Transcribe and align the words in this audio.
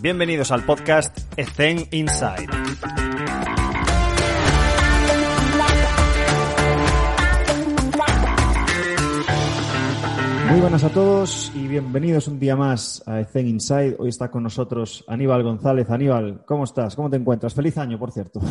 Bienvenidos 0.00 0.52
al 0.52 0.64
podcast 0.64 1.18
Ethen 1.36 1.78
Inside. 1.90 2.46
Muy 10.48 10.60
buenas 10.60 10.84
a 10.84 10.92
todos 10.92 11.52
y 11.56 11.66
bienvenidos 11.66 12.28
un 12.28 12.38
día 12.38 12.54
más 12.54 13.02
a 13.08 13.20
Ethen 13.22 13.48
Inside. 13.48 13.96
Hoy 13.98 14.10
está 14.10 14.30
con 14.30 14.44
nosotros 14.44 15.04
Aníbal 15.08 15.42
González. 15.42 15.90
Aníbal, 15.90 16.44
¿cómo 16.46 16.62
estás? 16.62 16.94
¿Cómo 16.94 17.10
te 17.10 17.16
encuentras? 17.16 17.52
Feliz 17.52 17.76
año, 17.78 17.98
por 17.98 18.12
cierto. 18.12 18.40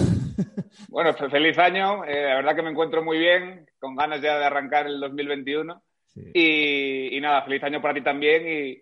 Bueno, 0.90 1.14
feliz 1.14 1.58
año. 1.60 2.04
Eh, 2.06 2.24
la 2.24 2.36
verdad 2.36 2.56
que 2.56 2.62
me 2.62 2.70
encuentro 2.70 3.04
muy 3.04 3.18
bien, 3.18 3.68
con 3.80 3.96
ganas 3.96 4.22
ya 4.22 4.38
de 4.38 4.46
arrancar 4.46 4.88
el 4.88 5.00
2021. 5.00 5.82
Y, 6.34 7.20
nada, 7.22 7.44
feliz 7.44 7.64
año 7.64 7.82
para 7.82 7.94
ti 7.94 8.02
también 8.02 8.82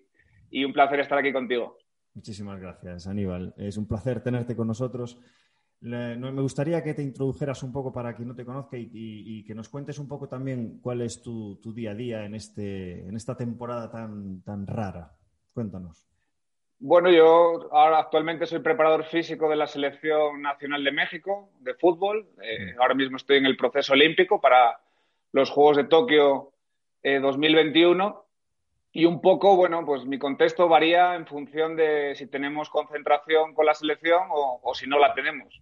y 0.50 0.63
un 0.63 0.73
placer 0.73 1.00
estar 1.00 1.18
aquí 1.18 1.34
contigo. 1.34 1.77
Muchísimas 2.16 2.61
gracias, 2.61 3.07
Aníbal. 3.07 3.54
Es 3.57 3.77
un 3.77 3.88
placer 3.88 4.21
tenerte 4.21 4.56
con 4.56 4.68
nosotros. 4.68 5.19
me 5.82 6.42
gustaría 6.42 6.82
que 6.82 6.93
te 6.93 7.04
introdujeras 7.04 7.61
un 7.61 7.73
poco 7.73 7.92
para 7.92 8.15
quien 8.15 8.29
no 8.29 8.36
te 8.36 8.46
conozca 8.46 8.78
y, 8.79 9.43
que 9.43 9.54
nos 9.54 9.68
cuentes 9.68 10.00
un 10.00 10.07
poco 10.07 10.29
también 10.29 10.79
cuál 10.82 11.01
es 11.01 11.21
tu, 11.21 11.59
día 11.75 11.92
a 11.92 11.96
día 11.96 12.25
en, 12.25 12.33
este, 12.33 13.06
en 13.06 13.18
esta 13.18 13.36
temporada 13.36 13.92
tan, 13.92 14.42
tan 14.43 14.65
rara. 14.65 15.11
Cuéntanos. 15.54 16.07
Bueno, 16.79 17.11
yo 17.11 17.70
ahora 17.73 18.00
actualmente 18.00 18.45
soy 18.45 18.59
preparador 18.59 19.04
físico 19.06 19.50
de 19.50 19.56
la 19.57 19.68
Selección 19.68 20.42
Nacional 20.42 20.84
de 20.84 20.92
México 20.93 21.50
de 21.59 21.73
fútbol. 21.73 22.29
Eh, 22.42 22.75
ahora 22.79 22.93
mismo 22.93 23.18
estoy 23.18 23.37
en 23.37 23.45
el 23.45 23.57
proceso 23.57 23.93
olímpico 23.93 24.39
para 24.39 24.79
los 25.34 25.50
Juegos 25.50 25.78
de 25.78 25.84
Tokio 25.86 26.54
2021 27.04 28.07
eh, 28.07 28.25
y 28.96 29.04
un 29.04 29.20
poco, 29.20 29.58
bueno, 29.58 29.86
pues 29.86 30.06
mi 30.06 30.18
contexto 30.18 30.70
varía 30.70 31.16
en 31.16 31.28
función 31.28 31.76
de 31.76 32.16
si 32.16 32.28
tenemos 32.28 32.70
concentración 32.70 33.54
con 33.54 33.66
la 33.66 33.73
selección 33.73 34.22
o, 34.30 34.73
si 34.73 34.88
no 34.88 35.00
la 35.00 35.14
tenemos. 35.14 35.59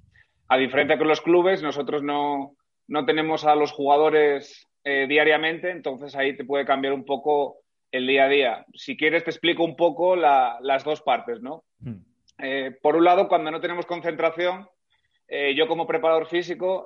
A 0.50 0.58
diferencia 0.58 1.00
con 1.00 1.08
los 1.08 1.20
clubes, 1.20 1.64
nosotros 1.64 2.03
no, 2.03 2.56
no 2.88 3.06
tenemos 3.08 3.44
a 3.44 3.56
los 3.56 3.72
jugadores 3.72 4.67
eh, 4.84 5.08
diariamente, 5.09 5.72
entonces 5.72 6.16
ahí 6.16 6.38
te 6.38 6.45
puede 6.45 6.64
cambiar 6.64 6.94
un 6.94 7.06
poco 7.06 7.58
el 7.92 8.06
día 8.06 8.25
a 8.25 8.30
día. 8.30 8.66
Si 8.75 8.95
quieres, 8.95 9.23
te 9.23 9.31
explico 9.31 9.64
un 9.64 9.75
poco 9.75 10.16
las 10.16 10.84
dos 10.84 11.02
partes, 11.02 11.42
¿no? 11.42 11.64
Hmm. 11.80 12.03
Eh, 12.38 12.78
por 12.84 12.95
un 12.95 13.03
lado, 13.03 13.28
cuando 13.28 13.50
no 13.50 13.59
tenemos 13.59 13.88
concentración, 13.88 14.70
eh, 15.28 15.56
yo 15.56 15.68
como 15.68 15.88
preparador 15.88 16.28
físico 16.28 16.86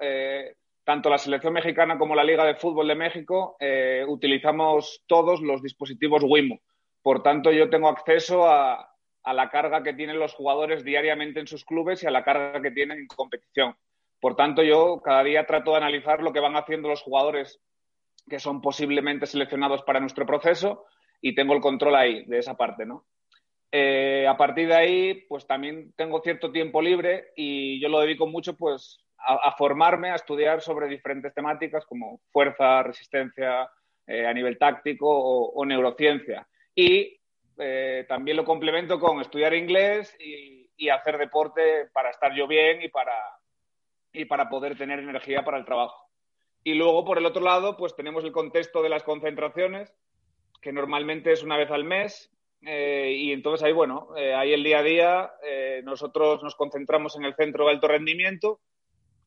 tanto 0.88 1.10
la 1.10 1.18
selección 1.18 1.52
mexicana 1.52 1.98
como 1.98 2.16
la 2.16 2.24
Liga 2.24 2.46
de 2.46 2.56
Fútbol 2.56 2.88
de 2.88 2.96
México 2.96 3.58
eh, 3.60 4.06
utilizamos 4.08 5.04
todos 5.06 5.42
los 5.42 5.62
dispositivos 5.62 6.24
Wimo. 6.26 6.62
Por 7.02 7.22
tanto, 7.22 7.52
yo 7.52 7.70
tengo 7.70 7.90
acceso 7.90 8.48
a, 8.48 8.90
la 9.26 9.50
carga 9.50 9.84
que 9.84 9.92
tienen 9.92 10.18
los 10.18 10.34
jugadores 10.34 10.86
diariamente 10.86 11.42
en 11.42 11.48
sus 11.48 11.66
clubes 11.66 12.02
y 12.02 12.08
a 12.08 12.12
la 12.12 12.24
carga 12.24 12.62
que 12.62 12.72
tienen 12.72 13.00
en 13.00 13.08
competición. 13.08 13.76
Por 14.22 14.38
tanto, 14.38 14.64
yo 14.64 15.02
cada 15.04 15.26
día 15.26 15.46
trato 15.46 15.72
de 15.72 15.78
analizar 15.78 16.24
lo 16.24 16.32
que 16.32 16.40
van 16.40 16.56
haciendo 16.56 16.88
los 16.88 17.02
jugadores 17.02 17.60
que 18.30 18.40
son 18.40 18.62
posiblemente 18.62 19.26
seleccionados 19.26 19.84
para 19.84 20.00
nuestro 20.00 20.26
proceso 20.26 20.86
y 21.20 21.36
tengo 21.36 21.54
el 21.54 21.60
control 21.60 21.98
ahí, 21.98 22.24
de 22.28 22.38
esa 22.38 22.56
parte, 22.56 22.86
¿no? 22.86 23.06
Eh, 23.74 24.26
a 24.26 24.38
partir 24.38 24.70
de 24.70 24.76
ahí, 24.76 25.26
pues 25.28 25.46
también 25.46 25.92
tengo 25.98 26.22
cierto 26.22 26.50
tiempo 26.50 26.82
libre 26.82 27.34
y 27.36 27.78
yo 27.82 27.90
lo 27.90 28.00
dedico 28.00 28.26
mucho, 28.26 28.56
pues, 28.56 29.04
a, 29.20 29.52
formarme, 29.58 30.12
a 30.12 30.16
estudiar 30.16 30.62
sobre 30.62 30.88
diferentes 30.88 31.34
temáticas 31.34 31.86
como 31.86 32.22
fuerza, 32.32 32.84
resistencia, 32.84 33.70
eh, 34.06 34.26
a 34.26 34.34
nivel 34.34 34.58
táctico 34.58 35.08
o, 35.10 35.66
neurociencia. 35.66 36.48
Y 36.74 37.20
eh, 37.58 38.06
también 38.08 38.38
lo 38.38 38.46
complemento 38.46 39.00
con 39.00 39.20
estudiar 39.20 39.54
inglés 39.54 40.16
y, 40.20 40.56
hacer 40.90 41.18
deporte 41.18 41.90
para 41.92 42.12
estar 42.12 42.34
yo 42.34 42.48
bien 42.48 42.82
y 42.84 42.88
para, 42.88 43.12
y 44.14 44.26
para 44.26 44.48
poder 44.48 44.78
tener 44.78 45.00
energía 45.00 45.44
para 45.44 45.58
el 45.58 45.66
trabajo. 45.66 46.10
Y 46.64 46.76
luego, 46.76 47.04
por 47.04 47.18
el 47.18 47.26
otro 47.26 47.44
lado, 47.44 47.76
pues 47.76 47.96
tenemos 47.96 48.24
el 48.24 48.32
contexto 48.32 48.84
de 48.84 48.90
las 48.90 49.04
concentraciones, 49.04 49.92
que 50.62 50.72
normalmente 50.72 51.34
es 51.34 51.44
una 51.44 51.58
vez 51.58 51.72
al 51.72 51.84
mes. 51.84 52.32
Eh, 52.62 53.16
y 53.18 53.34
entonces 53.34 53.66
ahí, 53.66 53.74
bueno, 53.74 54.10
ahí 54.16 54.54
el 54.54 54.64
día 54.64 54.80
a 54.80 54.84
día 54.84 55.32
nosotros 55.84 56.42
nos 56.44 56.56
concentramos 56.56 57.18
en 57.18 57.26
el 57.26 57.36
centro 57.36 57.66
de 57.66 57.72
alto 57.72 57.88
rendimiento 57.88 58.62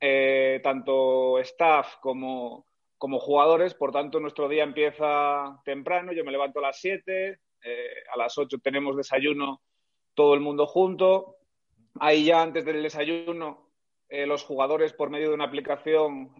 eh, 0.00 0.61
tanto 0.62 1.38
staff 1.41 1.97
como, 2.00 2.65
jugadores, 2.99 3.75
por 3.75 3.93
tanto 3.93 4.19
nuestro 4.19 4.49
día 4.49 4.62
empieza 4.62 5.61
temprano, 5.65 6.12
yo 6.12 6.25
me 6.25 6.33
levanto 6.33 6.59
a 6.59 6.62
las 6.62 6.81
7, 6.81 7.38
eh, 7.62 7.87
a 8.12 8.16
las 8.16 8.38
8 8.38 8.59
tenemos 8.62 8.97
desayuno 8.97 9.61
todo 10.15 10.33
el 10.33 10.41
mundo 10.41 10.66
junto, 10.66 11.37
ahí 11.99 12.25
ya 12.25 12.41
antes 12.41 12.65
del 12.65 12.83
desayuno 12.83 13.71
eh, 14.09 14.27
los 14.27 14.43
jugadores 14.43 14.94
por 14.94 15.11
medio 15.11 15.28
de 15.28 15.34
una 15.34 15.44
aplicación 15.44 16.34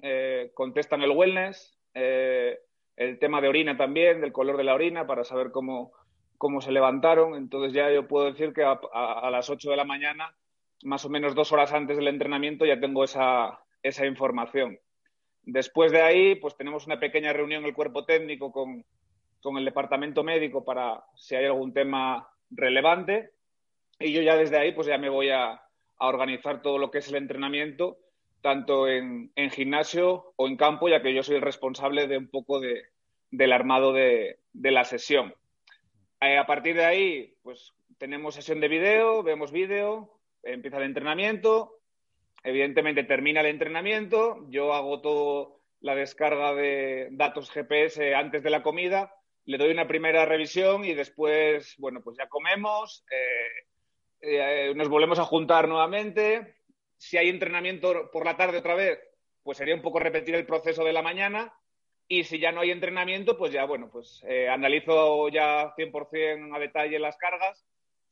contestan 0.55 1.03
el 1.03 1.11
wellness, 1.11 1.79
el 1.95 3.19
tema 3.19 3.41
de 3.41 3.49
orina 3.49 3.77
también, 3.77 4.23
del 4.23 4.33
color 4.33 4.57
de 4.57 4.65
la 4.65 4.75
orina 4.75 5.07
para 5.07 5.23
saber 5.25 5.51
cómo, 5.51 5.93
cómo 6.39 6.63
se 6.63 6.73
levantaron, 6.73 7.35
entonces 7.35 7.75
ya 7.75 7.91
yo 7.91 8.09
puedo 8.09 8.27
decir 8.27 8.55
que 8.55 8.65
a 8.65 9.31
las 9.31 9.51
8 9.51 9.71
de 9.71 9.77
la 9.77 9.85
mañana 9.85 10.35
más 10.83 11.05
o 11.05 11.09
menos 11.09 11.35
dos 11.35 11.53
horas 11.53 11.73
antes 11.73 11.97
del 11.97 12.09
entrenamiento 12.09 12.65
ya 12.65 12.81
tengo 12.81 13.05
esa, 13.05 13.61
esa 13.83 14.07
información. 14.07 14.79
Después 15.43 15.93
de 15.93 16.03
ahí, 16.03 16.35
pues 16.37 16.57
tenemos 16.57 16.87
una 16.87 17.01
pequeña 17.01 17.33
reunión 17.33 17.65
el 17.65 17.75
cuerpo 17.75 18.05
técnico 18.05 18.53
con, 18.53 18.85
con 19.43 19.57
el 19.57 19.65
departamento 19.65 20.23
médico 20.23 20.65
para 20.65 21.03
si 21.17 21.35
hay 21.35 21.47
algún 21.47 21.73
tema 21.73 22.29
relevante. 22.51 23.31
Y 23.99 24.13
yo 24.13 24.23
ya 24.23 24.37
desde 24.37 24.59
ahí, 24.59 24.73
pues 24.73 24.87
ya 24.87 24.99
me 24.99 25.09
voy 25.09 25.31
a, 25.31 25.53
a 25.53 26.09
organizar 26.09 26.63
todo 26.63 26.79
lo 26.79 26.91
que 26.91 26.99
es 26.99 27.09
el 27.09 27.17
entrenamiento, 27.17 27.99
tanto 28.41 28.89
en, 28.89 29.31
en, 29.37 29.51
gimnasio 29.51 30.33
o 30.37 30.49
en 30.49 30.57
campo, 30.57 30.89
ya 30.89 31.03
que 31.03 31.15
yo 31.15 31.23
soy 31.23 31.37
el 31.37 31.43
responsable 31.43 32.07
de 32.07 32.17
un 32.17 32.29
poco 32.29 32.61
de, 32.61 32.85
del 33.31 33.53
armado 33.53 33.93
de, 33.93 34.39
de 34.53 34.71
la 34.71 34.85
sesión. 34.85 35.35
Eh, 36.21 36.39
a 36.39 36.47
partir 36.47 36.77
de 36.77 36.85
ahí, 36.85 37.35
pues 37.43 37.73
tenemos 37.99 38.35
sesión 38.35 38.61
de 38.61 38.69
vídeo, 38.69 39.23
vemos 39.23 39.53
vídeo, 39.53 40.20
empieza 40.43 40.79
el 40.79 40.85
entrenamiento, 40.85 41.81
evidentemente 42.43 43.05
termina 43.05 43.41
el 43.41 43.47
entrenamiento, 43.47 44.47
yo 44.49 44.75
hago 44.75 45.01
todo 45.01 45.61
la 45.81 45.95
descarga 45.95 46.55
de 46.55 47.09
datos 47.13 47.51
GPS 47.51 48.15
antes 48.15 48.43
de 48.43 48.51
la 48.51 48.63
comida, 48.63 49.15
le 49.47 49.59
doy 49.59 49.71
una 49.71 49.89
primera 49.89 50.25
revisión 50.25 50.85
y 50.85 50.95
después, 50.95 51.75
bueno, 51.79 52.03
pues 52.03 52.17
ya 52.19 52.29
comemos, 52.29 53.05
eh, 53.11 54.69
eh, 54.69 54.75
nos 54.75 54.89
volvemos 54.89 55.19
a 55.19 55.25
juntar 55.25 55.67
nuevamente. 55.67 56.57
Si 56.97 57.17
hay 57.17 57.29
entrenamiento 57.31 58.11
por 58.13 58.25
la 58.25 58.37
tarde 58.37 58.59
otra 58.59 58.75
vez, 58.75 59.01
pues 59.43 59.59
sería 59.59 59.75
un 59.75 59.83
poco 59.83 59.99
repetir 59.99 60.35
el 60.35 60.47
proceso 60.47 60.85
de 60.85 60.93
la 60.93 61.03
mañana. 61.03 61.55
Y 62.07 62.25
si 62.25 62.39
ya 62.39 62.53
no 62.53 62.61
hay 62.61 62.71
entrenamiento, 62.71 63.39
pues 63.39 63.53
ya, 63.53 63.65
bueno, 63.65 63.89
pues 63.91 64.23
eh, 64.29 64.49
analizo 64.49 65.29
ya 65.31 65.75
100% 65.77 66.55
a 66.55 66.59
detalle 66.59 66.99
las 66.99 67.17
cargas 67.17 67.65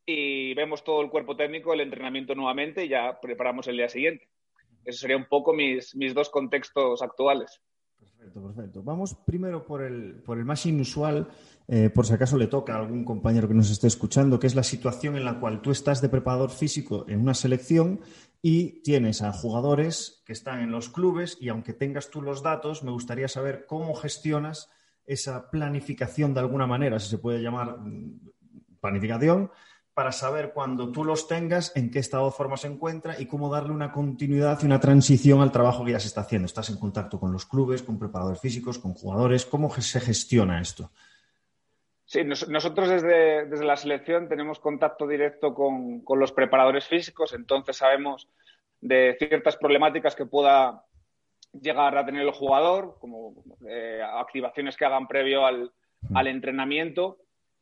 y 0.09 0.55
vemos 0.55 0.83
todo 0.83 1.03
el 1.03 1.11
cuerpo 1.11 1.37
técnico, 1.37 1.75
el 1.75 1.83
entrenamiento 1.83 2.35
nuevamente 2.35 2.85
y 2.85 2.89
ya 2.89 3.21
preparamos 3.21 3.69
el 3.69 3.77
día 3.77 3.89
siguiente. 3.91 4.27
Esos 4.83 5.03
serían 5.03 5.21
un 5.21 5.29
poco 5.29 5.53
mis, 5.53 5.95
mis 5.95 6.15
dos 6.15 6.31
contextos 6.31 7.03
actuales. 7.03 7.61
Perfecto, 7.99 8.43
perfecto. 8.43 8.83
Vamos 8.83 9.15
primero 9.27 9.67
por 9.67 9.83
el, 9.83 10.23
por 10.25 10.39
el 10.39 10.47
más 10.47 10.65
inusual, 10.65 11.29
eh, 11.69 11.91
por 11.91 12.07
si 12.07 12.15
acaso 12.15 12.39
le 12.39 12.47
toca 12.47 12.75
a 12.75 12.79
algún 12.79 13.05
compañero 13.05 13.49
que 13.49 13.55
nos 13.55 13.71
esté 13.71 13.87
escuchando, 13.87 14.41
que 14.41 14.47
es 14.47 14.55
la 14.55 14.63
situación 14.63 15.15
en 15.15 15.27
la 15.27 15.39
cual 15.39 15.61
tú 15.61 15.71
estás 15.71 16.01
de 16.01 16.09
preparador 16.09 16.51
físico 16.51 17.05
en 17.07 17.21
una 17.21 17.35
selección 17.35 18.01
y 18.41 18.83
tienes 18.83 19.21
a 19.21 19.33
jugadores 19.33 20.23
que 20.25 20.33
están 20.33 20.61
en 20.61 20.71
los 20.71 20.89
clubes 20.89 21.37
y 21.39 21.51
aunque 21.51 21.75
tengas 21.75 22.09
tú 22.09 22.23
los 22.23 22.43
datos, 22.43 22.83
me 22.83 22.93
gustaría 22.93 23.29
saber 23.29 23.67
cómo 23.67 23.95
gestionas 23.95 24.71
esa 25.05 25.51
planificación 25.51 26.33
de 26.33 26.41
alguna 26.41 26.67
manera, 26.67 26.99
si 26.99 27.11
se 27.11 27.19
puede 27.19 27.43
llamar 27.43 27.79
mm, 27.79 28.21
planificación, 28.81 29.51
para 29.99 30.13
saber 30.13 30.53
cuando 30.53 30.93
tú 30.93 31.05
los 31.05 31.27
tengas, 31.27 31.75
en 31.75 31.91
qué 31.91 31.99
estado 31.99 32.27
de 32.27 32.31
forma 32.31 32.57
se 32.57 32.69
encuentra 32.69 33.21
y 33.21 33.27
cómo 33.27 33.53
darle 33.53 33.73
una 33.73 33.91
continuidad 33.91 34.57
y 34.63 34.67
una 34.67 34.79
transición 34.79 35.41
al 35.41 35.51
trabajo 35.51 35.85
que 35.85 35.91
ya 35.91 35.99
se 35.99 36.07
está 36.07 36.21
haciendo. 36.21 36.47
Estás 36.47 36.71
en 36.71 36.79
contacto 36.79 37.19
con 37.19 37.33
los 37.33 37.47
clubes, 37.47 37.83
con 37.83 37.99
preparadores 37.99 38.41
físicos, 38.41 38.79
con 38.79 38.95
jugadores. 38.95 39.45
¿Cómo 39.45 39.69
se 39.71 39.99
gestiona 39.99 40.61
esto? 40.61 40.93
Sí, 42.05 42.23
nosotros 42.23 42.89
desde, 42.89 43.47
desde, 43.47 43.65
la 43.65 43.77
selección 43.77 44.29
tenemos 44.29 44.61
contacto 44.61 45.05
directo 45.05 45.53
con, 45.53 46.05
los 46.17 46.31
preparadores 46.31 46.87
físicos, 46.87 47.33
entonces 47.33 47.79
sabemos 47.79 48.29
de 48.81 49.17
ciertas 49.19 49.57
problemáticas 49.57 50.15
que 50.15 50.27
pueda 50.27 50.85
llegar 51.61 51.99
a 51.99 52.07
tener 52.07 52.23
el 52.23 52.31
jugador, 52.31 52.99
como 53.01 53.35
eh, 53.69 54.01
activaciones 54.01 54.77
que 54.77 54.85
hagan 54.85 55.09
previo 55.09 55.45
al, 55.45 55.73
al 56.15 56.29
entrenamiento 56.29 57.19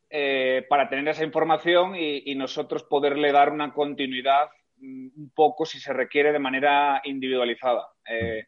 eh, 0.09 0.65
para 0.69 0.89
tener 0.89 1.09
esa 1.09 1.25
información 1.25 1.97
y, 1.97 2.33
nosotros 2.37 2.85
poderle 2.85 3.33
dar 3.33 3.51
una 3.51 3.73
continuidad 3.73 4.49
mm, 4.77 5.09
un 5.17 5.33
poco, 5.35 5.67
si 5.67 5.81
se 5.81 5.93
requiere, 5.93 6.33
de 6.33 6.39
manera 6.39 7.01
individualizada. 7.05 7.89
Eh, 8.09 8.45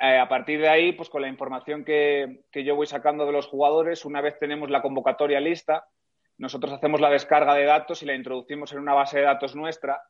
eh, 0.00 0.18
a 0.18 0.28
partir 0.28 0.60
de 0.60 0.68
ahí, 0.68 0.92
pues 0.92 1.08
con 1.08 1.22
la 1.22 1.28
información 1.28 1.84
que, 1.84 2.42
yo 2.52 2.74
voy 2.74 2.86
sacando 2.86 3.24
de 3.24 3.32
los 3.32 3.46
jugadores, 3.46 4.04
una 4.04 4.20
vez 4.20 4.36
tenemos 4.40 4.68
la 4.68 4.82
convocatoria 4.82 5.38
lista, 5.38 5.84
nosotros 6.38 6.72
hacemos 6.72 7.00
la 7.00 7.10
descarga 7.10 7.54
de 7.54 7.66
datos 7.66 8.02
y 8.02 8.06
la 8.06 8.14
introducimos 8.14 8.72
en 8.72 8.80
una 8.80 8.94
base 8.94 9.18
de 9.18 9.26
datos 9.26 9.54
nuestra. 9.54 10.02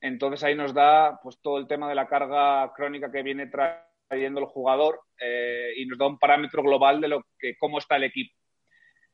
Entonces 0.00 0.42
ahí 0.44 0.54
nos 0.54 0.72
da 0.72 1.20
pues, 1.22 1.40
todo 1.42 1.58
el 1.58 1.66
tema 1.66 1.88
de 1.88 1.94
la 1.94 2.06
carga 2.06 2.72
crónica 2.74 3.10
que 3.12 3.22
viene 3.22 3.50
trayendo 4.08 4.40
el 4.40 4.46
jugador 4.46 5.00
y 5.76 5.84
nos 5.86 5.98
da 5.98 6.06
un 6.06 6.18
parámetro 6.18 6.62
global 6.62 7.00
de 7.00 7.08
lo 7.08 7.26
que, 7.38 7.56
cómo 7.58 7.78
está 7.78 7.96
el 7.96 8.04
equipo. 8.04 8.34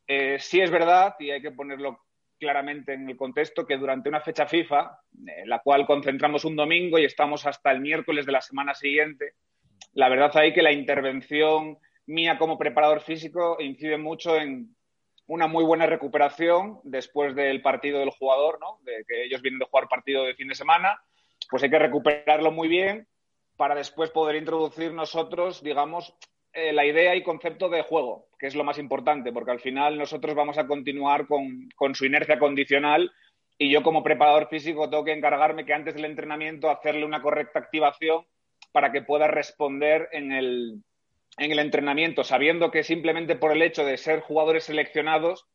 Eh, 0.09 0.39
sí 0.41 0.61
es 0.61 0.71
verdad, 0.71 1.15
y 1.19 1.31
hay 1.31 1.43
que 1.43 1.51
ponerlo 1.51 2.01
claramente 2.39 2.95
en 2.95 3.09
el 3.11 3.17
contexto, 3.17 3.67
que 3.67 3.77
durante 3.77 4.09
una 4.09 4.23
fecha 4.23 4.47
FIFA, 4.47 4.99
en 5.27 5.49
la 5.49 5.59
cual 5.59 5.87
concentramos 5.87 6.45
un 6.47 6.57
domingo 6.57 6.99
y 6.99 7.05
estamos 7.05 7.45
hasta 7.47 7.71
el 7.71 7.81
miércoles 7.81 8.25
de 8.25 8.33
la 8.33 8.41
semana 8.41 8.75
siguiente, 8.75 9.35
la 9.93 10.09
verdad 10.09 10.35
ahí 10.37 10.55
que 10.55 10.63
la 10.63 10.73
intervención 10.73 11.79
mía 12.07 12.39
como 12.39 12.59
preparador 12.59 13.01
físico 13.01 13.57
incide 13.61 13.99
mucho 13.99 14.37
en 14.37 14.75
una 15.27 15.47
muy 15.47 15.63
buena 15.63 15.85
recuperación 15.85 16.81
después 16.85 17.35
del 17.35 17.61
partido 17.61 17.99
del 17.99 18.11
jugador, 18.11 18.59
¿no? 18.61 18.79
De 18.83 19.05
que 19.07 19.25
ellos 19.25 19.43
vienen 19.43 19.59
de 19.59 19.67
jugar 19.67 19.89
partido 19.89 20.25
de 20.25 20.35
fin 20.35 20.49
de 20.49 20.55
semana, 20.55 21.03
pues 21.51 21.63
hay 21.63 21.71
que 21.71 21.79
recuperarlo 21.79 22.51
muy 22.51 22.67
bien 22.67 23.07
para 23.57 23.75
después 23.75 24.11
poder 24.11 24.37
introducir 24.37 24.95
nosotros, 24.95 25.63
digamos, 25.63 26.15
eh, 26.59 26.73
la 26.73 26.85
idea 26.85 27.15
y 27.15 27.23
concepto 27.23 27.69
de 27.69 27.83
juego, 27.83 28.27
que 28.37 28.49
es 28.49 28.57
lo 28.57 28.65
más 28.65 28.79
importante, 28.79 29.33
porque 29.33 29.53
al 29.53 29.61
final 29.61 29.97
nosotros 29.97 30.35
vamos 30.35 30.59
a 30.59 30.67
continuar 30.67 31.29
con, 31.29 31.69
con 31.77 31.95
su 31.95 32.05
inercia 32.05 32.41
condicional 32.41 33.13
y 33.57 33.71
yo 33.71 33.85
como 33.85 34.03
preparador 34.03 34.49
físico 34.49 34.91
tengo 34.91 35.05
que 35.05 35.13
encargarme 35.13 35.65
que 35.65 35.73
antes 35.73 35.95
del 35.95 36.05
entrenamiento 36.05 36.69
hacerle 36.69 37.05
una 37.05 37.23
correcta 37.23 37.61
activación 37.61 38.25
para 38.73 38.91
que 38.91 39.03
pueda 39.03 39.29
responder 39.29 40.09
en 40.11 40.33
el, 40.33 40.83
en 41.37 41.53
el 41.53 41.61
entrenamiento, 41.61 42.25
sabiendo 42.25 42.73
que 42.73 42.83
simplemente 42.83 43.37
por 43.37 43.53
el 43.53 43.63
hecho 43.63 43.85
de 43.85 43.97
ser 43.97 44.21
jugadores 44.21 44.65
seleccionados, 44.65 45.47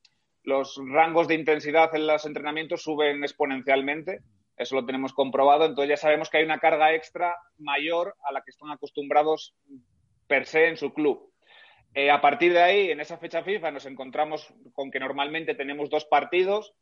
los 0.41 0.79
rangos 0.89 1.27
de 1.27 1.35
intensidad 1.35 1.93
en 1.95 2.07
los 2.07 2.25
entrenamientos 2.25 2.83
suben 2.83 3.23
exponencialmente. 3.23 4.19
Eso 4.55 4.75
lo 4.75 4.85
tenemos 4.85 5.13
comprobado. 5.13 5.65
Entonces 5.65 5.89
ya 5.89 5.97
sabemos 5.97 6.29
que 6.29 6.37
hay 6.37 6.45
una 6.45 6.59
carga 6.59 6.93
extra 6.93 7.35
mayor 7.57 8.15
a 8.23 8.31
la 8.31 8.41
que 8.41 8.51
están 8.51 8.71
acostumbrados 8.71 9.53
per 10.27 10.45
se 10.45 10.67
en 10.67 10.77
su 10.77 10.93
club. 10.93 11.31
Eh, 11.93 12.09
a 12.09 12.21
partir 12.21 12.53
de 12.53 12.61
ahí, 12.61 12.91
en 12.91 12.99
esa 12.99 13.17
fecha 13.17 13.43
FIFA, 13.43 13.71
nos 13.71 13.85
encontramos 13.85 14.53
con 14.73 14.89
que 14.89 14.99
normalmente 14.99 15.53
tenemos 15.53 15.89
dos 15.89 16.05
partidos. 16.05 16.73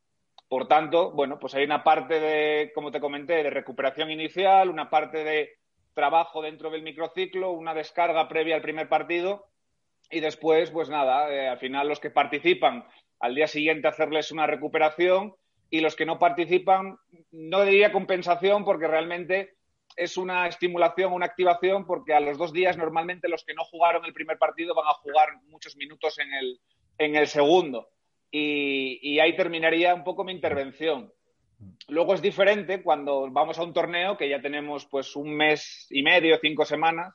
Por 0.47 0.67
tanto, 0.67 1.11
bueno, 1.11 1.37
pues 1.39 1.53
hay 1.55 1.63
una 1.63 1.83
parte 1.83 2.19
de, 2.19 2.71
como 2.73 2.91
te 2.91 2.99
comenté, 2.99 3.43
de 3.43 3.49
recuperación 3.49 4.11
inicial, 4.11 4.69
una 4.69 4.89
parte 4.89 5.23
de 5.23 5.57
trabajo 5.93 6.41
dentro 6.41 6.69
del 6.69 6.83
microciclo, 6.83 7.51
una 7.51 7.73
descarga 7.73 8.27
previa 8.27 8.55
al 8.55 8.61
primer 8.61 8.87
partido 8.87 9.47
y 10.09 10.19
después, 10.19 10.71
pues 10.71 10.89
nada, 10.89 11.31
eh, 11.31 11.47
al 11.47 11.59
final 11.59 11.87
los 11.87 11.99
que 11.99 12.09
participan 12.09 12.85
al 13.19 13.35
día 13.35 13.47
siguiente 13.47 13.87
hacerles 13.87 14.31
una 14.31 14.47
recuperación 14.47 15.35
y 15.69 15.79
los 15.79 15.95
que 15.95 16.05
no 16.05 16.19
participan, 16.19 16.97
no 17.31 17.63
diría 17.63 17.91
compensación 17.93 18.65
porque 18.65 18.87
realmente 18.87 19.55
es 19.95 20.17
una 20.17 20.47
estimulación, 20.47 21.13
una 21.13 21.25
activación, 21.25 21.85
porque 21.85 22.13
a 22.13 22.19
los 22.19 22.37
dos 22.37 22.53
días 22.53 22.77
normalmente 22.77 23.29
los 23.29 23.43
que 23.43 23.53
no 23.53 23.63
jugaron 23.63 24.05
el 24.05 24.13
primer 24.13 24.37
partido 24.37 24.75
van 24.75 24.87
a 24.87 24.93
jugar 24.93 25.29
muchos 25.47 25.75
minutos 25.75 26.19
en 26.19 26.33
el, 26.33 26.59
en 26.97 27.15
el 27.15 27.27
segundo. 27.27 27.89
Y, 28.31 29.19
ahí 29.19 29.35
terminaría 29.35 29.93
un 29.93 30.03
poco 30.03 30.23
mi 30.23 30.31
intervención. 30.31 31.11
Luego 31.87 32.13
es 32.13 32.21
diferente 32.21 32.81
cuando 32.81 33.29
vamos 33.29 33.59
a 33.59 33.63
un 33.63 33.73
torneo 33.73 34.17
que 34.17 34.29
ya 34.29 34.41
tenemos 34.41 34.85
pues 34.85 35.15
un 35.15 35.35
mes 35.35 35.87
y 35.89 36.01
medio, 36.01 36.39
cinco 36.41 36.65
semanas, 36.65 37.13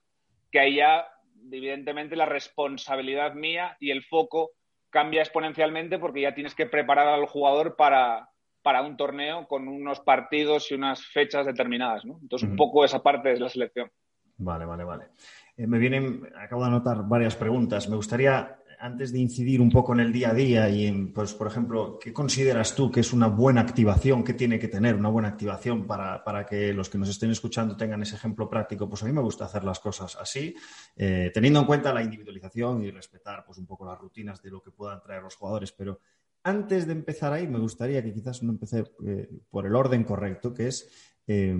que 0.53 0.61
ahí 0.61 0.77
ya 0.77 1.09
evidentemente 1.51 2.17
la 2.17 2.27
responsabilidad 2.27 3.35
mía 3.35 3.77
y 3.81 3.91
el 3.91 4.05
foco 4.05 4.51
cambia 4.91 5.23
exponencialmente 5.23 5.99
porque 5.99 6.21
ya 6.21 6.35
tienes 6.35 6.55
que 6.55 6.67
preparar 6.67 7.09
al 7.09 7.27
jugador 7.27 7.77
para, 7.77 8.29
para 8.67 8.83
un 8.83 8.97
torneo 8.97 9.47
con 9.47 9.69
unos 9.69 10.01
partidos 10.01 10.73
y 10.73 10.75
unas 10.75 11.01
fechas 11.01 11.47
determinadas. 11.47 12.05
¿no? 12.05 12.19
Entonces, 12.21 12.49
un 12.49 12.57
poco 12.57 12.85
esa 12.85 13.01
parte 13.01 13.33
es 13.33 13.39
la 13.39 13.49
selección. 13.49 13.89
Vale, 14.39 14.65
vale, 14.65 14.83
vale. 14.83 15.05
Eh, 15.57 15.69
me 15.69 15.79
vienen, 15.79 16.29
acabo 16.37 16.63
de 16.63 16.71
anotar 16.71 17.07
varias 17.07 17.37
preguntas. 17.37 17.89
Me 17.89 17.95
gustaría 17.95 18.59
antes 18.81 19.13
de 19.13 19.21
incidir 19.21 19.61
un 19.61 19.71
poco 19.71 19.93
en 19.93 20.01
el 20.01 20.13
día 20.13 20.31
a 20.31 20.35
día 20.35 20.69
y 20.69 20.85
en, 20.85 21.13
pues, 21.13 21.33
por 21.33 21.47
ejemplo, 21.47 21.97
¿qué 22.03 22.13
consideras 22.13 22.75
tú 22.75 22.91
que 22.91 22.99
es 22.99 23.13
una 23.13 23.29
buena 23.29 23.61
activación? 23.61 24.25
¿Qué 24.25 24.35
tiene 24.35 24.59
que 24.59 24.67
tener 24.67 24.97
una 24.97 25.11
buena 25.11 25.29
activación 25.29 25.87
para, 25.87 26.45
que 26.45 26.73
los 26.73 26.91
que 26.91 26.99
nos 26.99 27.09
estén 27.09 27.31
escuchando 27.31 27.77
tengan 27.77 28.03
ese 28.03 28.17
ejemplo 28.17 28.51
práctico? 28.51 28.89
Pues 28.89 29.01
a 29.05 29.07
mí 29.07 29.13
me 29.13 29.23
gusta 29.23 29.45
hacer 29.45 29.63
las 29.63 29.79
cosas 29.79 30.17
así, 30.17 30.57
eh, 30.97 31.31
teniendo 31.33 31.61
en 31.61 31.67
cuenta 31.67 31.95
la 31.95 32.03
individualización 32.03 32.83
y 32.83 32.91
respetar 32.91 33.45
pues, 33.45 33.59
un 33.59 33.67
poco 33.67 33.87
las 33.87 33.97
rutinas 33.97 34.43
de 34.43 34.51
lo 34.51 34.61
que 34.61 34.73
puedan 34.73 35.01
traer 35.01 35.23
los 35.23 35.37
jugadores. 35.37 35.71
Pero 35.71 36.01
antes 36.47 36.87
de 36.87 36.93
empezar 36.93 37.33
ahí, 37.33 37.49
me 37.49 37.59
gustaría 37.59 38.05
que 38.05 38.15
quizás 38.15 38.41
no 38.45 38.53
empecé 38.53 38.85
eh, 39.05 39.29
por 39.51 39.67
el 39.67 39.75
orden 39.75 40.05
correcto, 40.05 40.55
que 40.55 40.69
es 40.69 40.89
eh, 41.27 41.57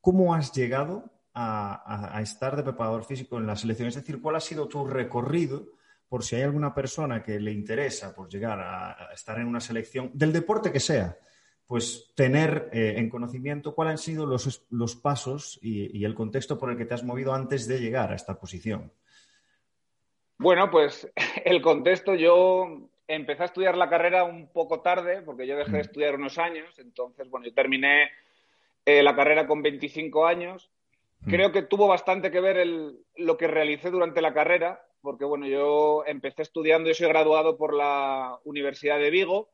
cómo 0.00 0.34
has 0.34 0.50
llegado 0.52 1.12
a, 1.34 2.18
estar 2.22 2.56
de 2.56 2.62
preparador 2.62 3.04
físico 3.04 3.36
en 3.36 3.46
la 3.46 3.54
selección. 3.54 3.88
Es 3.88 3.96
decir, 3.96 4.20
¿cuál 4.20 4.36
ha 4.36 4.40
sido 4.40 4.66
tu 4.66 4.86
recorrido? 4.86 5.68
por 6.08 6.24
si 6.24 6.34
hay 6.34 6.42
alguna 6.42 6.74
persona 6.74 7.22
que 7.22 7.38
le 7.38 7.52
interesa 7.52 8.12
pues, 8.16 8.32
llegar 8.32 8.58
a, 8.58 9.12
estar 9.14 9.38
en 9.38 9.46
una 9.46 9.60
selección 9.60 10.10
del 10.12 10.32
deporte 10.32 10.72
que 10.72 10.80
sea, 10.80 11.16
pues 11.66 12.12
tener 12.16 12.68
eh, 12.72 12.94
en 12.96 13.08
conocimiento 13.08 13.76
cuáles 13.76 13.92
han 13.92 13.98
sido 13.98 14.26
los 14.26 14.96
pasos 14.96 15.60
y, 15.62 16.04
el 16.04 16.16
contexto 16.16 16.58
por 16.58 16.72
el 16.72 16.76
que 16.76 16.84
te 16.84 16.94
has 16.94 17.04
movido 17.04 17.32
antes 17.32 17.68
de 17.68 17.78
llegar 17.78 18.10
a 18.10 18.16
esta 18.16 18.40
posición. 18.40 18.92
Bueno, 20.36 20.68
pues 20.68 21.08
el 21.44 21.62
contexto, 21.62 22.16
yo 22.16 22.89
empecé 23.14 23.42
a 23.42 23.46
estudiar 23.46 23.76
la 23.76 23.88
carrera 23.88 24.24
un 24.24 24.52
poco 24.52 24.80
tarde, 24.80 25.22
porque 25.22 25.46
yo 25.46 25.56
dejé 25.56 25.72
de 25.72 25.78
mm. 25.78 25.80
estudiar 25.80 26.14
unos 26.14 26.38
años, 26.38 26.78
entonces, 26.78 27.28
bueno, 27.28 27.46
yo 27.46 27.54
terminé 27.54 28.10
eh, 28.86 29.02
la 29.02 29.14
carrera 29.14 29.46
con 29.46 29.62
25 29.62 30.26
años. 30.26 30.70
Mm. 31.20 31.30
Creo 31.30 31.52
que 31.52 31.62
tuvo 31.62 31.88
bastante 31.88 32.30
que 32.30 32.40
ver 32.40 32.56
el, 32.56 32.98
lo 33.16 33.36
que 33.36 33.48
realicé 33.48 33.90
durante 33.90 34.22
la 34.22 34.32
carrera, 34.32 34.82
porque 35.02 35.24
bueno, 35.24 35.46
yo 35.46 36.04
empecé 36.06 36.42
estudiando, 36.42 36.88
yo 36.88 36.94
soy 36.94 37.08
graduado 37.08 37.56
por 37.56 37.74
la 37.74 38.38
Universidad 38.44 38.98
de 38.98 39.10
Vigo, 39.10 39.50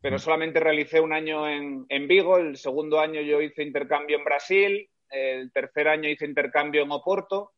pero 0.00 0.16
mm. 0.16 0.20
solamente 0.20 0.60
realicé 0.60 1.00
un 1.00 1.12
año 1.12 1.48
en, 1.48 2.08
Vigo, 2.08 2.38
el 2.38 2.56
segundo 2.56 3.00
año 3.00 3.20
yo 3.20 3.42
hice 3.42 3.62
intercambio 3.62 4.18
en 4.18 4.24
Brasil, 4.24 4.88
el 5.10 5.52
tercer 5.52 5.88
año 5.88 6.08
hice 6.08 6.24
intercambio 6.24 6.82
en 6.82 6.92
Oporto, 6.92 7.52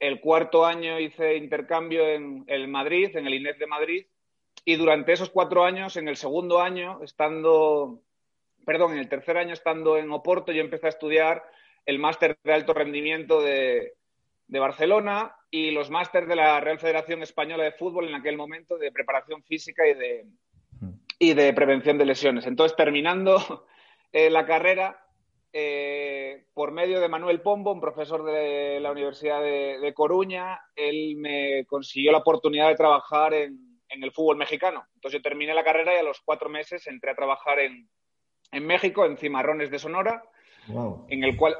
el 0.00 0.20
cuarto 0.20 0.64
año 0.64 0.98
hice 0.98 1.36
intercambio 1.36 2.06
en 2.08 2.44
el 2.46 2.68
Madrid, 2.68 3.16
en 3.16 3.26
el 3.26 3.34
INEF 3.34 3.58
de 3.58 3.66
Madrid, 3.66 4.06
y 4.68 4.76
durante 4.76 5.14
esos 5.14 5.30
cuatro 5.30 5.64
años, 5.64 5.96
en 5.96 6.08
el 6.08 6.18
segundo 6.18 6.60
año, 6.60 7.02
estando, 7.02 8.02
perdón, 8.66 8.92
en 8.92 8.98
el 8.98 9.08
tercer 9.08 9.38
año 9.38 9.54
estando 9.54 9.96
en 9.96 10.12
Oporto, 10.12 10.52
yo 10.52 10.60
empecé 10.60 10.84
a 10.84 10.90
estudiar 10.90 11.42
el 11.86 11.98
máster 11.98 12.36
de 12.44 12.52
alto 12.52 12.74
rendimiento 12.74 13.40
de, 13.40 13.94
de 14.46 14.58
Barcelona 14.58 15.34
y 15.50 15.70
los 15.70 15.88
másteres 15.88 16.28
de 16.28 16.36
la 16.36 16.60
Real 16.60 16.78
Federación 16.78 17.22
Española 17.22 17.64
de 17.64 17.72
Fútbol 17.72 18.08
en 18.08 18.14
aquel 18.16 18.36
momento 18.36 18.76
de 18.76 18.92
preparación 18.92 19.42
física 19.42 19.88
y 19.88 19.94
de, 19.94 20.26
y 21.18 21.32
de 21.32 21.54
prevención 21.54 21.96
de 21.96 22.04
lesiones. 22.04 22.46
Entonces, 22.46 22.76
terminando 22.76 23.64
eh, 24.12 24.28
la 24.28 24.44
carrera, 24.44 25.02
eh, 25.50 26.44
por 26.52 26.72
medio 26.72 27.00
de 27.00 27.08
Manuel 27.08 27.40
Pombo, 27.40 27.72
un 27.72 27.80
profesor 27.80 28.22
de 28.22 28.80
la 28.80 28.92
Universidad 28.92 29.40
de, 29.40 29.94
Coruña, 29.94 30.60
él 30.76 31.16
me 31.16 31.64
consiguió 31.64 32.12
la 32.12 32.18
oportunidad 32.18 32.68
de 32.68 32.76
trabajar 32.76 33.32
en, 33.32 33.67
en, 33.88 34.02
el 34.02 34.12
fútbol 34.12 34.36
mexicano. 34.36 34.84
Entonces 34.94 35.18
yo 35.18 35.22
terminé 35.22 35.54
la 35.54 35.64
carrera 35.64 35.94
y 35.94 35.98
a 35.98 36.02
los 36.02 36.20
cuatro 36.20 36.48
meses 36.48 36.86
entré 36.86 37.10
a 37.10 37.16
trabajar 37.16 37.58
en, 37.58 37.88
en 38.52 38.66
México, 38.66 39.04
en 39.04 39.16
Cimarrones 39.16 39.70
de 39.70 39.78
Sonora, 39.78 40.22
en, 41.08 41.24
el 41.24 41.36
cual, 41.36 41.56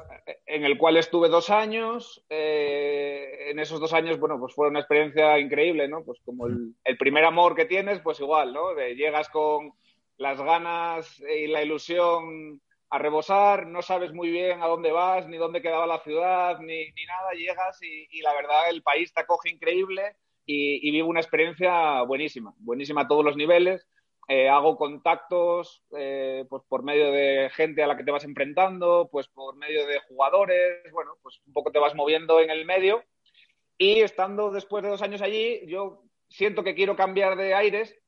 en 0.46 0.64
el 0.64 0.76
cual 0.76 0.96
estuve 0.98 1.28
dos 1.28 1.50
años. 1.50 2.24
Eh, 2.28 3.50
en 3.50 3.58
esos 3.58 3.80
dos 3.80 3.92
años, 3.94 4.18
bueno, 4.18 4.38
pues 4.38 4.54
fue 4.54 4.68
una 4.68 4.80
experiencia 4.80 5.38
increíble, 5.38 5.88
¿no? 5.88 6.04
Pues 6.04 6.18
como 6.24 6.46
el, 6.46 6.98
primer 6.98 7.24
amor 7.24 7.54
que 7.54 7.64
tienes, 7.64 8.00
pues 8.00 8.20
igual, 8.20 8.52
¿no? 8.52 8.74
llegas 8.74 9.28
con 9.30 9.72
las 10.18 10.40
ganas 10.40 11.20
y 11.20 11.46
la 11.46 11.62
ilusión 11.62 12.60
a 12.90 12.98
rebosar, 12.98 13.66
no 13.66 13.82
sabes 13.82 14.12
muy 14.12 14.30
bien 14.30 14.62
a 14.62 14.66
dónde 14.66 14.92
vas, 14.92 15.28
ni 15.28 15.36
dónde 15.36 15.62
quedaba 15.62 15.86
la 15.86 16.00
ciudad, 16.00 16.58
ni, 16.60 16.90
ni 16.92 17.04
nada, 17.04 17.32
llegas 17.32 17.78
y, 17.82 18.20
la 18.22 18.34
verdad 18.34 18.70
el 18.70 18.82
país 18.82 19.12
te 19.12 19.20
acoge 19.20 19.50
increíble 19.50 20.16
y, 20.50 20.90
vivo 20.90 21.08
una 21.08 21.20
experiencia 21.20 22.02
buenísima, 22.02 22.54
buenísima 22.58 23.02
a 23.02 23.08
todos 23.08 23.24
los 23.24 23.36
niveles 23.36 23.86
eh, 24.30 24.46
hago 24.46 24.76
contactos 24.76 25.82
eh, 25.96 26.44
pues 26.50 26.62
por 26.68 26.82
medio 26.82 27.10
de 27.10 27.48
gente 27.50 27.82
a 27.82 27.86
la 27.86 27.96
que 27.96 28.04
te 28.04 28.10
vas 28.10 28.24
enfrentando, 28.24 29.08
pues 29.10 29.26
por 29.26 29.56
medio 29.56 29.86
de 29.86 30.00
jugadores, 30.00 30.82
bueno, 30.92 31.12
pues 31.22 31.40
un 31.46 31.54
poco 31.54 31.72
te 31.72 31.78
vas 31.78 31.94
moviendo 31.94 32.38
en 32.38 32.50
el 32.50 32.66
medio. 32.66 33.02
Y 33.78 34.00
estando 34.00 34.50
después 34.50 34.82
de 34.84 34.90
dos 34.90 35.00
años 35.00 35.22
allí, 35.22 35.66
yo 35.66 36.02
siento 36.28 36.62
que 36.62 36.74
quiero 36.74 36.94
cambiar 36.94 37.38
de 37.38 37.54
aires 37.54 37.98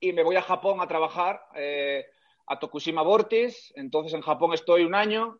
y 0.00 0.12
me 0.12 0.24
voy 0.24 0.34
a 0.34 0.42
Japón 0.42 0.80
a 0.80 0.88
trabajar 0.88 1.40
eh, 1.54 2.06
a 2.48 2.58
Tokushima 2.58 3.02
Vortis. 3.02 3.72
Entonces 3.76 4.14
en 4.14 4.22
Japón 4.22 4.52
estoy 4.52 4.82
un 4.82 4.96
año. 4.96 5.38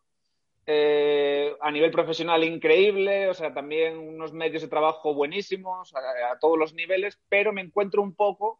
A 0.67 1.71
nivel 1.71 1.91
profesional 1.91 2.43
increíble, 2.43 3.29
o 3.29 3.33
sea, 3.33 3.53
también 3.53 3.97
unos 3.97 4.33
medios 4.33 4.61
de 4.61 4.67
trabajo 4.67 5.13
buenísimos 5.13 5.93
a 5.95 6.37
todos 6.39 6.57
los 6.57 6.73
niveles, 6.73 7.17
pero 7.29 7.53
me 7.53 7.61
encuentro 7.61 8.01
un 8.01 8.13
poco 8.15 8.59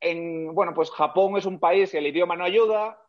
en, 0.00 0.54
bueno, 0.54 0.74
pues 0.74 0.90
Japón 0.90 1.36
es 1.36 1.46
un 1.46 1.58
país 1.58 1.90
que 1.90 1.98
el 1.98 2.06
idioma 2.06 2.36
no 2.36 2.44
ayuda, 2.44 3.00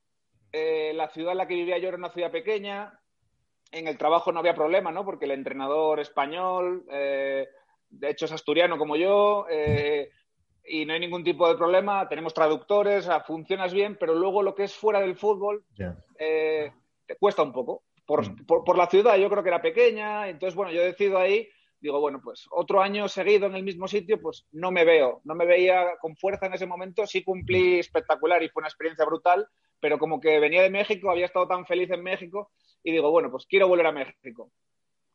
eh, 0.51 0.93
la 0.95 1.09
ciudad 1.09 1.33
en 1.33 1.39
la 1.39 1.47
que 1.47 1.55
vivía 1.55 1.77
yo 1.77 1.89
era 1.89 1.97
una 1.97 2.11
ciudad 2.11 2.31
pequeña, 2.31 2.97
en 3.71 3.87
el 3.87 3.97
trabajo 3.97 4.31
no 4.31 4.39
había 4.39 4.55
problema, 4.55 4.91
¿no? 4.91 5.03
Porque 5.03 5.25
el 5.25 5.31
entrenador 5.31 5.99
español, 5.99 6.85
eh, 6.89 7.47
de 7.89 8.09
hecho 8.09 8.25
es 8.25 8.31
asturiano 8.31 8.77
como 8.77 8.95
yo, 8.95 9.45
eh, 9.49 10.09
y 10.63 10.85
no 10.85 10.93
hay 10.93 10.99
ningún 11.01 11.23
tipo 11.23 11.47
de 11.49 11.57
problema, 11.57 12.07
tenemos 12.07 12.33
traductores, 12.33 13.09
funcionas 13.27 13.73
bien, 13.73 13.97
pero 13.99 14.15
luego 14.15 14.41
lo 14.41 14.55
que 14.55 14.63
es 14.63 14.73
fuera 14.73 15.01
del 15.01 15.15
fútbol 15.15 15.65
te 16.17 17.15
cuesta 17.19 17.43
un 17.43 17.51
poco. 17.51 17.83
Mm. 18.07 18.45
Por, 18.45 18.63
por, 18.63 18.77
la 18.77 18.87
ciudad 18.87 19.17
yo 19.17 19.29
creo 19.29 19.43
que 19.43 19.49
era 19.49 19.61
pequeña, 19.61 20.29
entonces 20.29 20.55
bueno, 20.55 20.71
yo 20.71 20.83
decido 20.83 21.17
ahí 21.17 21.49
digo, 21.79 21.99
bueno, 21.99 22.19
pues 22.23 22.47
otro 22.51 22.81
año 22.81 23.07
seguido 23.07 23.45
en 23.45 23.55
el 23.55 23.63
mismo 23.63 23.87
sitio, 23.87 24.19
pues 24.19 24.47
no 24.51 24.71
me 24.71 24.85
veo, 24.85 25.21
no 25.23 25.35
me 25.35 25.45
veía 25.45 25.97
con 26.01 26.15
fuerza 26.15 26.47
en 26.47 26.53
ese 26.53 26.65
momento, 26.65 27.05
sí 27.05 27.23
cumplí 27.23 27.79
espectacular 27.79 28.41
y 28.41 28.49
fue 28.49 28.61
una 28.61 28.69
experiencia 28.69 29.05
brutal, 29.05 29.47
pero 29.79 29.99
como 29.99 30.19
que 30.19 30.39
venía 30.39 30.63
de 30.63 30.69
México, 30.69 31.11
había 31.11 31.27
estado 31.27 31.47
tan 31.47 31.65
feliz 31.65 31.89
en 31.91 32.01
México 32.01 32.51
y 32.83 32.91
digo, 32.91 33.11
bueno, 33.11 33.29
pues 33.29 33.45
quiero 33.45 33.67
volver 33.67 33.85
a 33.85 33.91
México. 33.91 34.51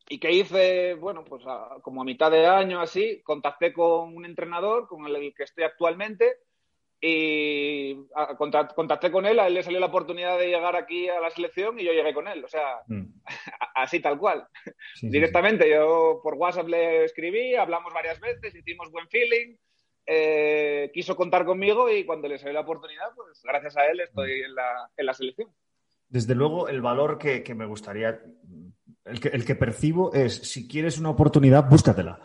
¿Y 0.09 0.18
qué 0.18 0.32
hice? 0.32 0.94
Bueno, 0.94 1.25
pues 1.25 1.44
como 1.82 2.02
a 2.02 2.04
mitad 2.04 2.30
de 2.30 2.47
año 2.47 2.80
así, 2.80 3.20
contacté 3.23 3.73
con 3.73 4.14
un 4.16 4.25
entrenador 4.25 4.88
con 4.88 5.06
el 5.06 5.35
que 5.35 5.44
estoy 5.44 5.64
actualmente 5.64 6.37
y 7.00 7.97
contacté 8.37 9.11
con 9.11 9.25
él, 9.25 9.38
a 9.38 9.47
él 9.47 9.54
le 9.54 9.62
salió 9.62 9.80
la 9.80 9.87
oportunidad 9.87 10.38
de 10.38 10.49
llegar 10.49 10.76
aquí 10.76 11.09
a 11.09 11.21
la 11.21 11.30
selección 11.30 11.80
y 11.80 11.85
yo 11.85 11.92
llegué 11.92 12.12
con 12.12 12.28
él, 12.28 12.45
o 12.45 12.49
sea, 12.49 12.83
mm. 12.87 13.04
así 13.75 14.00
tal 14.00 14.19
cual. 14.19 14.47
Directamente, 15.00 15.71
yo 15.71 16.21
por 16.23 16.35
WhatsApp 16.35 16.69
le 16.69 17.04
escribí, 17.04 17.54
hablamos 17.54 17.95
varias 17.95 18.21
veces, 18.21 18.54
hicimos 18.54 18.90
buen 18.90 19.09
feeling, 19.09 19.57
eh, 20.04 20.90
quiso 20.92 21.16
contar 21.16 21.47
conmigo 21.47 21.90
y 21.90 22.04
cuando 22.04 22.28
le 22.28 22.38
salió 22.38 22.52
la 22.52 22.61
oportunidad, 22.61 23.14
pues 23.16 23.40
gracias 23.45 23.76
a 23.78 23.87
él 23.87 24.00
estoy 24.00 24.42
mm. 24.42 24.45
en 24.45 24.54
la, 24.54 24.90
en 24.97 25.07
la 25.07 25.14
selección. 25.14 25.49
Desde 26.09 26.35
luego, 26.35 26.69
el 26.69 26.83
valor 26.83 27.16
que, 27.19 27.42
que 27.42 27.54
me 27.54 27.64
gustaría, 27.64 28.21
el 29.04 29.21
que, 29.21 29.28
el 29.28 29.47
que 29.47 29.54
percibo 29.54 30.12
es, 30.12 30.35
si 30.35 30.69
quieres 30.69 30.99
una 30.99 31.11
oportunidad, 31.11 31.66
búscatela. 31.66 32.21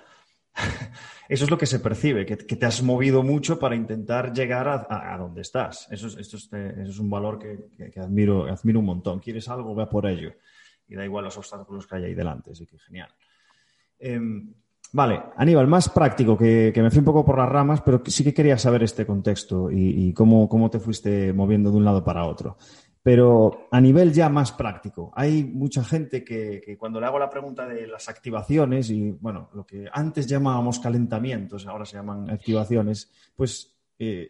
eso 1.28 1.46
es 1.46 1.52
lo 1.52 1.58
que 1.58 1.66
se 1.66 1.80
percibe, 1.80 2.26
que, 2.26 2.36
te 2.36 2.66
has 2.66 2.84
movido 2.84 3.24
mucho 3.24 3.58
para 3.58 3.76
intentar 3.76 4.32
llegar 4.34 4.68
a, 4.68 5.18
donde 5.18 5.42
estás. 5.42 5.88
Eso 5.92 6.08
es, 6.08 6.18
eso 6.18 6.38
es, 6.38 7.00
un 7.00 7.10
valor 7.10 7.40
que, 7.40 8.00
admiro, 8.00 8.46
admiro 8.46 8.80
un 8.80 8.86
montón. 8.86 9.20
¿Quieres 9.20 9.48
algo? 9.50 9.74
Ve 9.74 9.88
por 9.88 10.06
ello. 10.06 10.34
Y 10.88 10.96
da 10.96 11.04
igual 11.04 11.26
los 11.26 11.38
obstáculos 11.38 11.88
que 11.88 11.96
hay 11.96 12.04
ahí 12.06 12.14
delante. 12.14 12.52
Así 12.52 12.68
que 12.68 12.78
genial. 12.78 13.10
Em, 13.98 14.54
vale, 14.92 15.20
Aníbal, 15.36 15.68
más 15.68 15.90
práctico, 15.90 16.38
que, 16.38 16.72
me 16.76 16.92
fui 16.92 17.00
un 17.00 17.06
poco 17.06 17.26
por 17.26 17.40
las 17.40 17.50
ramas, 17.50 17.82
pero 17.82 18.02
sí 18.06 18.24
que 18.24 18.34
quería 18.34 18.58
saber 18.58 18.84
este 18.84 19.06
contexto 19.06 19.72
y, 19.72 20.14
cómo, 20.14 20.48
cómo, 20.48 20.70
te 20.70 20.80
fuiste 20.80 21.34
moviendo 21.34 21.72
de 21.72 21.78
un 21.78 21.86
lado 21.86 22.04
para 22.04 22.26
otro. 22.26 22.58
Pero 23.06 23.68
a 23.70 23.80
nivel 23.80 24.12
ya 24.12 24.30
más 24.30 24.52
práctico, 24.52 25.12
hay 25.16 25.44
mucha 25.44 25.84
gente 25.84 26.24
que, 26.24 26.76
cuando 26.76 27.00
le 27.00 27.06
hago 27.06 27.20
la 27.20 27.30
pregunta 27.30 27.68
de 27.68 27.86
las 27.86 28.10
activaciones 28.10 28.90
y, 28.90 29.12
bueno, 29.12 29.52
lo 29.54 29.64
que 29.64 29.88
antes 29.94 30.26
llamábamos 30.26 30.80
calentamientos, 30.80 31.68
ahora 31.68 31.86
se 31.86 31.98
llaman 31.98 32.28
activaciones, 32.32 33.12
pues 33.36 33.78
eh, 34.00 34.28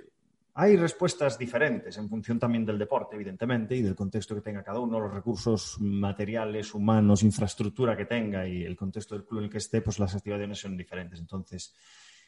hay 0.55 0.75
respuestas 0.75 1.39
diferentes 1.39 1.95
en 1.97 2.09
función 2.09 2.37
también 2.37 2.65
del 2.65 2.77
deporte, 2.77 3.15
evidentemente, 3.15 3.77
y 3.77 3.81
del 3.81 3.95
contexto 3.95 4.35
que 4.35 4.41
tenga 4.41 4.61
cada 4.61 4.81
uno, 4.81 4.99
los 4.99 5.13
recursos 5.13 5.77
materiales, 5.79 6.73
humanos, 6.73 7.23
infraestructura 7.23 7.95
que 7.95 8.03
tenga 8.03 8.45
y 8.45 8.63
el 8.63 8.75
contexto 8.75 9.15
del 9.15 9.23
club 9.23 9.39
en 9.39 9.45
el 9.45 9.51
que 9.51 9.59
esté, 9.59 9.79
pues 9.79 9.99
las 9.99 10.13
activaciones 10.15 10.59
son 10.59 10.75
diferentes. 10.75 11.17
Entonces, 11.21 11.73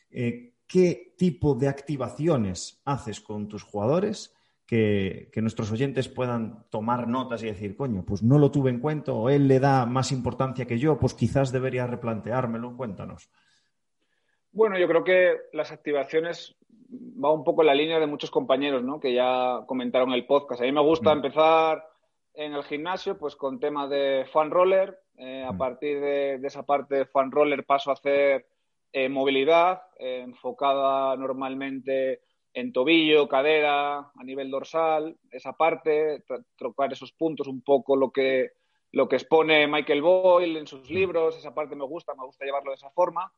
eh, 0.10 0.54
¿qué 0.66 1.14
tipo 1.18 1.56
de 1.56 1.68
activaciones 1.68 2.80
haces 2.86 3.20
con 3.20 3.50
tus 3.50 3.64
jugadores? 3.64 4.34
Que, 4.68 5.32
nuestros 5.38 5.72
oyentes 5.72 6.10
puedan 6.10 6.66
tomar 6.70 7.08
notas 7.08 7.42
y 7.42 7.48
decir, 7.48 7.78
coño, 7.78 8.04
pues 8.06 8.22
no 8.22 8.38
lo 8.38 8.52
tuve 8.52 8.70
en 8.70 8.82
cuenta 8.82 9.14
o 9.14 9.30
él 9.30 9.48
le 9.48 9.60
da 9.60 9.86
más 9.86 10.12
importancia 10.12 10.68
que 10.68 10.78
yo, 10.78 11.00
pues 11.00 11.14
quizás 11.14 11.52
debería 11.54 11.88
replanteármelo. 11.88 12.76
Cuéntanos. 12.76 13.32
Bueno, 14.52 14.78
yo 14.78 14.88
creo 14.88 15.04
que 15.04 15.38
las 15.54 15.72
activaciones 15.72 16.58
va 16.92 17.32
un 17.32 17.46
poco 17.46 17.62
en 17.62 17.68
la 17.68 17.76
línea 17.76 18.00
de 18.00 18.08
muchos 18.08 18.30
compañeros 18.30 18.84
¿no? 18.84 19.00
que 19.00 19.14
ya 19.14 19.62
comentaron 19.66 20.12
el 20.12 20.26
podcast. 20.26 20.62
A 20.62 20.66
mí 20.66 20.72
me 20.74 20.82
gusta 20.82 21.14
mm. 21.14 21.18
empezar 21.18 21.88
en 22.34 22.54
el 22.54 22.64
gimnasio 22.64 23.18
pues 23.18 23.36
con 23.36 23.60
temas 23.60 23.90
de 23.90 24.26
fan 24.34 24.52
roller. 24.52 25.00
Eh, 25.18 25.44
a 25.48 25.54
mm. 25.54 25.58
partir 25.58 26.00
de, 26.02 26.36
esa 26.44 26.64
parte 26.64 26.96
de 26.96 27.06
fan 27.06 27.32
roller 27.32 27.66
paso 27.66 27.90
a 27.90 27.94
hacer 27.94 28.46
eh, 28.92 29.08
movilidad 29.08 29.82
eh, 29.98 30.22
enfocada 30.24 31.16
normalmente 31.16 32.22
en 32.58 32.74
tobillo, 32.74 33.28
cadera, 33.28 34.00
a 34.00 34.24
nivel 34.24 34.50
dorsal, 34.50 35.16
esa 35.30 35.54
parte, 35.54 36.24
trocar 36.56 36.92
esos 36.92 37.12
puntos, 37.12 37.48
un 37.48 37.62
poco 37.62 37.96
lo 37.96 38.10
que, 38.10 38.54
lo 38.94 39.08
que 39.08 39.18
expone 39.18 39.68
Michael 39.68 40.02
Boyle 40.02 40.58
en 40.58 40.66
sus 40.66 40.90
libros, 40.90 41.38
esa 41.38 41.54
parte 41.54 41.76
me 41.76 41.86
gusta, 41.86 42.16
me 42.16 42.26
gusta 42.26 42.46
llevarlo 42.46 42.72
de 42.72 42.78
esa 42.78 42.90
forma. 42.90 43.32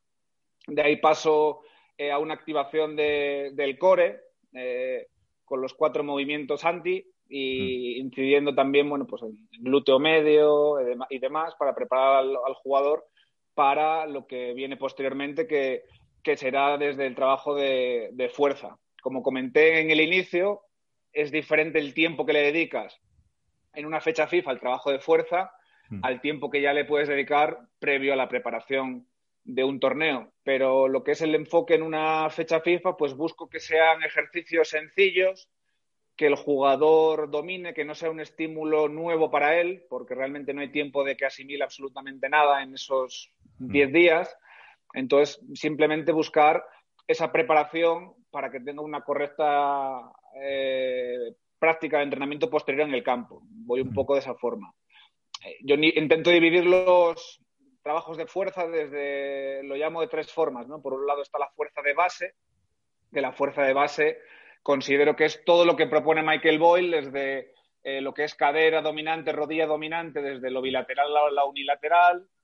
De 0.65 0.81
ahí 0.81 0.95
paso 0.95 1.59
eh, 1.97 2.11
a 2.11 2.17
una 2.17 2.33
activación 2.33 2.95
del 2.95 3.77
core, 3.77 4.21
eh, 4.53 5.07
con 5.43 5.59
los 5.59 5.73
cuatro 5.73 6.01
movimientos 6.01 6.63
anti 6.63 7.05
y 7.27 7.95
mm. 7.97 8.05
incidiendo 8.05 8.55
también 8.55 8.87
bueno, 8.89 9.05
pues 9.05 9.23
en 9.23 9.37
glúteo 9.59 9.99
medio 9.99 10.77
y 11.09 11.19
demás 11.19 11.55
para 11.59 11.75
preparar 11.75 12.19
al, 12.19 12.53
jugador 12.63 13.05
para 13.53 14.05
lo 14.05 14.27
que 14.27 14.53
viene 14.53 14.77
posteriormente, 14.77 15.45
que, 15.45 15.83
será 16.37 16.77
desde 16.77 17.05
el 17.05 17.15
trabajo 17.15 17.53
de 17.53 18.31
fuerza 18.33 18.77
como 19.01 19.23
comenté 19.23 19.79
en 19.79 19.91
el 19.91 20.01
inicio, 20.01 20.61
es 21.11 21.31
diferente 21.31 21.79
el 21.79 21.93
tiempo 21.93 22.25
que 22.25 22.33
le 22.33 22.41
dedicas 22.41 22.99
en 23.73 23.85
una 23.85 24.01
fecha 24.01 24.27
FIFA 24.27 24.51
al 24.51 24.59
trabajo 24.59 24.91
de 24.91 24.99
fuerza 24.99 25.51
hmm. 25.89 25.99
al 26.03 26.21
tiempo 26.21 26.49
que 26.49 26.61
ya 26.61 26.73
le 26.73 26.85
puedes 26.85 27.07
dedicar 27.07 27.59
previo 27.79 28.13
a 28.13 28.15
la 28.15 28.27
preparación 28.27 29.07
de 29.43 29.63
un 29.63 29.79
torneo. 29.79 30.31
Pero 30.43 30.87
lo 30.87 31.03
que 31.03 31.11
es 31.11 31.21
el 31.21 31.35
enfoque 31.35 31.75
en 31.75 31.83
una 31.83 32.29
fecha 32.29 32.59
FIFA, 32.59 32.97
pues 32.97 33.15
busco 33.15 33.49
que 33.49 33.59
sean 33.59 34.03
ejercicios 34.03 34.69
sencillos, 34.69 35.49
que 36.15 36.27
el 36.27 36.35
jugador 36.35 37.31
domine, 37.31 37.73
que 37.73 37.85
no 37.85 37.95
sea 37.95 38.11
un 38.11 38.19
estímulo 38.19 38.89
nuevo 38.89 39.31
para 39.31 39.59
él, 39.59 39.85
porque 39.89 40.15
realmente 40.15 40.53
no 40.53 40.61
hay 40.61 40.69
tiempo 40.69 41.03
de 41.03 41.15
que 41.15 41.25
asimile 41.25 41.63
absolutamente 41.63 42.27
nada 42.27 42.61
en 42.61 42.73
esos 42.73 43.31
10 43.59 43.89
hmm. 43.89 43.93
días. 43.93 44.37
Entonces, 44.93 45.39
simplemente 45.53 46.11
buscar 46.11 46.63
esa 47.09 47.31
preparación 47.31 48.13
para 48.29 48.51
que 48.51 48.59
tenga 48.59 48.83
una 48.83 49.01
correcta 49.01 50.11
eh, 50.39 51.33
práctica 51.57 51.97
de 51.97 52.03
entrenamiento 52.03 52.51
posterior 52.51 52.87
en 52.87 52.93
el 52.93 53.03
campo. 53.03 53.41
Voy 53.43 53.81
un 53.81 53.91
poco 53.91 54.13
de 54.13 54.19
esa 54.19 54.35
forma. 54.35 54.71
Eh, 55.43 55.57
yo 55.63 55.73
intento 55.73 56.29
dividir 56.29 56.67
los 56.67 57.41
trabajos 57.81 58.15
de 58.15 58.27
fuerza 58.27 58.67
desde, 58.67 59.63
lo 59.63 59.75
llamo 59.75 60.01
de 60.01 60.07
tres 60.07 60.31
formas. 60.31 60.67
¿no? 60.67 60.83
Por 60.83 60.93
un 60.93 61.07
lado 61.07 61.23
está 61.23 61.39
la 61.39 61.49
fuerza 61.49 61.81
de 61.81 61.95
base, 61.95 62.35
que 63.11 63.21
la 63.21 63.31
fuerza 63.31 63.63
de 63.63 63.73
base 63.73 64.19
considero 64.61 65.15
que 65.15 65.25
es 65.25 65.43
todo 65.43 65.65
lo 65.65 65.75
que 65.75 65.87
propone 65.87 66.21
Michael 66.21 66.59
Boyle 66.59 66.91
desde 66.91 67.53
eh, 67.81 68.01
lo 68.01 68.13
que 68.13 68.25
es 68.25 68.35
cadera 68.35 68.83
dominante, 68.83 69.31
rodilla 69.31 69.65
dominante, 69.65 70.21
desde 70.21 70.51
lo 70.51 70.61
bilateral 70.61 71.17
a 71.17 71.31
la 71.31 71.45
unilateral, 71.45 72.21
mm, 72.21 72.38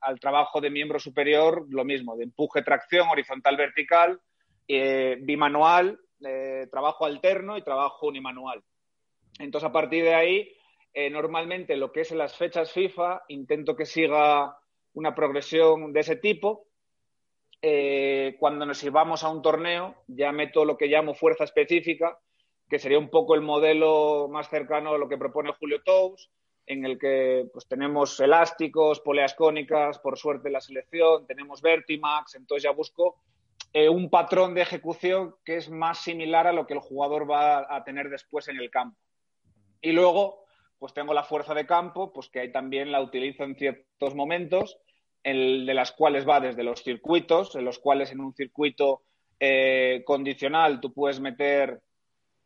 al 0.00 0.20
trabajo 0.20 0.60
de 0.60 0.70
miembro 0.70 0.98
superior, 0.98 1.66
lo 1.68 1.84
mismo, 1.84 2.16
de 2.16 2.24
empuje, 2.24 2.62
tracción, 2.62 3.08
horizontal, 3.08 3.56
vertical, 3.56 4.20
eh, 4.68 5.18
bimanual, 5.20 5.98
eh, 6.24 6.66
trabajo 6.70 7.04
alterno 7.04 7.56
y 7.56 7.62
trabajo 7.62 8.06
unimanual. 8.06 8.62
Entonces, 9.38 9.68
a 9.68 9.72
partir 9.72 10.04
de 10.04 10.14
ahí, 10.14 10.52
eh, 10.94 11.10
normalmente 11.10 11.76
lo 11.76 11.90
que 11.90 12.02
es 12.02 12.12
en 12.12 12.18
las 12.18 12.36
fechas 12.36 12.72
FIFA, 12.72 13.22
intento 13.28 13.76
que 13.76 13.86
siga 13.86 14.56
una 14.94 15.14
progresión 15.14 15.92
de 15.92 16.00
ese 16.00 16.16
tipo. 16.16 16.66
cuando 18.40 18.66
nos 18.66 18.82
llevamos 18.82 19.22
a 19.22 19.28
un 19.28 19.40
torneo, 19.40 19.94
ya 20.08 20.32
meto 20.32 20.64
lo 20.64 20.76
que 20.76 20.88
llamo 20.88 21.14
fuerza 21.14 21.44
específica, 21.44 22.18
que 22.68 22.80
sería 22.80 22.98
un 22.98 23.08
poco 23.08 23.36
el 23.36 23.40
modelo 23.40 24.26
más 24.28 24.50
cercano 24.50 24.94
a 24.94 24.98
lo 24.98 25.08
que 25.08 25.16
propone 25.16 25.52
Julio 25.52 25.80
Tous, 25.84 26.28
en 26.72 26.84
el 26.84 26.98
que 26.98 27.46
pues, 27.52 27.66
tenemos 27.66 28.18
elásticos, 28.20 29.00
poleas 29.00 29.34
cónicas, 29.34 29.98
por 29.98 30.18
suerte 30.18 30.50
la 30.50 30.60
selección, 30.60 31.26
tenemos 31.26 31.62
Vertimax, 31.62 32.34
entonces 32.34 32.64
ya 32.64 32.72
busco 32.72 33.16
eh, 33.72 33.88
un 33.88 34.10
patrón 34.10 34.54
de 34.54 34.62
ejecución 34.62 35.34
que 35.44 35.56
es 35.56 35.70
más 35.70 35.98
similar 35.98 36.46
a 36.46 36.52
lo 36.52 36.66
que 36.66 36.74
el 36.74 36.80
jugador 36.80 37.30
va 37.30 37.66
a 37.74 37.84
tener 37.84 38.10
después 38.10 38.48
en 38.48 38.58
el 38.58 38.70
campo. 38.70 38.98
Y 39.80 39.92
luego, 39.92 40.44
pues 40.78 40.92
tengo 40.92 41.14
la 41.14 41.24
fuerza 41.24 41.54
de 41.54 41.66
campo, 41.66 42.12
pues 42.12 42.28
que 42.28 42.40
ahí 42.40 42.52
también 42.52 42.92
la 42.92 43.00
utilizo 43.00 43.44
en 43.44 43.56
ciertos 43.56 44.14
momentos, 44.14 44.78
de 45.24 45.74
las 45.74 45.92
cuales 45.92 46.28
va 46.28 46.40
desde 46.40 46.64
los 46.64 46.82
circuitos, 46.82 47.54
en 47.54 47.64
los 47.64 47.78
cuales 47.78 48.10
en 48.10 48.20
un 48.20 48.34
circuito 48.34 49.02
eh, 49.38 50.02
condicional 50.04 50.80
tú 50.80 50.92
puedes 50.92 51.20
meter 51.20 51.80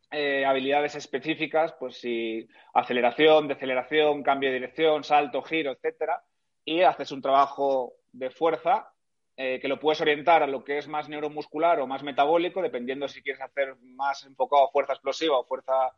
eh, 0.09 0.45
habilidades 0.45 0.95
específicas, 0.95 1.73
pues 1.77 1.97
si 1.97 2.47
aceleración, 2.73 3.49
deceleración, 3.49 4.23
cambio 4.23 4.49
de 4.49 4.55
dirección, 4.55 5.03
salto, 5.03 5.41
giro, 5.41 5.73
etcétera, 5.73 6.23
y 6.63 6.81
haces 6.81 7.11
un 7.11 7.21
trabajo 7.21 7.93
de 8.13 8.29
fuerza 8.29 8.89
eh, 9.35 9.59
que 9.59 9.67
lo 9.67 9.79
puedes 9.79 9.99
orientar 9.99 10.43
a 10.43 10.47
lo 10.47 10.63
que 10.63 10.77
es 10.77 10.87
más 10.87 11.09
neuromuscular 11.09 11.81
o 11.81 11.87
más 11.87 12.03
metabólico, 12.03 12.61
dependiendo 12.61 13.09
si 13.09 13.21
quieres 13.21 13.41
hacer 13.41 13.75
más 13.81 14.23
enfocado 14.25 14.65
a 14.65 14.71
fuerza 14.71 14.93
explosiva 14.93 15.37
o 15.37 15.43
fuerza 15.43 15.91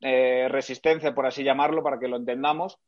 eh, 0.00 0.48
resistencia, 0.50 1.14
por 1.14 1.26
así 1.26 1.44
llamarlo, 1.44 1.84
para 1.84 2.00
que 2.00 2.08
lo 2.08 2.16
entendamos. 2.16 2.80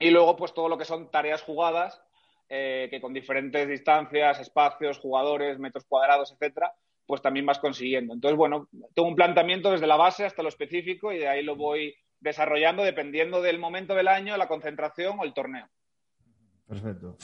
Y 0.00 0.10
luego, 0.10 0.34
pues 0.34 0.52
todo 0.54 0.68
lo 0.68 0.76
que 0.76 0.84
son 0.84 1.10
tareas 1.10 1.42
jugadas, 1.42 2.02
que 2.48 2.98
con 3.00 3.12
diferentes 3.12 3.68
distancias, 3.68 4.40
espacios, 4.40 4.98
jugadores, 4.98 5.60
metros 5.60 5.84
cuadrados, 5.84 6.32
etcétera, 6.32 6.74
pues 7.10 7.22
también 7.22 7.44
vas 7.44 7.58
consiguiendo. 7.58 8.14
Entonces, 8.14 8.38
bueno, 8.38 8.68
tengo 8.94 9.08
un 9.08 9.16
planteamiento 9.16 9.72
desde 9.72 9.86
la 9.86 9.96
base 9.96 10.24
hasta 10.24 10.42
lo 10.42 10.48
específico 10.48 11.12
y 11.12 11.18
de 11.18 11.28
ahí 11.28 11.42
lo 11.42 11.56
voy 11.56 11.94
desarrollando 12.20 12.84
dependiendo 12.84 13.42
del 13.42 13.58
momento 13.58 13.94
del 13.94 14.08
año, 14.08 14.36
la 14.36 14.48
concentración 14.48 15.18
o 15.18 15.24
el 15.24 15.34
torneo. 15.34 15.68
Perfecto. 16.68 17.16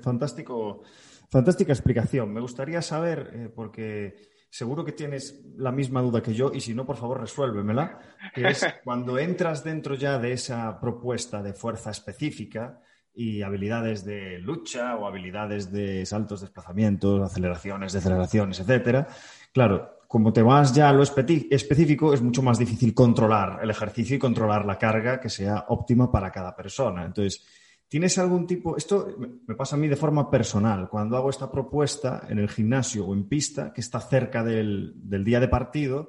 Fantástico, 0.00 0.82
fantástica 1.28 1.72
explicación. 1.72 2.32
Me 2.32 2.40
gustaría 2.40 2.80
saber, 2.82 3.30
eh, 3.34 3.48
porque 3.52 4.14
seguro 4.48 4.84
que 4.84 4.92
tienes 4.92 5.44
la 5.56 5.72
misma 5.72 6.02
duda 6.02 6.22
que 6.22 6.34
yo, 6.34 6.52
y 6.54 6.60
si 6.60 6.72
no, 6.72 6.86
por 6.86 6.96
favor, 6.96 7.20
resuélvemela, 7.20 7.98
que 8.32 8.46
es 8.46 8.64
cuando 8.84 9.18
entras 9.18 9.64
dentro 9.64 9.96
ya 9.96 10.18
de 10.18 10.32
esa 10.32 10.78
propuesta 10.80 11.42
de 11.42 11.52
fuerza 11.52 11.90
específica 11.90 12.80
y 13.20 13.42
habilidades 13.42 14.02
de 14.02 14.38
lucha 14.38 14.96
o 14.96 15.06
habilidades 15.06 15.70
de 15.70 16.06
saltos, 16.06 16.40
desplazamientos, 16.40 17.20
aceleraciones, 17.20 17.92
deceleraciones, 17.92 18.60
etcétera, 18.60 19.08
claro, 19.52 19.98
como 20.08 20.32
te 20.32 20.40
vas 20.40 20.72
ya 20.74 20.88
a 20.88 20.92
lo 20.94 21.02
específico, 21.02 22.14
es 22.14 22.22
mucho 22.22 22.42
más 22.42 22.58
difícil 22.58 22.94
controlar 22.94 23.60
el 23.62 23.68
ejercicio 23.68 24.16
y 24.16 24.18
controlar 24.18 24.64
la 24.64 24.78
carga 24.78 25.20
que 25.20 25.28
sea 25.28 25.66
óptima 25.68 26.10
para 26.10 26.32
cada 26.32 26.56
persona. 26.56 27.04
Entonces, 27.04 27.46
¿tienes 27.88 28.16
algún 28.16 28.46
tipo, 28.46 28.78
esto 28.78 29.14
me 29.46 29.54
pasa 29.54 29.76
a 29.76 29.78
mí 29.78 29.86
de 29.86 29.96
forma 29.96 30.30
personal, 30.30 30.88
cuando 30.88 31.18
hago 31.18 31.28
esta 31.28 31.52
propuesta 31.52 32.22
en 32.26 32.38
el 32.38 32.48
gimnasio 32.48 33.04
o 33.04 33.12
en 33.12 33.28
pista, 33.28 33.70
que 33.70 33.82
está 33.82 34.00
cerca 34.00 34.42
del, 34.42 34.94
día 35.22 35.40
de 35.40 35.48
partido, 35.48 36.08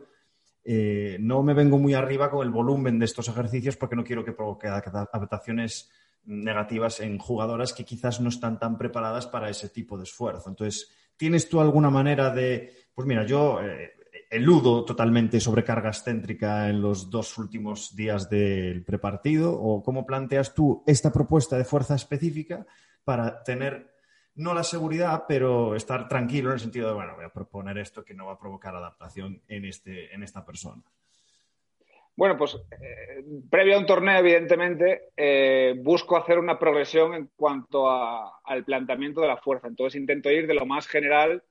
eh, 0.64 1.18
no 1.20 1.44
me 1.44 1.54
vengo 1.54 1.78
muy 1.78 1.94
arriba 1.94 2.32
con 2.32 2.48
el 2.48 2.54
volumen 2.54 3.00
de 3.00 3.06
estos 3.06 3.28
ejercicios 3.28 3.76
porque 3.76 3.98
no 3.98 4.06
quiero 4.06 4.24
que 4.24 4.32
provoque 4.32 4.70
adaptaciones 4.70 5.92
negativas 6.24 7.00
en 7.00 7.18
jugadoras 7.18 7.74
que 7.74 7.86
quizás 7.86 8.22
no 8.22 8.30
están 8.30 8.60
tan 8.60 8.78
preparadas 8.78 9.28
para 9.28 9.50
ese 9.50 9.70
tipo 9.70 9.98
de 9.98 10.04
esfuerzo. 10.04 10.50
Entonces, 10.50 10.92
¿tienes 11.18 11.50
tú 11.50 11.60
alguna 11.60 11.90
manera 11.90 12.30
de 12.30 12.82
pues 12.94 13.08
mira, 13.08 13.26
yo 13.26 13.62
eh, 13.62 13.94
eludo 14.30 14.86
totalmente 14.86 15.40
sobrecarga 15.40 15.90
excéntrica 15.90 16.70
en 16.70 16.82
los 16.82 17.10
dos 17.10 17.38
últimos 17.38 17.96
días 17.96 18.30
del 18.30 18.84
prepartido. 18.84 19.54
¿O 19.54 19.82
cómo 19.84 20.06
planteas 20.06 20.54
tú 20.54 20.84
esta 20.86 21.12
propuesta 21.12 21.58
de 21.58 21.66
fuerza 21.66 21.96
específica 21.96 22.66
para 23.04 23.44
tener 23.44 23.92
no 24.36 24.54
la 24.54 24.64
seguridad, 24.64 25.26
pero 25.28 25.76
estar 25.76 26.08
tranquilo 26.08 26.50
en 26.50 26.54
el 26.54 26.60
sentido 26.60 26.88
de, 26.88 26.94
bueno, 26.94 27.16
voy 27.16 27.26
a 27.26 27.34
proponer 27.34 27.78
esto 27.78 28.04
que 28.04 28.14
no 28.14 28.28
va 28.28 28.34
a 28.34 28.40
provocar 28.40 28.76
adaptación 28.76 29.42
en, 29.48 29.66
este, 29.66 30.14
en 30.14 30.24
esta 30.24 30.46
persona? 30.46 30.84
Bueno, 32.22 32.38
pues 32.38 32.56
eh, 32.80 33.24
previo 33.50 33.76
a 33.76 33.80
un 33.80 33.88
torneo, 33.88 34.20
evidentemente, 34.20 35.10
eh, 35.18 35.74
busco 35.76 36.16
hacer 36.16 36.38
una 36.38 36.60
progresión 36.60 37.16
en 37.16 37.32
cuanto 37.36 37.90
al 37.90 38.64
planteamiento 38.64 39.22
de 39.22 39.28
la 39.28 39.38
fuerza. 39.38 39.68
Entonces 39.68 40.00
intento 40.00 40.30
ir 40.30 40.46
de 40.46 40.54
lo 40.54 40.68
más 40.68 40.88
general 40.88 41.44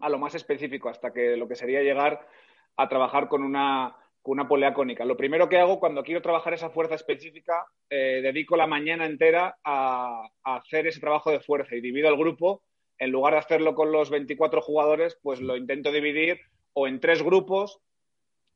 a 0.00 0.10
lo 0.10 0.18
más 0.18 0.34
específico, 0.34 0.90
hasta 0.90 1.14
que 1.14 1.38
lo 1.38 1.48
que 1.48 1.56
sería 1.56 1.80
llegar 1.80 2.28
a 2.76 2.90
trabajar 2.90 3.26
con 3.28 3.42
una, 3.42 3.96
con 4.20 4.32
una 4.32 4.46
polea 4.46 4.74
cónica. 4.74 5.06
Lo 5.06 5.16
primero 5.16 5.48
que 5.48 5.58
hago 5.58 5.80
cuando 5.80 6.02
quiero 6.02 6.20
trabajar 6.20 6.52
esa 6.52 6.68
fuerza 6.68 6.96
específica, 6.96 7.64
eh, 7.88 8.20
dedico 8.22 8.54
la 8.54 8.66
mañana 8.66 9.06
entera 9.06 9.56
a, 9.64 10.28
hacer 10.44 10.88
ese 10.88 11.00
trabajo 11.00 11.30
de 11.30 11.40
fuerza 11.40 11.74
y 11.74 11.80
divido 11.80 12.10
el 12.10 12.18
grupo. 12.18 12.62
En 12.98 13.12
lugar 13.12 13.32
de 13.32 13.38
hacerlo 13.38 13.74
con 13.74 13.90
los 13.90 14.10
24 14.10 14.60
jugadores, 14.60 15.18
pues 15.22 15.40
lo 15.40 15.56
intento 15.56 15.90
dividir 15.90 16.38
o 16.74 16.86
en 16.86 17.00
tres 17.00 17.22
grupos 17.22 17.80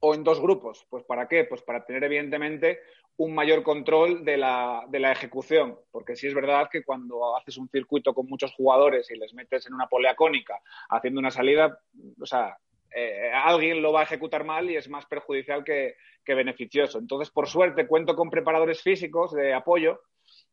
o 0.00 0.15
en 0.15 0.25
dos 0.25 0.41
grupos. 0.41 0.87
Pues 0.91 1.05
¿para 1.05 1.29
qué? 1.29 1.45
Pues 1.45 1.62
para 1.62 1.85
tener 1.85 2.05
evidentemente 2.05 2.81
un 3.19 3.35
mayor 3.35 3.62
control 3.62 4.25
de 4.25 4.37
la, 4.37 4.85
de 4.88 5.00
la, 5.00 5.12
ejecución, 5.12 5.79
porque 5.91 6.17
sí 6.17 6.26
es 6.26 6.35
verdad 6.35 6.69
que 6.71 6.85
cuando 6.85 7.35
haces 7.37 7.57
un 7.57 7.69
circuito 7.69 8.13
con 8.13 8.26
muchos 8.26 8.52
jugadores 8.52 9.11
y 9.11 9.17
les 9.17 9.32
metes 9.32 9.67
en 9.67 9.75
una 9.75 9.87
polea 9.87 10.15
cónica 10.15 10.61
haciendo 10.91 11.21
una 11.21 11.30
salida, 11.30 11.80
o 12.21 12.26
sea, 12.26 12.59
eh, 12.95 13.30
alguien 13.30 13.82
lo 13.82 13.93
va 13.93 14.00
a 14.00 14.04
ejecutar 14.04 14.45
mal 14.45 14.71
y 14.71 14.76
es 14.76 14.89
más 14.89 15.04
perjudicial 15.06 15.65
que, 15.65 15.97
beneficioso. 16.26 16.99
Entonces, 16.99 17.30
por 17.30 17.47
suerte, 17.47 17.87
cuento 17.87 18.17
con 18.17 18.30
preparadores 18.30 18.82
físicos 18.82 19.32
de 19.32 19.52
apoyo. 19.52 20.00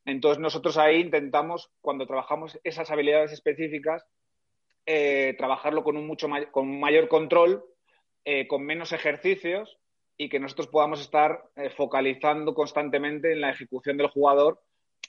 Entonces, 0.06 0.40
nosotros 0.40 0.78
ahí 0.78 1.00
intentamos, 1.00 1.72
cuando 1.82 2.06
trabajamos 2.06 2.60
esas 2.64 2.92
habilidades 2.92 3.32
específicas, 3.32 4.06
eh, 4.86 5.36
trabajarlo 5.38 5.84
con 5.84 5.96
un 5.96 6.06
mucho 6.06 6.28
mayor 6.28 7.08
control, 7.08 7.64
eh, 8.26 8.48
con 8.48 8.64
menos 8.64 8.94
ejercicios 8.94 9.78
y 10.18 10.30
que 10.30 10.40
nosotros 10.40 10.68
podamos 10.68 11.02
estar 11.02 11.44
eh, 11.58 11.70
focalizando 11.70 12.54
constantemente 12.54 13.34
en 13.34 13.42
la 13.42 13.50
ejecución 13.50 13.98
del 13.98 14.08
jugador 14.08 14.62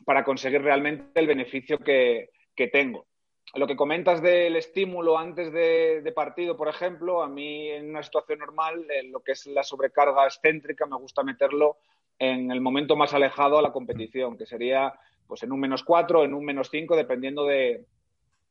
para 0.05 0.25
conseguir 0.25 0.63
realmente 0.63 1.21
el 1.21 1.29
beneficio 1.29 1.79
que, 1.79 2.31
tengo. 2.73 3.07
Lo 3.55 3.69
que 3.69 3.77
comentas 3.77 4.21
del 4.21 4.57
estímulo 4.57 5.17
antes 5.17 5.53
de, 5.53 6.13
partido, 6.13 6.57
por 6.57 6.67
ejemplo, 6.67 7.23
a 7.23 7.29
mí 7.29 7.69
en 7.69 7.91
una 7.91 8.03
situación 8.03 8.41
normal, 8.41 8.85
en 8.91 9.13
lo 9.13 9.21
que 9.21 9.33
es 9.33 9.47
la 9.47 9.63
sobrecarga 9.63 10.25
excéntrica, 10.25 10.87
me 10.87 10.97
gusta 10.97 11.23
meterlo 11.23 11.77
en 12.19 12.51
el 12.51 12.61
momento 12.61 12.97
más 12.97 13.15
alejado 13.15 13.59
a 13.59 13.63
la 13.63 13.71
competición, 13.71 14.37
que 14.37 14.47
sería 14.47 14.93
pues 15.29 15.45
en 15.45 15.53
un 15.53 15.61
menos 15.61 15.85
cuatro, 15.85 16.25
en 16.25 16.35
un 16.35 16.45
menos 16.45 16.69
cinco, 16.69 16.97
dependiendo 16.97 17.45
de, 17.45 17.87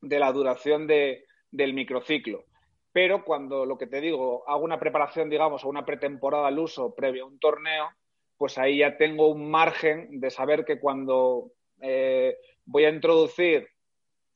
la 0.02 0.32
duración 0.32 0.88
del 0.88 1.74
microciclo 1.74 2.46
pero 2.94 3.26
cuando 3.26 3.66
lo 3.66 3.78
que 3.78 3.88
te 3.88 4.00
digo, 4.00 4.48
hago 4.48 4.64
una 4.64 4.80
preparación, 4.80 5.30
digamos, 5.30 5.66
o 5.66 5.70
una 5.70 5.84
pretemporada 5.84 6.48
al 6.48 6.60
uso 6.60 6.94
previo 6.94 7.26
a 7.26 7.28
un 7.28 7.40
torneo, 7.40 7.90
pues 8.38 8.58
ahí 8.60 8.78
ya 8.78 8.98
tengo 8.98 9.30
un 9.30 9.50
margen 9.50 10.20
de 10.20 10.30
saber 10.30 10.64
que 10.64 10.80
cuando 10.80 11.52
eh, 11.82 12.38
voy 12.66 12.86
a 12.86 12.90
introducir 12.90 13.68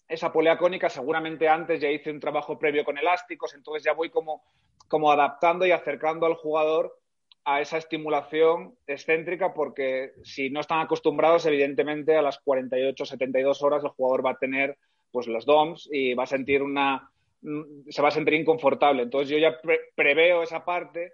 esa 0.07 0.33
polea 0.33 0.57
cónica, 0.57 0.89
seguramente 0.89 1.47
antes 1.47 1.79
ya 1.79 1.91
hice 1.91 2.09
un 2.09 2.19
trabajo 2.19 2.57
previo 2.57 2.83
con 2.83 2.97
elásticos, 2.97 3.53
entonces 3.53 3.83
ya 3.83 3.93
voy 3.93 4.09
como, 4.09 4.41
como 4.87 5.11
adaptando 5.11 5.65
y 5.65 5.71
acercando 5.71 6.25
al 6.25 6.33
jugador 6.33 6.97
a 7.43 7.61
esa 7.61 7.77
estimulación 7.77 8.75
excéntrica, 8.87 9.53
porque 9.53 10.13
si 10.23 10.49
no 10.49 10.61
están 10.61 10.79
acostumbrados, 10.79 11.45
evidentemente 11.45 12.15
a 12.17 12.21
las 12.23 12.39
48, 12.39 13.05
72 13.05 13.61
horas 13.61 13.83
el 13.83 13.91
jugador 13.91 14.25
va 14.25 14.31
a 14.31 14.37
tener 14.37 14.77
pues 15.11 15.27
los 15.27 15.45
DOMs 15.45 15.87
y 15.91 16.13
va 16.13 16.23
a 16.23 16.27
sentir 16.27 16.63
una, 16.63 17.09
se 17.89 18.01
va 18.01 18.07
a 18.10 18.12
sentir 18.12 18.33
inconfortable. 18.33 19.03
Entonces 19.03 19.29
yo 19.29 19.38
ya 19.38 19.57
preveo 19.95 20.43
esa 20.43 20.65
parte 20.65 21.13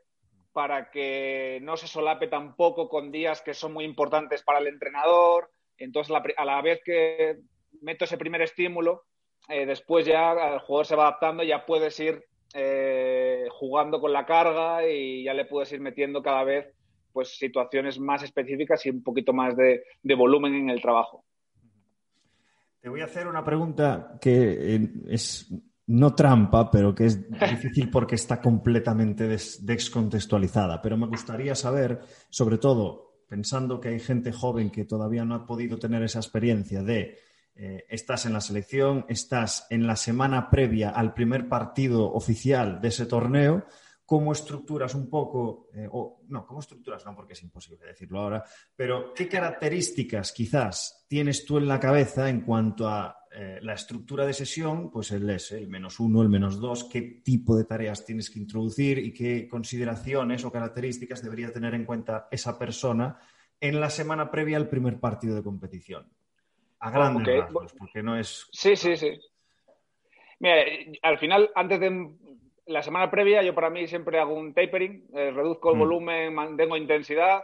para 0.51 0.89
que 0.91 1.59
no 1.63 1.77
se 1.77 1.87
solape 1.87 2.27
tampoco 2.27 2.87
con 2.87 3.11
días 3.11 3.41
que 3.41 3.53
son 3.53 3.73
muy 3.73 3.85
importantes 3.85 4.43
para 4.43 4.59
el 4.59 4.67
entrenador. 4.67 5.49
Entonces 5.77 6.15
a 6.37 6.45
la 6.45 6.61
vez 6.61 6.81
que 6.83 7.37
meto 7.81 8.05
ese 8.05 8.17
primer 8.17 8.41
estímulo, 8.41 9.03
eh, 9.49 9.65
después 9.65 10.05
ya 10.05 10.31
el 10.31 10.59
jugador 10.59 10.85
se 10.85 10.95
va 10.95 11.07
adaptando, 11.07 11.43
ya 11.43 11.65
puedes 11.65 11.99
ir 11.99 12.23
eh, 12.53 13.47
jugando 13.51 13.99
con 13.99 14.13
la 14.13 14.25
carga 14.25 14.87
y 14.87 15.23
ya 15.23 15.33
le 15.33 15.45
puedes 15.45 15.71
ir 15.71 15.81
metiendo 15.81 16.21
cada 16.21 16.43
vez 16.43 16.73
pues 17.11 17.37
situaciones 17.37 17.99
más 17.99 18.23
específicas 18.23 18.85
y 18.85 18.89
un 18.89 19.03
poquito 19.03 19.33
más 19.33 19.55
de 19.55 20.15
volumen 20.15 20.55
en 20.55 20.69
el 20.69 20.81
trabajo. 20.81 21.23
Te 22.83 22.89
voy 22.89 22.99
a 22.99 23.05
hacer 23.05 23.27
una 23.27 23.45
pregunta 23.45 24.17
que 24.19 24.75
eh, 24.75 24.89
es 25.07 25.47
no 25.87 26.15
trampa, 26.15 26.71
pero 26.71 26.95
que 26.95 27.05
es 27.05 27.29
difícil 27.29 27.89
porque 27.89 28.15
está 28.15 28.39
completamente 28.39 29.27
descontextualizada. 29.27 30.81
Pero 30.81 30.97
me 30.97 31.07
gustaría 31.07 31.55
saber, 31.55 32.01
sobre 32.29 32.57
todo, 32.57 33.23
pensando 33.27 33.79
que 33.79 33.89
hay 33.89 33.99
gente 33.99 34.31
joven 34.31 34.69
que 34.69 34.85
todavía 34.85 35.25
no 35.25 35.35
ha 35.35 35.45
podido 35.45 35.77
tener 35.77 36.03
esa 36.03 36.19
experiencia 36.19 36.83
de 36.83 37.17
eh, 37.55 37.85
estás 37.89 38.25
en 38.25 38.33
la 38.33 38.41
selección, 38.41 39.05
estás 39.07 39.67
en 39.69 39.85
la 39.85 39.95
semana 39.95 40.49
previa 40.49 40.89
al 40.89 41.13
primer 41.13 41.47
partido 41.47 42.11
oficial 42.11 42.81
de 42.81 42.87
ese 42.87 43.05
torneo, 43.05 43.65
cómo 44.05 44.31
estructuras 44.31 44.95
un 44.95 45.09
poco, 45.09 45.69
eh, 45.73 45.87
o 45.91 46.21
no, 46.29 46.45
cómo 46.45 46.61
estructuras, 46.61 47.05
no, 47.05 47.15
porque 47.15 47.33
es 47.33 47.43
imposible 47.43 47.85
decirlo 47.85 48.21
ahora, 48.21 48.43
pero 48.75 49.13
qué 49.13 49.27
características 49.27 50.31
quizás 50.31 51.05
tienes 51.07 51.45
tú 51.45 51.57
en 51.57 51.67
la 51.67 51.79
cabeza 51.79 52.27
en 52.29 52.41
cuanto 52.41 52.87
a 52.87 53.17
eh, 53.35 53.59
la 53.61 53.73
estructura 53.73 54.25
de 54.25 54.33
sesión, 54.33 54.91
pues 54.91 55.11
el 55.11 55.29
S, 55.29 55.57
el 55.57 55.67
menos 55.67 55.99
uno, 55.99 56.21
el 56.21 56.29
menos 56.29 56.59
dos, 56.59 56.83
qué 56.83 57.01
tipo 57.01 57.55
de 57.55 57.63
tareas 57.63 58.05
tienes 58.05 58.29
que 58.29 58.39
introducir 58.39 58.99
y 58.99 59.13
qué 59.13 59.47
consideraciones 59.47 60.45
o 60.45 60.51
características 60.51 61.23
debería 61.23 61.51
tener 61.51 61.73
en 61.73 61.85
cuenta 61.85 62.27
esa 62.31 62.59
persona 62.59 63.19
en 63.59 63.79
la 63.79 63.89
semana 63.89 64.29
previa 64.29 64.57
al 64.57 64.69
primer 64.69 64.99
partido 64.99 65.35
de 65.35 65.43
competición. 65.43 66.07
A 66.79 66.91
grandes 66.91 67.25
rasgos, 67.39 67.73
porque 67.73 68.03
no 68.03 68.19
es... 68.19 68.47
Sí, 68.51 68.75
sí, 68.75 68.95
sí. 68.97 69.19
Mira, 70.39 70.55
al 71.01 71.17
final, 71.17 71.49
antes 71.55 71.79
de 71.79 72.11
la 72.67 72.83
semana 72.83 73.09
previa, 73.09 73.41
yo 73.41 73.55
para 73.55 73.69
mí 73.69 73.87
siempre 73.87 74.19
hago 74.19 74.35
un 74.35 74.53
tapering, 74.53 75.07
eh, 75.13 75.31
reduzco 75.31 75.71
el 75.71 75.77
mm. 75.77 75.79
volumen, 75.79 76.33
mantengo 76.33 76.77
intensidad 76.77 77.43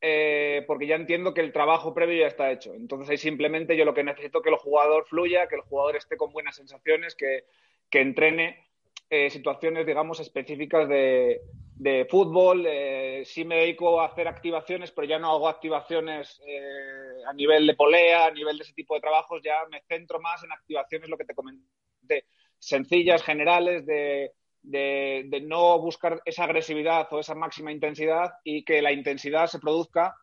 eh, 0.00 0.64
porque 0.66 0.86
ya 0.86 0.96
entiendo 0.96 1.34
que 1.34 1.40
el 1.40 1.52
trabajo 1.52 1.94
previo 1.94 2.20
ya 2.20 2.28
está 2.28 2.50
hecho. 2.50 2.74
Entonces 2.74 3.10
ahí 3.10 3.16
simplemente 3.16 3.76
yo 3.76 3.84
lo 3.84 3.94
que 3.94 4.04
necesito 4.04 4.38
es 4.38 4.44
que 4.44 4.50
el 4.50 4.56
jugador 4.56 5.06
fluya, 5.06 5.48
que 5.48 5.56
el 5.56 5.62
jugador 5.62 5.96
esté 5.96 6.16
con 6.16 6.32
buenas 6.32 6.56
sensaciones, 6.56 7.14
que, 7.14 7.44
que 7.90 8.00
entrene 8.00 8.68
eh, 9.10 9.30
situaciones, 9.30 9.86
digamos, 9.86 10.20
específicas 10.20 10.88
de, 10.88 11.40
de 11.74 12.06
fútbol. 12.10 12.64
Eh, 12.66 13.22
sí 13.24 13.44
me 13.44 13.56
dedico 13.56 14.00
a 14.00 14.06
hacer 14.06 14.28
activaciones, 14.28 14.90
pero 14.90 15.08
ya 15.08 15.18
no 15.18 15.30
hago 15.30 15.48
activaciones 15.48 16.40
eh, 16.46 17.22
a 17.26 17.32
nivel 17.32 17.66
de 17.66 17.74
polea, 17.74 18.26
a 18.26 18.30
nivel 18.30 18.58
de 18.58 18.64
ese 18.64 18.74
tipo 18.74 18.94
de 18.94 19.00
trabajos, 19.00 19.42
ya 19.42 19.64
me 19.70 19.82
centro 19.82 20.20
más 20.20 20.42
en 20.44 20.52
activaciones, 20.52 21.08
lo 21.08 21.16
que 21.16 21.24
te 21.24 21.34
comenté, 21.34 22.24
sencillas, 22.58 23.22
generales, 23.22 23.86
de 23.86 24.32
de, 24.68 25.42
no 25.46 25.78
buscar 25.78 26.20
esa 26.24 26.44
agresividad 26.44 27.08
o 27.12 27.20
esa 27.20 27.34
máxima 27.34 27.72
intensidad 27.72 28.34
y 28.44 28.64
que 28.64 28.82
la 28.82 28.92
intensidad 28.92 29.46
se 29.46 29.58
produzca 29.58 30.14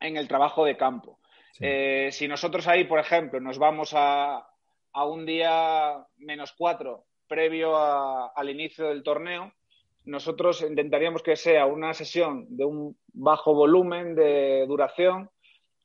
en 0.00 0.16
el 0.16 0.28
trabajo 0.28 0.64
de 0.64 0.76
campo. 0.76 1.18
Eh, 1.60 2.08
si 2.10 2.26
nosotros 2.26 2.66
ahí, 2.66 2.84
por 2.84 2.98
ejemplo, 2.98 3.38
nos 3.40 3.58
vamos 3.58 3.92
a, 3.94 4.46
un 4.94 5.26
día 5.26 6.04
menos 6.16 6.54
cuatro 6.56 7.04
previo 7.28 7.76
al 7.76 8.50
inicio 8.50 8.88
del 8.88 9.02
torneo, 9.02 9.52
nosotros 10.04 10.62
intentaríamos 10.62 11.22
que 11.22 11.36
sea 11.36 11.66
una 11.66 11.94
sesión 11.94 12.46
de 12.50 12.64
un 12.64 12.96
bajo 13.12 13.54
volumen 13.54 14.14
de 14.14 14.66
duración, 14.66 15.30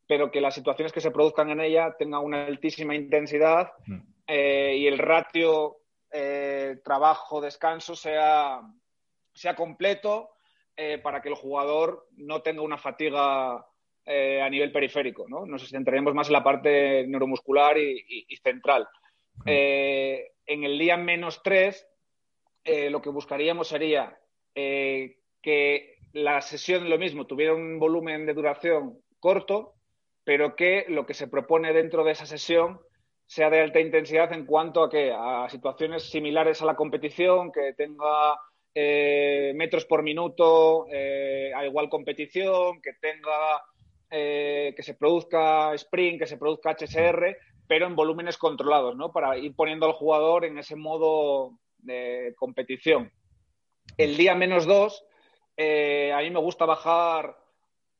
pero 0.08 0.32
que 0.32 0.42
las 0.42 0.56
situaciones 0.56 0.92
que 0.92 1.02
se 1.02 1.12
produzcan 1.12 1.50
en 1.52 1.62
ella 1.62 1.96
tengan 1.98 2.24
una 2.24 2.46
altísima 2.46 2.96
intensidad 2.96 3.72
mm. 3.86 4.00
eh, 4.28 4.76
y 4.78 4.88
el 4.88 4.98
ratio 4.98 5.78
eh, 6.20 6.80
trabajo, 6.84 7.40
descanso 7.40 7.96
sea, 7.96 8.62
sea 9.36 9.56
completo 9.56 10.32
eh, 10.76 10.98
para 10.98 11.22
que 11.22 11.30
el 11.30 11.36
jugador 11.36 12.08
no 12.14 12.42
tenga 12.42 12.64
una 12.64 12.80
fatiga 12.80 13.64
eh, 14.04 14.42
a 14.42 14.50
nivel 14.50 14.72
periférico. 14.72 15.28
¿no? 15.30 15.46
Nos 15.46 15.70
centraremos 15.70 16.16
más 16.16 16.26
en 16.30 16.34
la 16.34 16.44
parte 16.44 17.06
neuromuscular 17.06 17.78
y, 17.78 18.36
central. 18.42 18.88
en 19.46 20.64
el 20.64 20.80
día 20.80 20.98
menos 20.98 21.44
3, 21.44 21.88
lo 22.90 23.00
que 23.00 23.12
buscaríamos 23.12 23.68
sería 23.68 24.20
que 24.56 26.00
la 26.14 26.42
sesión, 26.42 26.90
lo 26.90 26.98
mismo, 26.98 27.28
tuviera 27.28 27.54
un 27.54 27.78
volumen 27.78 28.26
de 28.26 28.34
duración 28.34 29.04
corto, 29.20 29.76
pero 30.24 30.56
que 30.56 30.86
lo 30.88 31.06
que 31.06 31.14
se 31.14 31.28
propone 31.28 31.74
dentro 31.74 32.04
de 32.04 32.14
esa 32.14 32.26
sesión 32.26 32.82
sea 33.28 33.50
de 33.50 33.60
alta 33.60 33.82
intensidad 33.82 34.32
en 34.32 34.46
cuanto 34.46 34.82
a 34.82 34.90
que 34.90 35.12
a 35.14 35.48
situaciones 35.50 36.10
similares 36.10 36.62
a 36.62 36.66
la 36.66 36.78
competición, 36.78 37.52
que 37.52 37.74
tenga 37.74 38.40
eh, 38.74 39.52
metros 39.54 39.86
por 39.86 40.02
minuto 40.02 40.88
eh, 40.90 41.52
a 41.54 41.66
igual 41.66 41.90
competición, 41.90 42.82
que 42.82 42.94
tenga 42.94 43.62
eh, 44.10 44.74
que 44.78 44.82
se 44.82 44.94
produzca 44.94 45.74
sprint, 45.74 46.20
que 46.20 46.28
se 46.28 46.38
produzca 46.38 46.72
HSR, 46.72 47.36
pero 47.68 47.86
en 47.86 47.98
volúmenes 47.98 48.38
controlados, 48.38 48.96
¿no? 48.96 49.12
Para 49.12 49.38
ir 49.38 49.54
poniendo 49.56 49.86
al 49.86 49.92
jugador 49.92 50.46
en 50.46 50.58
ese 50.58 50.78
modo 50.78 51.60
de 51.80 52.34
competición. 52.38 53.12
El 53.98 54.16
día 54.16 54.36
menos 54.36 54.66
dos, 54.66 55.04
a 55.58 56.22
mí 56.22 56.30
me 56.30 56.40
gusta 56.40 56.66
bajar 56.66 57.36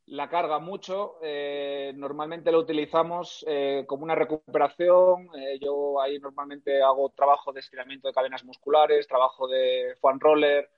la 0.08 0.30
carga 0.30 0.60
mucho. 0.60 1.18
Eh, 1.22 1.94
normalmente 1.96 2.52
lo 2.52 2.60
utilizamos 2.60 3.44
eh, 3.48 3.84
como 3.88 4.04
una 4.04 4.16
recuperación. 4.16 5.30
Eh, 5.36 5.60
yo 5.60 6.02
ahí 6.02 6.20
normalmente 6.20 6.82
hago 6.82 7.10
trabajo 7.10 7.52
de 7.52 7.60
estiramiento 7.60 8.08
de 8.08 8.14
cadenas 8.14 8.44
musculares, 8.44 9.08
trabajo 9.08 9.48
de 9.48 9.96
fan 10.02 10.20
roller, 10.20 10.70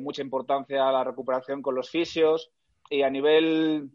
mucha 0.00 0.20
importancia 0.20 0.88
a 0.88 0.90
la 0.90 1.04
recuperación 1.04 1.62
con 1.62 1.76
los 1.76 1.90
fisios. 1.90 2.50
Y 2.88 3.02
a 3.02 3.10
nivel, 3.10 3.90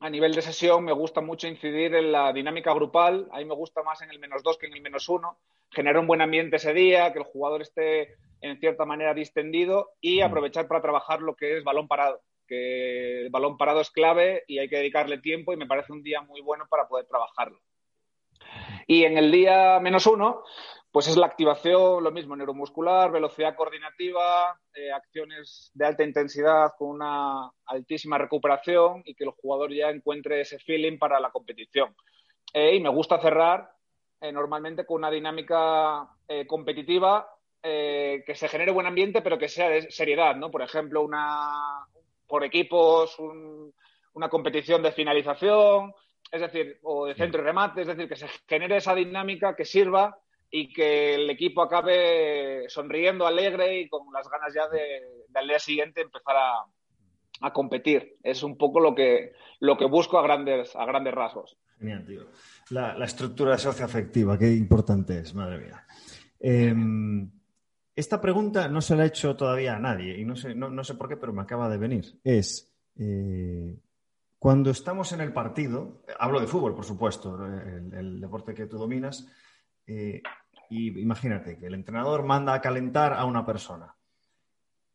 a 0.00 0.10
nivel 0.10 0.34
de 0.34 0.42
sesión 0.42 0.84
me 0.84 0.92
gusta 0.92 1.22
mucho 1.22 1.48
incidir 1.48 1.94
en 1.94 2.12
la 2.12 2.32
dinámica 2.32 2.74
grupal. 2.74 3.26
Ahí 3.32 3.46
me 3.46 3.54
gusta 3.54 3.82
más 3.82 4.02
en 4.02 4.10
el 4.10 4.18
menos 4.18 4.42
dos 4.42 4.58
que 4.58 4.66
en 4.66 4.74
el 4.74 4.82
menos 4.82 5.08
uno. 5.08 5.38
Generar 5.70 6.00
un 6.00 6.06
buen 6.06 6.20
ambiente 6.20 6.56
ese 6.56 6.74
día, 6.74 7.12
que 7.12 7.20
el 7.20 7.24
jugador 7.24 7.62
esté 7.62 8.16
en 8.40 8.58
cierta 8.58 8.84
manera 8.84 9.14
distendido 9.14 9.92
y 10.00 10.20
mm. 10.20 10.24
aprovechar 10.24 10.68
para 10.68 10.82
trabajar 10.82 11.22
lo 11.22 11.36
que 11.36 11.56
es 11.56 11.64
balón 11.64 11.88
parado 11.88 12.20
que 12.48 13.20
el 13.22 13.30
balón 13.30 13.56
parado 13.56 13.80
es 13.80 13.90
clave 13.90 14.42
y 14.48 14.58
hay 14.58 14.68
que 14.68 14.78
dedicarle 14.78 15.18
tiempo 15.18 15.52
y 15.52 15.56
me 15.56 15.66
parece 15.66 15.92
un 15.92 16.02
día 16.02 16.22
muy 16.22 16.40
bueno 16.40 16.66
para 16.68 16.88
poder 16.88 17.06
trabajarlo. 17.06 17.60
Y 18.86 19.04
en 19.04 19.18
el 19.18 19.30
día 19.30 19.78
menos 19.80 20.06
uno, 20.06 20.42
pues 20.90 21.06
es 21.08 21.16
la 21.16 21.26
activación, 21.26 22.02
lo 22.02 22.10
mismo, 22.10 22.34
neuromuscular, 22.34 23.12
velocidad 23.12 23.54
coordinativa, 23.54 24.58
eh, 24.74 24.90
acciones 24.90 25.70
de 25.74 25.86
alta 25.86 26.02
intensidad 26.02 26.72
con 26.78 26.88
una 26.88 27.50
altísima 27.66 28.16
recuperación 28.16 29.02
y 29.04 29.14
que 29.14 29.24
el 29.24 29.30
jugador 29.30 29.72
ya 29.72 29.90
encuentre 29.90 30.40
ese 30.40 30.58
feeling 30.58 30.98
para 30.98 31.20
la 31.20 31.30
competición. 31.30 31.94
Eh, 32.54 32.76
y 32.76 32.80
me 32.80 32.88
gusta 32.88 33.20
cerrar 33.20 33.70
eh, 34.20 34.32
normalmente 34.32 34.86
con 34.86 34.96
una 34.96 35.10
dinámica 35.10 36.08
competitiva 36.46 37.26
que 37.60 38.34
se 38.34 38.48
genere 38.48 38.70
buen 38.70 38.86
ambiente, 38.86 39.20
pero 39.20 39.38
que 39.38 39.48
sea 39.48 39.68
de 39.68 39.90
seriedad, 39.90 40.36
¿no? 40.36 40.50
Por 40.50 40.62
ejemplo, 40.62 41.02
una, 41.02 41.86
por 42.28 42.44
equipos 42.44 43.16
una 44.12 44.28
competición 44.28 44.82
de 44.82 44.92
finalización, 44.92 45.92
es 46.30 46.40
decir, 46.40 46.78
o 46.82 47.06
de 47.06 47.14
centro 47.14 47.40
y 47.40 47.44
remate, 47.44 47.80
es 47.80 47.86
decir, 47.86 48.08
que 48.08 48.16
se 48.16 48.28
genere 48.46 48.76
esa 48.76 48.94
dinámica 48.94 49.56
que 49.56 49.64
sirva 49.64 50.18
y 50.50 50.72
que 50.72 51.14
el 51.14 51.30
equipo 51.30 51.62
acabe 51.62 52.64
sonriendo, 52.68 53.26
alegre 53.26 53.80
y 53.80 53.88
con 53.88 54.12
las 54.12 54.28
ganas 54.28 54.52
ya 54.54 54.68
de, 54.68 55.26
al 55.34 55.48
día 55.48 55.58
siguiente 55.58 56.02
empezar 56.02 56.36
a, 56.36 56.64
competir. 57.52 58.16
Es 58.22 58.42
un 58.42 58.58
poco 58.58 58.80
lo 58.80 58.96
que, 58.96 59.32
lo 59.60 59.78
que 59.78 59.84
busco 59.84 60.18
a 60.18 60.22
grandes, 60.22 60.74
a 60.74 60.84
grandes 60.84 61.14
rasgos. 61.14 61.56
Genial, 61.78 62.04
tío. 62.04 62.26
La, 62.70 63.04
estructura 63.04 63.56
socioafectiva, 63.56 64.36
qué 64.36 64.50
importante 64.50 65.20
es, 65.20 65.34
madre 65.34 65.58
mía. 65.58 65.86
Em, 66.40 67.30
esta 67.98 68.20
pregunta 68.20 68.68
no 68.68 68.80
se 68.80 68.94
la 68.94 69.04
he 69.04 69.08
hecho 69.08 69.34
todavía 69.34 69.74
a 69.74 69.80
nadie 69.80 70.16
y 70.18 70.24
no 70.24 70.36
sé, 70.36 70.54
no, 70.54 70.84
sé 70.84 70.94
por 70.94 71.08
qué, 71.08 71.16
pero 71.16 71.32
me 71.32 71.42
acaba 71.42 71.68
de 71.68 71.78
venir. 71.78 72.20
Es, 72.22 72.72
eh, 72.96 73.76
cuando 74.38 74.70
estamos 74.70 75.10
en 75.12 75.20
el 75.20 75.32
partido, 75.32 76.04
hablo 76.18 76.38
de 76.38 76.46
fútbol, 76.46 76.76
por 76.76 76.84
supuesto, 76.84 77.44
el, 77.44 78.20
deporte 78.20 78.54
que 78.54 78.66
tú 78.66 78.78
dominas, 78.78 79.26
eh, 79.84 80.22
y 80.70 81.00
imagínate 81.00 81.58
que 81.58 81.66
el 81.66 81.74
entrenador 81.74 82.22
manda 82.22 82.54
a 82.54 82.60
calentar 82.60 83.14
a 83.14 83.24
una 83.24 83.44
persona, 83.44 83.96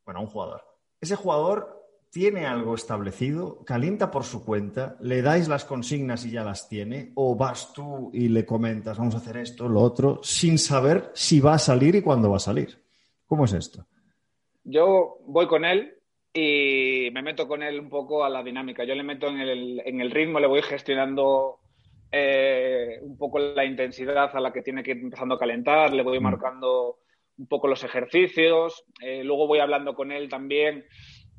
bueno, 0.06 0.22
a 0.22 0.24
un 0.24 0.30
jugador. 0.30 0.64
Ese 1.02 1.18
jugador 1.18 1.84
tiene 2.10 2.46
algo 2.46 2.74
establecido, 2.74 3.66
calienta 3.66 4.12
por 4.12 4.24
su 4.24 4.46
cuenta, 4.46 4.96
le 5.02 5.22
dais 5.22 5.50
las 5.50 5.66
consignas 5.66 6.24
y 6.26 6.32
ya 6.32 6.46
las 6.46 6.70
tiene, 6.70 7.12
o 7.16 7.36
vas 7.36 7.74
tú 7.74 8.12
y 8.14 8.30
le 8.30 8.46
comentas, 8.46 8.98
vamos 8.98 9.16
a 9.16 9.18
hacer 9.18 9.36
esto, 9.36 9.68
lo 9.68 9.82
otro, 9.82 10.22
sin 10.24 10.58
saber 10.58 11.12
si 11.14 11.42
va 11.42 11.56
a 11.56 11.60
salir 11.60 11.96
y 11.96 12.02
cuándo 12.02 12.30
va 12.30 12.38
a 12.38 12.40
salir. 12.40 12.83
¿Cómo 13.34 13.46
es 13.46 13.54
esto? 13.54 13.88
Yo 14.64 15.18
voy 15.26 15.48
con 15.48 15.66
él 15.66 15.96
y 16.32 17.10
me 17.14 17.24
meto 17.24 17.48
con 17.48 17.64
él 17.64 17.80
un 17.80 17.90
poco 17.90 18.24
a 18.24 18.30
la 18.30 18.44
dinámica. 18.44 18.84
Yo 18.84 18.94
le 18.94 19.02
meto 19.02 19.28
en 19.28 19.40
el, 19.40 20.12
ritmo, 20.12 20.40
le 20.40 20.46
voy 20.46 20.62
gestionando 20.62 21.58
eh, 22.12 23.00
un 23.02 23.18
poco 23.18 23.40
la 23.40 23.66
intensidad 23.66 24.30
a 24.38 24.40
la 24.40 24.54
que 24.54 24.62
tiene 24.62 24.84
que 24.84 24.92
ir 24.92 24.98
empezando 24.98 25.34
a 25.34 25.40
calentar, 25.40 25.92
le 25.96 26.04
voy 26.04 26.20
mm. 26.20 26.24
marcando 26.24 27.00
un 27.40 27.48
poco 27.48 27.68
los 27.68 27.84
ejercicios, 27.84 28.86
eh, 29.02 29.24
luego 29.24 29.48
voy 29.48 29.58
hablando 29.58 29.96
con 29.96 30.12
él 30.12 30.30
también 30.30 30.86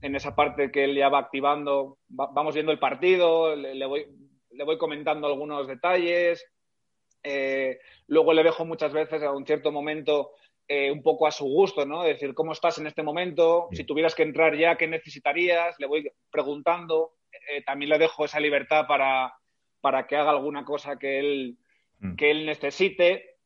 en 0.02 0.16
esa 0.16 0.35
parte 0.35 0.72
que 0.72 0.83
él 0.83 0.96
ya 0.96 1.09
va 1.11 1.20
activando, 1.20 1.98
vamos 2.09 2.54
viendo 2.54 2.72
el 2.72 2.80
partido, 2.80 3.54
le, 3.54 3.87
voy, 3.87 4.04
le, 4.50 4.64
voy, 4.64 4.78
comentando 4.78 5.28
algunos 5.28 5.68
detalles, 5.68 6.44
eh, 7.22 7.78
luego 8.09 8.33
le 8.33 8.42
dejo 8.42 8.64
muchas 8.64 8.92
veces 8.92 9.22
a 9.22 9.30
un 9.30 9.46
cierto 9.46 9.70
momento 9.70 10.33
eh, 10.66 10.90
un 10.90 11.03
poco 11.03 11.27
a 11.27 11.31
su 11.31 11.44
gusto, 11.44 11.85
¿no? 11.85 12.03
decir, 12.03 12.35
¿cómo 12.35 12.53
estás 12.53 12.79
en 12.79 12.87
este 12.87 13.03
momento? 13.03 13.68
Si 13.72 13.85
tuvieras 13.85 14.14
que 14.14 14.22
entrar 14.22 14.57
ya, 14.57 14.77
¿qué 14.77 14.87
necesitarías? 14.87 15.74
Le 15.79 15.87
voy 15.87 16.11
preguntando. 16.31 17.12
Eh, 17.50 17.62
también 17.62 17.90
le 17.90 17.98
dejo 17.98 18.24
esa 18.24 18.40
libertad 18.40 18.87
para, 18.87 19.35
para 19.81 20.07
que 20.07 20.16
haga 20.16 20.31
alguna 20.31 20.64
cosa 20.64 20.98
que 20.98 21.18
él, 21.18 21.59
mm. 21.98 22.16
que 22.16 22.31
él 22.31 22.46
necesite. 22.46 23.37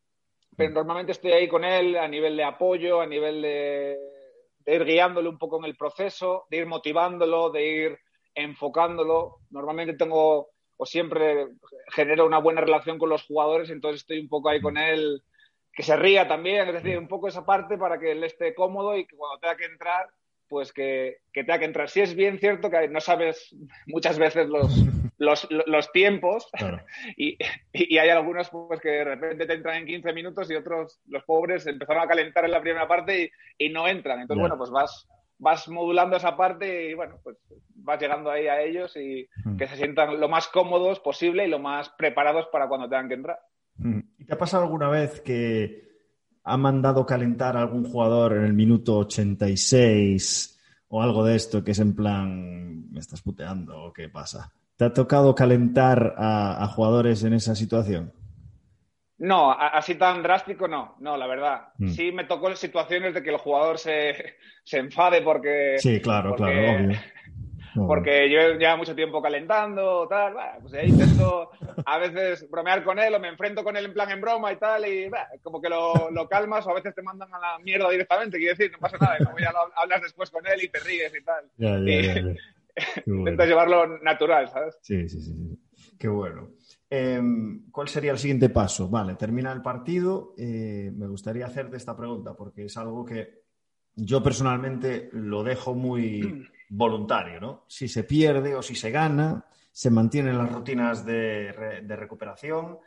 Pero 0.57 0.70
mm. 0.70 0.74
normalmente 0.74 1.12
estoy 1.12 1.33
ahí 1.33 1.48
con 1.48 1.64
él 1.64 1.96
a 1.96 2.07
nivel 2.07 2.37
de 2.37 2.44
apoyo, 2.44 3.00
a 3.00 3.07
nivel 3.07 3.42
de, 3.42 3.98
de 4.61 4.74
ir 4.74 4.85
guiándole 4.85 5.28
un 5.28 5.38
poco 5.38 5.59
en 5.59 5.64
el 5.64 5.76
proceso, 5.76 6.46
de 6.50 6.59
ir 6.59 6.66
motivándolo, 6.66 7.50
de 7.50 7.66
ir 7.66 7.98
enfocándolo. 8.35 9.38
Normalmente 9.50 9.94
tengo 9.94 10.50
o 10.76 10.87
siempre 10.87 11.48
genero 11.88 12.24
una 12.24 12.38
buena 12.38 12.61
relación 12.61 12.98
con 12.98 13.09
los 13.09 13.24
jugadores, 13.24 13.68
entonces 13.70 14.02
estoy 14.02 14.20
un 14.20 14.28
poco 14.28 14.48
ahí 14.48 14.61
con 14.61 14.78
él 14.78 15.20
que 15.79 15.85
se 15.85 15.97
ría 15.97 16.27
también, 16.27 16.67
es 16.67 16.75
decir, 16.75 16.99
un 16.99 17.07
poco 17.07 17.29
esa 17.29 17.47
parte 17.47 17.79
para 17.79 18.01
que 18.01 18.11
él 18.11 18.25
esté 18.25 18.53
cómodo 18.53 18.97
y 18.97 19.07
que 19.07 19.14
cuando 19.14 19.38
tenga 19.38 19.57
que 19.57 19.67
entrar, 19.67 20.09
pues 20.49 20.73
que, 20.73 21.19
tenga 21.33 21.61
que 21.61 21.67
entrar. 21.67 21.88
Si 21.88 22.01
es 22.01 22.17
bien 22.17 22.41
cierto 22.41 22.69
que 22.69 22.88
no 22.88 23.01
sabes 23.01 23.55
muchas 23.87 24.19
veces 24.19 24.49
los, 24.49 24.75
los, 25.67 25.93
tiempos 25.93 26.51
y, 27.17 27.38
hay 27.97 28.09
algunos 28.09 28.51
pues, 28.51 28.81
que 28.81 28.88
de 28.88 29.05
repente 29.05 29.47
te 29.47 29.53
entran 29.53 29.77
en 29.77 29.87
15 29.87 30.12
minutos 30.14 30.51
y 30.51 30.57
otros, 30.57 31.01
los 31.07 31.23
pobres, 31.23 31.64
empezaron 31.69 32.03
a 32.03 32.09
calentar 32.09 32.45
en 32.45 32.51
la 32.51 32.61
primera 32.61 32.88
parte 32.88 33.31
y, 33.57 33.69
no 33.69 33.87
entran. 33.87 34.21
Entonces, 34.21 34.41
bueno, 34.41 34.59
pues 34.59 34.71
vas, 34.71 35.07
vas 35.38 35.69
modulando 35.69 36.17
esa 36.17 36.37
parte 36.37 36.91
y 36.91 36.95
bueno, 36.95 37.21
pues 37.23 37.37
vas 37.77 38.01
llegando 38.01 38.33
ahí 38.33 38.49
a 38.49 38.61
ellos 38.62 38.97
y 38.97 39.29
mm. 39.45 39.57
que 39.57 39.69
se 39.69 39.77
sientan 39.77 40.19
lo 40.19 40.29
más 40.29 40.49
cómodos 40.49 40.99
posible 40.99 41.45
y 41.45 41.49
lo 41.49 41.61
más 41.61 41.88
preparados 41.91 42.49
para 42.49 42.67
cuando 42.67 42.88
tengan 42.88 43.07
que 43.07 43.14
entrar. 43.14 43.38
Mm. 43.79 44.01
¿Y 44.19 44.25
te 44.25 44.35
ha 44.35 44.38
pasado 44.38 44.64
alguna 44.64 44.88
vez 44.88 45.21
que 45.21 45.88
ha 46.45 46.57
mandado 46.57 47.07
calentar 47.07 47.57
a 47.57 47.61
algún 47.61 47.85
jugador 47.85 48.37
en 48.37 48.45
el 48.45 48.53
minuto 48.53 48.99
86 48.99 50.59
o 50.88 51.03
algo 51.03 51.25
de 51.25 51.37
esto 51.37 51.62
que 51.62 51.73
es 51.73 51.79
en 51.79 51.95
plan, 51.95 52.91
me 52.91 53.01
estás 53.01 53.23
puteando 53.23 53.85
o 53.85 53.93
qué 53.93 54.09
pasa? 54.09 54.53
¿Te 54.77 54.85
ha 54.85 54.93
tocado 54.93 55.35
calentar 55.35 56.14
a 56.17 56.67
jugadores 56.69 57.25
en 57.25 57.33
esa 57.33 57.57
situación? 57.57 58.12
No, 59.19 59.51
así 59.51 59.97
tan 59.97 60.23
drástico 60.23 60.69
no, 60.69 60.95
no, 61.01 61.17
la 61.17 61.27
verdad. 61.27 61.69
Mm. 61.79 61.88
Sí 61.88 62.12
me 62.12 62.25
tocó 62.25 62.55
situaciones 62.55 63.14
de 63.14 63.23
que 63.23 63.31
el 63.31 63.38
jugador 63.38 63.79
se, 63.79 64.14
se 64.64 64.79
enfade 64.79 65.23
porque... 65.23 65.77
Sí, 65.79 66.01
claro, 66.01 66.35
claro, 66.37 66.55
obvio. 66.55 66.99
Porque 67.74 68.31
yo 68.31 68.54
llevo 68.54 68.78
mucho 68.78 68.94
tiempo 68.94 69.22
calentando, 69.22 70.07
tal, 70.09 70.35
pues 70.62 70.74
ahí 70.74 70.88
intento 70.88 71.50
a 71.85 71.98
veces 71.98 72.48
bromear 72.50 72.85
con 72.85 72.98
él 72.98 73.14
o 73.14 73.20
me 73.20 73.28
enfrento 73.28 73.62
con 73.64 73.76
él 73.76 73.87
en 73.87 73.92
plan 73.92 74.11
en 74.11 74.20
broma 74.20 74.52
y 74.52 74.57
tal, 74.57 74.87
y 74.87 75.11
como 75.42 75.61
que 75.61 75.68
lo, 75.68 76.11
lo, 76.11 76.28
calmas 76.28 76.66
o 76.66 76.70
a 76.70 76.74
veces 76.74 76.94
te 76.94 77.02
mandan 77.02 77.33
a 77.35 77.38
la 77.38 77.59
mierda 77.59 77.90
directamente, 77.90 78.38
quiero 78.38 78.54
decir, 78.54 78.72
no 78.72 78.78
pasa 78.78 78.96
nada, 78.98 79.18
como 79.24 79.38
ya 79.38 79.52
hablas 79.76 80.02
después 80.02 80.31
con 80.31 80.46
él 80.46 80.62
y 80.62 80.68
te 80.68 80.81
ríes 80.81 81.12
y 81.14 81.24
tal. 81.24 81.44
Ya, 81.57 81.76
llevarlo 83.46 83.98
natural, 83.98 84.48
¿sabes? 84.48 84.78
Sí, 84.83 85.09
sí, 85.09 85.20
sí, 85.20 85.33
sí. 85.35 85.96
Qué 85.98 86.09
bueno. 86.09 86.50
Em, 86.90 87.70
¿Cuál 87.70 87.88
sería 87.88 88.12
el 88.12 88.18
siguiente 88.18 88.48
paso? 88.48 88.88
Vale, 88.88 89.14
termina 89.16 89.52
el 89.52 89.62
partido. 89.62 90.35
Eh, 90.38 90.90
me 90.94 91.07
gustaría 91.07 91.46
hacerte 91.46 91.76
esta 91.76 91.96
pregunta 91.96 92.35
porque 92.35 92.64
es 92.64 92.76
algo 92.76 93.04
que 93.04 93.42
yo 93.94 94.22
personalmente 94.22 95.11
lo 95.12 95.42
dejo 95.42 95.74
muy 95.74 96.48
voluntario, 96.70 97.40
¿no? 97.40 97.64
Si 97.68 97.88
se 97.88 98.04
pierde 98.04 98.54
o 98.54 98.62
si 98.62 98.74
se 98.74 98.90
gana, 98.90 99.44
se 99.72 99.90
mantienen 99.90 100.38
las 100.38 100.52
rutinas 100.52 101.04
de, 101.04 101.52
recuperación. 101.88 102.78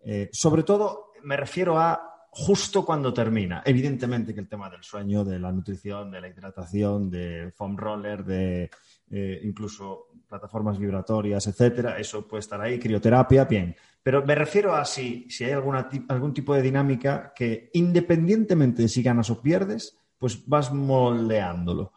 Eh, 0.00 0.28
sobre 0.32 0.62
todo, 0.62 1.12
me 1.22 1.36
refiero 1.36 1.78
a 1.78 2.28
justo 2.30 2.84
cuando 2.84 3.14
termina. 3.14 3.62
Evidentemente 3.64 4.34
que 4.34 4.40
el 4.40 4.48
tema 4.48 4.68
del 4.68 4.82
sueño, 4.82 5.24
de 5.24 5.38
la 5.38 5.50
nutrición, 5.50 6.10
de 6.10 6.20
la 6.20 6.28
hidratación, 6.28 7.10
de 7.10 7.50
foam 7.56 7.76
roller, 7.76 8.24
de 8.24 8.70
eh, 9.10 9.40
incluso 9.42 10.08
plataformas 10.28 10.78
vibratorias, 10.78 11.46
etcétera, 11.46 11.98
eso 11.98 12.28
puede 12.28 12.40
estar 12.40 12.60
ahí, 12.60 12.78
crioterapia, 12.78 13.44
bien. 13.46 13.74
Pero 14.02 14.24
me 14.24 14.34
refiero 14.34 14.74
a 14.74 14.84
si, 14.84 15.28
si 15.30 15.44
hay 15.44 15.52
alguna, 15.52 15.88
algún 16.08 16.34
tipo 16.34 16.54
de 16.54 16.62
dinámica 16.62 17.32
que 17.34 17.70
independientemente 17.72 18.82
de 18.82 18.88
si 18.88 19.02
ganas 19.02 19.30
o 19.30 19.40
pierdes, 19.40 19.96
pues 20.18 20.46
vas 20.46 20.72
moldeándolo. 20.72 21.92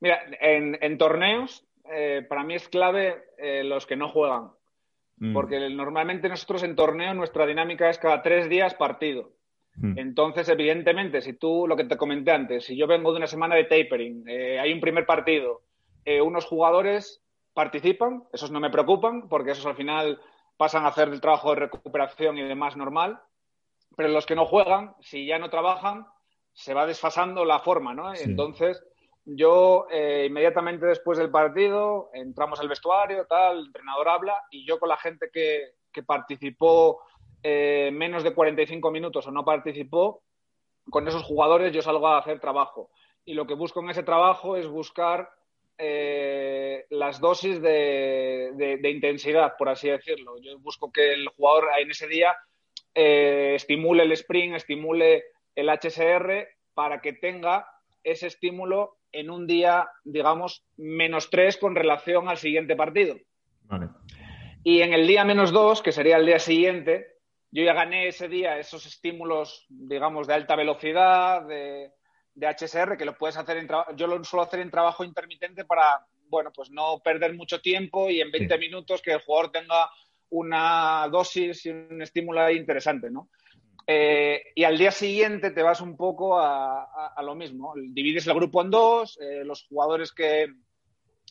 Mira, 0.00 0.20
en, 0.40 0.98
torneos, 0.98 1.66
eh, 1.90 2.24
para 2.28 2.44
mí 2.44 2.54
es 2.54 2.68
clave 2.68 3.24
eh, 3.38 3.64
los 3.64 3.86
que 3.86 3.96
no 3.96 4.08
juegan. 4.08 4.50
Mm. 5.18 5.32
Porque 5.32 5.70
normalmente 5.70 6.28
nosotros 6.28 6.62
en 6.62 6.76
torneo 6.76 7.14
nuestra 7.14 7.46
dinámica 7.46 7.88
es 7.88 7.98
cada 7.98 8.22
tres 8.22 8.48
días 8.48 8.74
partido. 8.74 9.32
Mm. 9.76 9.98
Entonces, 9.98 10.48
evidentemente, 10.48 11.20
si 11.20 11.34
tú, 11.34 11.66
lo 11.66 11.76
que 11.76 11.84
te 11.84 11.96
comenté 11.96 12.32
antes, 12.32 12.64
si 12.64 12.76
yo 12.76 12.86
vengo 12.86 13.12
de 13.12 13.18
una 13.18 13.26
semana 13.26 13.54
de 13.54 13.64
tapering, 13.64 14.24
eh, 14.26 14.58
hay 14.58 14.72
un 14.72 14.80
primer 14.80 15.06
partido, 15.06 15.62
eh, 16.04 16.20
unos 16.20 16.46
jugadores 16.46 17.22
participan, 17.52 18.24
esos 18.32 18.50
no 18.50 18.60
me 18.60 18.70
preocupan, 18.70 19.28
porque 19.28 19.52
esos 19.52 19.66
al 19.66 19.76
final 19.76 20.20
pasan 20.56 20.84
a 20.84 20.88
hacer 20.88 21.08
el 21.08 21.20
trabajo 21.20 21.50
de 21.50 21.60
recuperación 21.60 22.38
y 22.38 22.42
demás 22.42 22.76
normal, 22.76 23.20
pero 23.96 24.08
los 24.08 24.26
que 24.26 24.34
no 24.34 24.46
juegan, 24.46 24.94
si 25.00 25.26
ya 25.26 25.38
no 25.38 25.50
trabajan, 25.50 26.06
se 26.52 26.74
va 26.74 26.86
desfasando 26.86 27.44
la 27.44 27.60
forma, 27.60 27.94
¿no? 27.94 28.14
Entonces, 28.14 28.82
yo 29.26 29.88
eh, 29.90 30.26
inmediatamente 30.28 30.86
después 30.86 31.18
del 31.18 31.30
partido 31.30 32.10
entramos 32.14 32.60
al 32.60 32.68
vestuario, 32.68 33.26
tal, 33.26 33.58
el 33.58 33.66
entrenador 33.66 34.08
habla 34.08 34.44
y 34.52 34.64
yo 34.64 34.78
con 34.78 34.88
la 34.88 34.96
gente 34.96 35.30
que, 35.32 35.72
participó 36.06 37.00
eh, 37.42 37.88
menos 37.90 38.22
de 38.22 38.34
45 38.34 38.90
minutos 38.90 39.26
o 39.26 39.30
no 39.30 39.46
participó, 39.46 40.22
con 40.90 41.08
esos 41.08 41.22
jugadores 41.22 41.72
yo 41.72 41.80
salgo 41.80 42.06
a 42.06 42.18
hacer 42.18 42.38
trabajo. 42.38 42.90
Y 43.24 43.32
lo 43.32 43.46
que 43.46 43.54
busco 43.54 43.80
en 43.80 43.88
ese 43.88 44.02
trabajo 44.02 44.58
es 44.58 44.68
buscar 44.68 45.30
eh, 45.78 46.84
las 46.90 47.18
dosis 47.18 47.62
de, 47.62 48.78
intensidad, 48.84 49.54
por 49.56 49.70
así 49.70 49.88
decirlo. 49.88 50.36
Yo 50.38 50.58
busco 50.58 50.92
que 50.92 51.14
el 51.14 51.28
jugador 51.28 51.70
en 51.78 51.90
ese 51.90 52.06
día 52.06 52.36
estimule 52.92 54.02
el 54.02 54.12
sprint, 54.12 54.56
estimule 54.56 55.24
el 55.54 55.70
HSR 55.70 56.46
para 56.74 57.00
que 57.00 57.14
tenga 57.14 57.66
ese 58.04 58.26
estímulo 58.26 58.98
en 59.12 59.30
un 59.30 59.46
día, 59.46 59.88
digamos, 60.04 60.64
menos 60.76 61.30
tres 61.30 61.56
con 61.56 61.74
relación 61.74 62.28
al 62.28 62.36
siguiente 62.36 62.76
partido. 62.76 63.16
Y 64.62 64.82
en 64.82 64.92
el 64.92 65.06
día 65.06 65.24
menos 65.24 65.52
dos, 65.52 65.82
que 65.82 65.92
sería 65.92 66.16
el 66.16 66.26
día 66.26 66.38
siguiente, 66.38 67.16
yo 67.50 67.64
ya 67.64 67.72
gané 67.72 68.08
ese 68.08 68.28
día 68.28 68.58
esos 68.58 68.84
estímulos, 68.86 69.66
digamos, 69.68 70.26
de 70.26 70.34
alta 70.34 70.56
velocidad, 70.56 71.42
de, 71.46 71.92
de 72.34 72.46
HSR, 72.46 72.96
que 72.96 73.04
lo 73.04 73.16
puedes 73.16 73.36
hacer 73.36 73.56
en 73.56 73.68
yo 73.96 74.06
lo 74.06 74.22
suelo 74.24 74.42
hacer 74.42 74.60
en 74.60 74.70
trabajo 74.70 75.04
intermitente 75.04 75.64
para, 75.64 76.06
bueno, 76.28 76.52
pues 76.54 76.70
no 76.70 77.00
perder 77.02 77.34
mucho 77.34 77.60
tiempo 77.60 78.10
y 78.10 78.20
en 78.20 78.30
20 78.30 78.58
minutos 78.58 79.00
que 79.00 79.12
el 79.12 79.20
jugador 79.20 79.52
tenga 79.52 79.90
una 80.30 81.08
dosis 81.10 81.64
y 81.66 81.70
un 81.70 82.02
estímulo 82.02 82.50
interesante, 82.50 83.10
¿no? 83.10 83.30
Eh, 83.86 84.42
y 84.56 84.64
al 84.64 84.76
día 84.76 84.90
siguiente 84.90 85.52
te 85.52 85.62
vas 85.62 85.80
un 85.80 85.96
poco 85.96 86.38
a, 86.38 87.14
lo 87.22 87.34
mismo. 87.34 87.72
Divides 87.76 88.26
el 88.26 88.34
grupo 88.34 88.62
en 88.62 88.70
dos, 88.70 89.18
eh, 89.20 89.44
los 89.44 89.66
jugadores 89.68 90.12
que, 90.12 90.48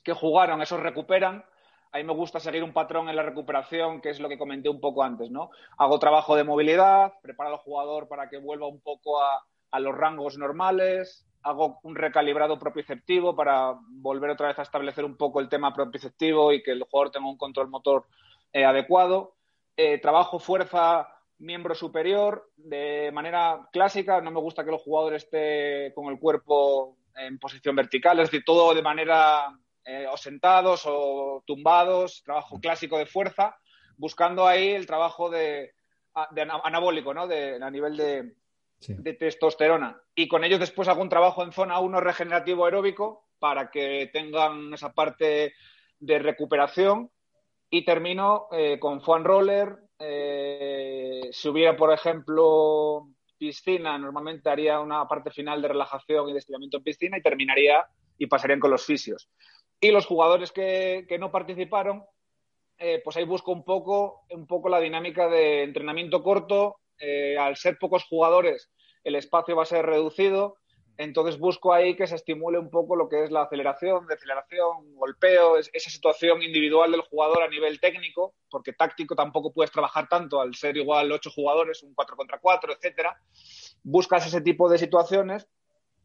que 0.03 0.13
jugaron, 0.13 0.61
esos 0.61 0.79
recuperan. 0.79 1.43
A 1.91 1.97
mí 1.97 2.03
me 2.03 2.13
gusta 2.13 2.39
seguir 2.39 2.63
un 2.63 2.73
patrón 2.73 3.09
en 3.09 3.15
la 3.15 3.23
recuperación, 3.23 4.01
que 4.01 4.09
es 4.09 4.19
lo 4.19 4.29
que 4.29 4.37
comenté 4.37 4.69
un 4.69 4.79
poco 4.79 5.03
antes, 5.03 5.31
¿no? 5.31 5.49
Hago 5.77 5.99
trabajo 5.99 6.35
de 6.35 6.43
movilidad, 6.43 7.13
preparo 7.21 7.51
al 7.51 7.57
jugador 7.57 8.07
para 8.07 8.29
que 8.29 8.37
vuelva 8.37 8.67
un 8.67 8.81
poco 8.81 9.21
a, 9.21 9.45
a 9.71 9.79
los 9.79 9.95
rangos 9.95 10.37
normales, 10.37 11.25
hago 11.43 11.79
un 11.83 11.95
recalibrado 11.95 12.57
propioceptivo 12.59 13.35
para 13.35 13.77
volver 13.87 14.31
otra 14.31 14.47
vez 14.47 14.59
a 14.59 14.63
establecer 14.63 15.05
un 15.05 15.15
poco 15.15 15.39
el 15.39 15.47
tema 15.47 15.73
propioceptivo 15.73 16.51
y 16.51 16.63
que 16.63 16.71
el 16.71 16.83
jugador 16.83 17.11
tenga 17.11 17.29
un 17.29 17.37
control 17.37 17.69
motor 17.69 18.05
eh, 18.51 18.65
adecuado. 18.65 19.33
Trabajo 20.01 20.39
fuerza 20.39 21.14
miembro 21.45 21.75
superior 21.75 22.49
de 22.57 23.11
manera 23.13 23.67
clásica. 23.71 24.21
No 24.21 24.31
me 24.31 24.39
gusta 24.39 24.63
que 24.63 24.71
el 24.71 24.77
jugador 24.77 25.13
esté 25.13 25.93
con 25.93 26.07
el 26.07 26.19
cuerpo 26.19 26.97
en 27.15 27.39
posición 27.39 27.75
vertical, 27.75 28.19
es 28.19 28.29
decir, 28.29 28.43
todo 28.45 28.73
de 28.73 28.81
manera 28.81 29.57
eh, 29.85 30.05
o 30.11 30.17
sentados 30.17 30.83
o 30.85 31.43
tumbados, 31.45 32.23
trabajo 32.23 32.59
clásico 32.59 32.97
de 32.97 33.05
fuerza, 33.05 33.57
buscando 33.97 34.47
ahí 34.47 34.69
el 34.71 34.85
trabajo 34.85 35.29
de, 35.29 35.73
anabólico, 36.13 37.13
¿no? 37.13 37.27
De, 37.27 37.61
a 37.61 37.69
nivel 37.69 37.95
de, 37.95 38.35
de 38.87 39.13
testosterona. 39.13 40.01
Y 40.13 40.27
con 40.27 40.43
ellos 40.43 40.59
después 40.59 40.87
un 40.87 41.09
trabajo 41.09 41.43
en 41.43 41.51
zona 41.51 41.79
1 41.79 42.01
regenerativo 42.01 42.65
aeróbico 42.65 43.27
para 43.39 43.69
que 43.69 44.09
tengan 44.11 44.73
esa 44.73 44.93
parte 44.93 45.53
de 45.99 46.19
recuperación. 46.19 47.11
Y 47.69 47.83
termino 47.83 48.47
eh, 48.51 48.79
con 48.79 49.01
foam 49.01 49.23
roller. 49.23 49.77
Eh, 49.99 51.29
si 51.31 51.49
hubiera, 51.49 51.75
por 51.75 51.93
ejemplo, 51.93 53.09
piscina, 53.37 53.97
normalmente 53.97 54.49
haría 54.49 54.79
una 54.79 55.07
parte 55.07 55.31
final 55.31 55.61
de 55.61 55.69
relajación 55.69 56.29
y 56.29 56.33
de 56.33 56.39
estiramiento 56.39 56.77
en 56.77 56.83
piscina 56.83 57.17
y 57.17 57.21
terminaría 57.21 57.85
y 58.17 58.27
pasarían 58.27 58.59
con 58.59 58.71
los 58.71 58.85
fisios. 58.85 59.29
Y 59.79 59.91
los 59.91 60.05
jugadores 60.05 60.51
que, 60.51 61.05
no 61.19 61.31
participaron, 61.31 62.03
eh, 62.77 63.01
pues 63.03 63.17
ahí 63.17 63.25
busco 63.25 63.51
un 63.51 63.63
poco, 63.63 64.25
un 64.29 64.47
poco 64.47 64.69
la 64.69 64.79
dinámica 64.79 65.27
de 65.27 65.63
entrenamiento 65.63 66.23
corto. 66.23 66.77
al 67.39 67.57
ser 67.57 67.77
pocos 67.77 68.05
jugadores, 68.05 68.71
el 69.03 69.15
espacio 69.15 69.55
va 69.55 69.63
a 69.63 69.67
ser 69.67 69.85
reducido. 69.85 70.57
Entonces 70.97 71.37
busco 71.37 71.73
ahí 71.73 71.95
que 71.95 72.07
se 72.07 72.15
estimule 72.15 72.57
un 72.57 72.69
poco 72.69 72.95
lo 72.95 73.09
que 73.09 73.23
es 73.23 73.31
la 73.31 73.43
aceleración, 73.43 74.07
deceleración, 74.07 74.95
golpeo, 74.95 75.57
esa 75.57 75.89
situación 75.89 76.41
individual 76.41 76.91
del 76.91 77.01
jugador 77.01 77.43
a 77.43 77.49
nivel 77.49 77.79
técnico, 77.81 78.33
porque 78.49 78.71
táctico 78.71 79.13
tampoco 79.13 79.51
puedes 79.51 79.71
trabajar 79.71 80.07
tanto 80.07 80.39
al 80.39 80.55
ser 80.55 80.77
igual 80.77 81.11
ocho 81.11 81.29
jugadores, 81.31 81.83
un 81.83 81.93
4 81.93 82.15
contra 82.15 82.39
4, 82.39 82.73
etcétera. 82.73 83.19
Buscas 83.83 84.25
ese 84.25 84.41
tipo 84.41 84.69
de 84.69 84.77
situaciones. 84.77 85.47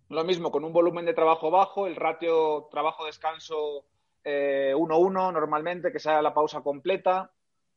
Lo 0.09 0.25
mismo 0.25 0.51
con 0.51 0.65
un 0.65 0.73
volumen 0.73 1.07
de 1.07 1.15
trabajo 1.15 1.53
bajo, 1.53 1.87
el 1.87 1.95
ratio 1.95 2.67
trabajo-descanso 2.73 3.85
1-1 4.25 5.31
eh, 5.31 5.33
normalmente, 5.33 5.93
que 5.93 6.01
sea 6.01 6.21
la 6.21 6.35
pausa 6.35 6.63
completa, 6.63 7.31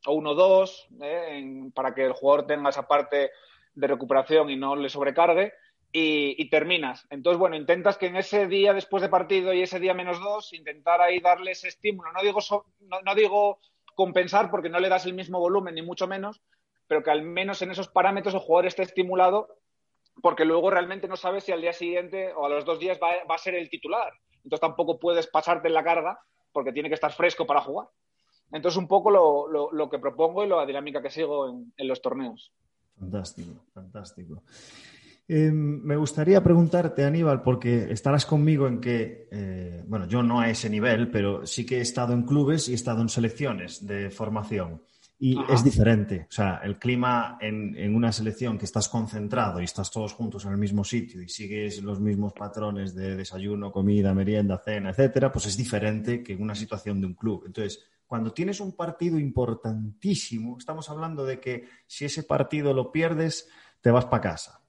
o 0.07 0.15
1-2, 0.15 0.87
eh, 1.03 1.71
para 1.75 1.93
que 1.93 2.05
el 2.05 2.13
jugador 2.13 2.47
tenga 2.47 2.71
esa 2.71 2.87
parte 2.87 3.31
de 3.75 3.87
recuperación 3.87 4.49
y 4.49 4.55
no 4.55 4.75
le 4.75 4.89
sobrecargue. 4.89 5.53
Y, 5.95 6.49
terminas. 6.49 7.05
Entonces, 7.11 7.37
bueno, 7.37 7.55
intentas 7.55 7.99
que 7.99 8.07
en 8.07 8.15
ese 8.15 8.47
día 8.47 8.73
después 8.73 9.03
de 9.03 9.09
partido 9.09 9.53
y 9.53 9.61
ese 9.61 9.79
día 9.79 9.93
menos 9.93 10.19
dos, 10.19 10.51
intentar 10.51 10.99
ahí 11.01 11.19
darle 11.19 11.51
ese 11.51 11.67
estímulo. 11.67 12.11
No 12.11 12.23
digo, 12.23 12.39
no, 13.05 13.15
digo 13.15 13.59
compensar 13.93 14.49
porque 14.49 14.69
no 14.69 14.79
le 14.79 14.89
das 14.89 15.05
el 15.05 15.13
mismo 15.13 15.39
volumen, 15.39 15.75
ni 15.75 15.83
mucho 15.83 16.07
menos, 16.07 16.41
pero 16.87 17.03
que 17.03 17.11
al 17.11 17.21
menos 17.21 17.61
en 17.61 17.69
esos 17.69 17.89
parámetros 17.89 18.33
el 18.33 18.39
jugador 18.39 18.65
esté 18.65 18.81
estimulado 18.81 19.59
porque 20.23 20.45
luego 20.45 20.71
realmente 20.71 21.07
no 21.07 21.15
sabes 21.15 21.43
si 21.43 21.51
al 21.51 21.61
día 21.61 21.73
siguiente 21.73 22.33
o 22.33 22.47
a 22.47 22.49
los 22.49 22.65
dos 22.65 22.79
días 22.79 22.97
va, 23.01 23.31
a 23.31 23.37
ser 23.37 23.53
el 23.53 23.69
titular. 23.69 24.13
Entonces 24.37 24.61
tampoco 24.61 24.97
puedes 24.97 25.27
pasarte 25.27 25.67
en 25.67 25.75
la 25.75 25.83
carga 25.83 26.19
porque 26.51 26.71
tiene 26.71 26.89
que 26.89 26.95
estar 26.95 27.11
fresco 27.11 27.45
para 27.45 27.61
jugar. 27.61 27.87
Entonces, 28.51 28.77
un 28.77 28.87
poco 28.87 29.09
lo, 29.09 29.89
que 29.89 29.99
propongo 29.99 30.43
y 30.43 30.47
la 30.47 30.65
dinámica 30.65 31.01
que 31.01 31.09
sigo 31.09 31.49
en, 31.49 31.87
los 31.87 32.01
torneos. 32.01 32.51
Fantástico, 32.99 33.65
fantástico. 33.73 34.43
Em, 35.27 35.81
me 35.83 35.95
gustaría 35.95 36.43
preguntarte, 36.43 37.05
Aníbal, 37.05 37.41
porque 37.41 37.91
estarás 37.91 38.25
conmigo 38.25 38.67
en 38.67 38.81
que, 38.81 39.29
eh, 39.31 39.83
bueno, 39.87 40.05
yo 40.07 40.21
no 40.21 40.41
a 40.41 40.49
ese 40.49 40.69
nivel, 40.69 41.09
pero 41.09 41.45
sí 41.45 41.65
que 41.65 41.77
he 41.77 41.81
estado 41.81 42.13
en 42.13 42.23
clubes 42.23 42.67
y 42.67 42.73
he 42.73 42.75
estado 42.75 43.01
en 43.01 43.09
selecciones 43.09 43.85
de 43.85 44.09
formación. 44.09 44.81
Y 45.19 45.37
es 45.49 45.63
diferente. 45.63 46.27
O 46.29 46.31
sea, 46.33 46.59
el 46.65 46.77
clima 46.77 47.37
en, 47.39 47.95
una 47.95 48.11
selección 48.11 48.57
que 48.57 48.65
estás 48.65 48.89
concentrado 48.89 49.61
y 49.61 49.63
estás 49.63 49.89
todos 49.89 50.11
juntos 50.11 50.43
en 50.43 50.51
el 50.51 50.57
mismo 50.57 50.83
sitio 50.83 51.21
y 51.21 51.29
sigues 51.29 51.81
los 51.81 52.01
mismos 52.01 52.33
patrones 52.33 52.93
de 52.93 53.15
desayuno, 53.15 53.71
comida, 53.71 54.13
merienda, 54.13 54.57
cena, 54.57 54.89
etcétera, 54.89 55.31
pues 55.31 55.45
es 55.45 55.55
diferente 55.55 56.21
que 56.21 56.33
en 56.33 56.41
una 56.41 56.55
situación 56.55 56.99
de 56.99 57.07
un 57.07 57.13
club. 57.13 57.43
Entonces, 57.45 57.85
cuando 58.05 58.33
tienes 58.33 58.59
un 58.59 58.75
partido 58.75 59.17
importantísimo, 59.17 60.57
estamos 60.57 60.89
hablando 60.89 61.23
de 61.23 61.39
que 61.39 61.69
si 61.87 62.03
ese 62.03 62.23
partido 62.23 62.73
lo 62.73 62.91
pierdes, 62.91 63.47
te 63.79 63.91
vas 63.91 64.05
para 64.05 64.23
casa. 64.23 64.62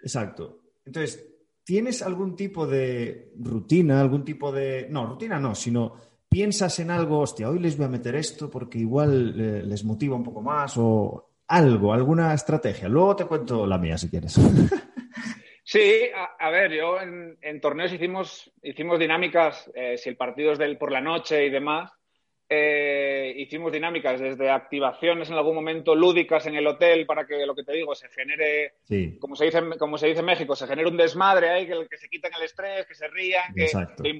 Exacto. 0.00 0.60
Entonces, 0.84 1.26
¿tienes 1.64 2.02
algún 2.02 2.36
tipo 2.36 2.66
de 2.66 3.32
rutina, 3.38 4.00
algún 4.00 4.24
tipo 4.24 4.52
de... 4.52 4.86
No, 4.90 5.06
rutina 5.06 5.38
no, 5.38 5.54
sino 5.54 5.94
piensas 6.28 6.78
en 6.80 6.90
algo, 6.90 7.20
hostia, 7.20 7.48
hoy 7.48 7.58
les 7.58 7.76
voy 7.76 7.86
a 7.86 7.90
meter 7.90 8.16
esto 8.16 8.50
porque 8.50 8.78
igual 8.78 9.34
eh, 9.38 9.62
les 9.64 9.84
motiva 9.84 10.16
un 10.16 10.24
poco 10.24 10.42
más 10.42 10.74
o 10.76 11.30
algo, 11.48 11.92
alguna 11.92 12.34
estrategia. 12.34 12.88
Luego 12.88 13.16
te 13.16 13.24
cuento 13.24 13.66
la 13.66 13.78
mía 13.78 13.98
si 13.98 14.10
quieres. 14.10 14.38
Sí, 15.66 16.02
a, 16.38 16.50
ver, 16.50 16.72
yo 16.72 16.98
en, 17.00 17.60
torneos 17.60 17.90
hicimos, 17.90 18.52
hicimos 18.62 18.98
dinámicas, 18.98 19.70
eh, 19.74 19.96
si 19.96 20.10
el 20.10 20.16
partido 20.16 20.52
es 20.52 20.58
del 20.58 20.76
por 20.76 20.92
la 20.92 21.00
noche 21.00 21.46
y 21.46 21.50
demás, 21.50 21.90
eh, 22.48 23.34
hicimos 23.38 23.72
dinámicas 23.72 24.20
desde 24.20 24.50
activaciones 24.50 25.30
en 25.30 25.36
algún 25.36 25.54
momento 25.54 25.94
lúdicas 25.94 26.46
en 26.46 26.56
el 26.56 26.66
hotel 26.66 27.06
para 27.06 27.26
que 27.26 27.46
lo 27.46 27.54
que 27.54 27.64
te 27.64 27.72
digo 27.72 27.94
se 27.94 28.08
genere, 28.10 28.74
como, 29.18 29.34
se 29.34 29.46
dice, 29.46 29.62
como 29.78 29.96
se 29.96 30.08
dice 30.08 30.20
en 30.20 30.26
México, 30.26 30.54
se 30.54 30.66
genere 30.66 30.88
un 30.88 30.96
desmadre 30.96 31.50
ahí, 31.50 31.66
que, 31.66 31.86
que 31.88 31.96
se 31.96 32.08
quiten 32.08 32.32
el 32.36 32.42
estrés, 32.42 32.86
que 32.86 32.94
se 32.94 33.08
rían, 33.08 33.54
que 33.54 33.66
te, 33.66 34.14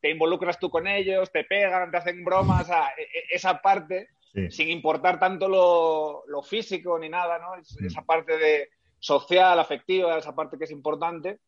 te 0.00 0.10
involucras 0.10 0.58
tú 0.58 0.70
con 0.70 0.86
ellos, 0.86 1.30
te 1.30 1.44
pegan, 1.44 1.90
te 1.90 1.96
hacen 1.96 2.24
bromas, 2.24 2.68
e, 2.70 3.02
e, 3.02 3.24
esa 3.30 3.60
parte, 3.60 4.08
sin 4.50 4.68
importar 4.68 5.18
tanto 5.18 5.48
lo, 5.48 6.42
físico 6.42 6.98
ni 6.98 7.08
nada, 7.08 7.38
¿no? 7.38 7.56
Mm. 7.56 7.86
Esa 7.86 8.02
parte 8.02 8.38
de 8.38 8.70
social, 8.98 9.58
afectiva, 9.58 10.18
esa 10.18 10.34
parte 10.34 10.58
que 10.58 10.64
es 10.64 10.70
importante. 10.70 11.38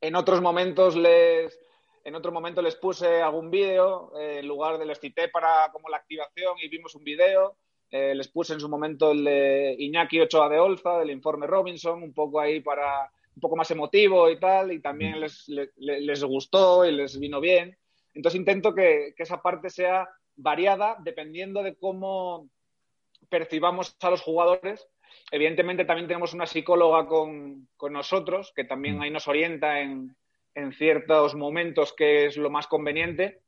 En 0.00 0.14
otros 0.14 0.40
momentos 0.42 0.96
les, 0.96 1.58
en 2.06 2.14
otro 2.14 2.30
momento 2.30 2.62
les 2.62 2.76
puse 2.76 3.20
algún 3.20 3.50
vídeo, 3.50 4.12
eh, 4.16 4.38
en 4.38 4.46
lugar 4.46 4.78
de 4.78 4.86
les 4.86 5.00
cité 5.00 5.28
para 5.28 5.72
como 5.72 5.88
la 5.88 5.96
activación 5.96 6.56
y 6.62 6.68
vimos 6.68 6.94
un 6.94 7.02
vídeo. 7.02 7.56
Eh, 7.90 8.14
les 8.14 8.28
puse 8.28 8.54
en 8.54 8.60
su 8.60 8.68
momento 8.68 9.10
el 9.10 9.24
de 9.24 9.74
Iñaki 9.76 10.20
Ochoa 10.20 10.48
de 10.48 10.60
Olza, 10.60 11.00
del 11.00 11.10
informe 11.10 11.48
Robinson, 11.48 12.00
un 12.04 12.14
poco 12.14 12.38
ahí 12.38 12.60
para 12.60 13.10
un 13.34 13.40
poco 13.40 13.56
más 13.56 13.68
emotivo 13.72 14.30
y 14.30 14.38
tal, 14.38 14.70
y 14.70 14.80
también 14.80 15.18
les, 15.20 15.48
les, 15.48 16.22
gustó 16.22 16.86
y 16.86 16.92
les 16.92 17.18
vino 17.18 17.40
bien. 17.40 17.76
Entonces 18.14 18.38
intento 18.38 18.72
que, 18.72 19.12
esa 19.18 19.42
parte 19.42 19.68
sea 19.68 20.08
variada 20.36 20.96
dependiendo 21.00 21.64
de 21.64 21.76
cómo 21.76 22.48
percibamos 23.28 23.96
a 24.00 24.10
los 24.10 24.22
jugadores. 24.22 24.86
Evidentemente 25.32 25.84
también 25.84 26.06
tenemos 26.06 26.34
una 26.34 26.46
psicóloga 26.46 27.08
con, 27.08 27.68
nosotros 27.90 28.52
que 28.54 28.62
también 28.62 28.98
mm. 28.98 29.00
ahí 29.02 29.10
nos 29.10 29.26
orienta 29.26 29.80
en, 29.80 30.16
en, 30.56 30.72
ciertos 30.72 31.34
momentos 31.34 31.92
que 31.92 32.26
es 32.26 32.36
lo 32.36 32.50
más 32.50 32.66
conveniente. 32.66 33.42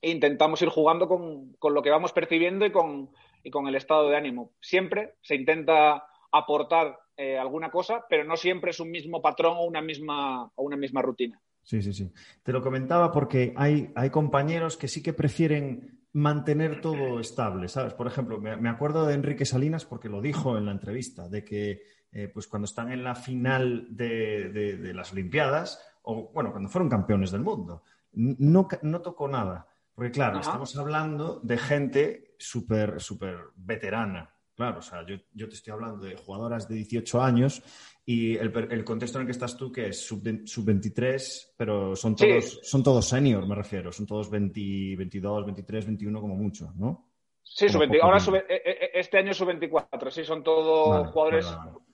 E 0.00 0.10
intentamos 0.10 0.62
ir 0.62 0.68
jugando 0.68 1.08
con, 1.08 1.52
con 1.58 1.74
lo 1.74 1.82
que 1.82 1.90
vamos 1.90 2.12
percibiendo 2.12 2.64
y 2.66 2.72
con, 2.72 3.10
y 3.42 3.50
con 3.50 3.66
el 3.68 3.74
estado 3.74 4.08
de 4.08 4.16
ánimo. 4.16 4.52
Siempre 4.60 5.14
se 5.22 5.34
intenta 5.34 6.04
aportar 6.32 6.98
eh, 7.16 7.36
alguna 7.36 7.70
cosa, 7.70 8.04
pero 8.08 8.24
no 8.24 8.36
siempre 8.36 8.70
es 8.70 8.80
un 8.80 8.90
mismo 8.90 9.20
patrón 9.20 9.56
o 9.56 9.64
una 9.64 9.82
misma, 9.82 10.50
una 10.56 10.76
misma 10.76 11.02
rutina. 11.02 11.40
Sí, 11.62 11.82
sí, 11.82 11.92
sí. 11.92 12.12
Te 12.42 12.52
lo 12.52 12.62
comentaba 12.62 13.10
porque 13.12 13.52
hay, 13.56 13.90
hay 13.94 14.10
compañeros 14.10 14.76
que 14.76 14.88
sí 14.88 15.02
que 15.02 15.12
prefieren 15.12 15.98
mantener 16.12 16.80
todo 16.80 17.20
estable, 17.20 17.68
¿sabes? 17.68 17.94
Por 17.94 18.06
ejemplo, 18.06 18.40
me, 18.40 18.68
acuerdo 18.68 19.06
de 19.06 19.14
Enrique 19.14 19.44
Salinas 19.44 19.84
porque 19.84 20.08
lo 20.08 20.20
dijo 20.20 20.56
en 20.56 20.66
la 20.66 20.72
entrevista, 20.72 21.28
de 21.28 21.44
que 21.44 21.82
eh, 22.12 22.28
pues 22.32 22.46
cuando 22.46 22.64
están 22.64 22.90
en 22.90 23.04
la 23.04 23.14
final 23.14 23.86
de, 23.90 24.92
las 24.94 25.12
Olimpiadas, 25.12 25.84
o 26.10 26.30
bueno, 26.32 26.50
cuando 26.50 26.70
fueron 26.70 26.88
campeones 26.88 27.30
del 27.30 27.42
mundo, 27.42 27.82
no, 28.12 28.66
no 28.82 29.00
tocó 29.00 29.28
nada. 29.28 29.66
Porque 29.94 30.12
claro, 30.12 30.38
estamos 30.38 30.76
hablando 30.76 31.40
de 31.42 31.58
gente 31.58 32.34
súper, 32.38 33.00
súper 33.00 33.36
veterana, 33.56 34.32
Claro, 34.58 34.80
o 34.80 34.82
sea, 34.82 35.06
yo, 35.06 35.48
te 35.48 35.54
estoy 35.54 35.72
hablando 35.72 36.04
de 36.04 36.16
jugadoras 36.16 36.68
de 36.68 36.74
18 36.74 37.22
años 37.22 37.62
y 38.04 38.36
el, 38.36 38.82
contexto 38.82 39.18
en 39.18 39.22
el 39.22 39.26
que 39.28 39.30
estás 39.30 39.56
tú, 39.56 39.70
que 39.70 39.86
es 39.86 40.04
sub-23, 40.04 41.52
pero 41.56 41.94
son 41.94 42.16
todos, 42.16 42.58
son 42.64 42.82
todos 42.82 43.08
senior, 43.08 43.46
me 43.46 43.54
refiero, 43.54 43.92
son 43.92 44.04
todos 44.04 44.28
20, 44.28 44.96
22, 44.96 45.46
23, 45.46 45.86
21 45.86 46.20
como 46.20 46.34
mucho, 46.34 46.72
¿no? 46.74 47.08
Sí, 47.40 47.68
sub 47.68 47.82
ahora 48.02 48.18
e, 48.18 48.52
e, 48.52 48.70
e, 48.70 48.90
este 48.98 49.18
año 49.18 49.32
sub-24, 49.32 50.10
sí, 50.10 50.24
son 50.24 50.42
todos 50.42 51.06
jugadores, 51.12 51.46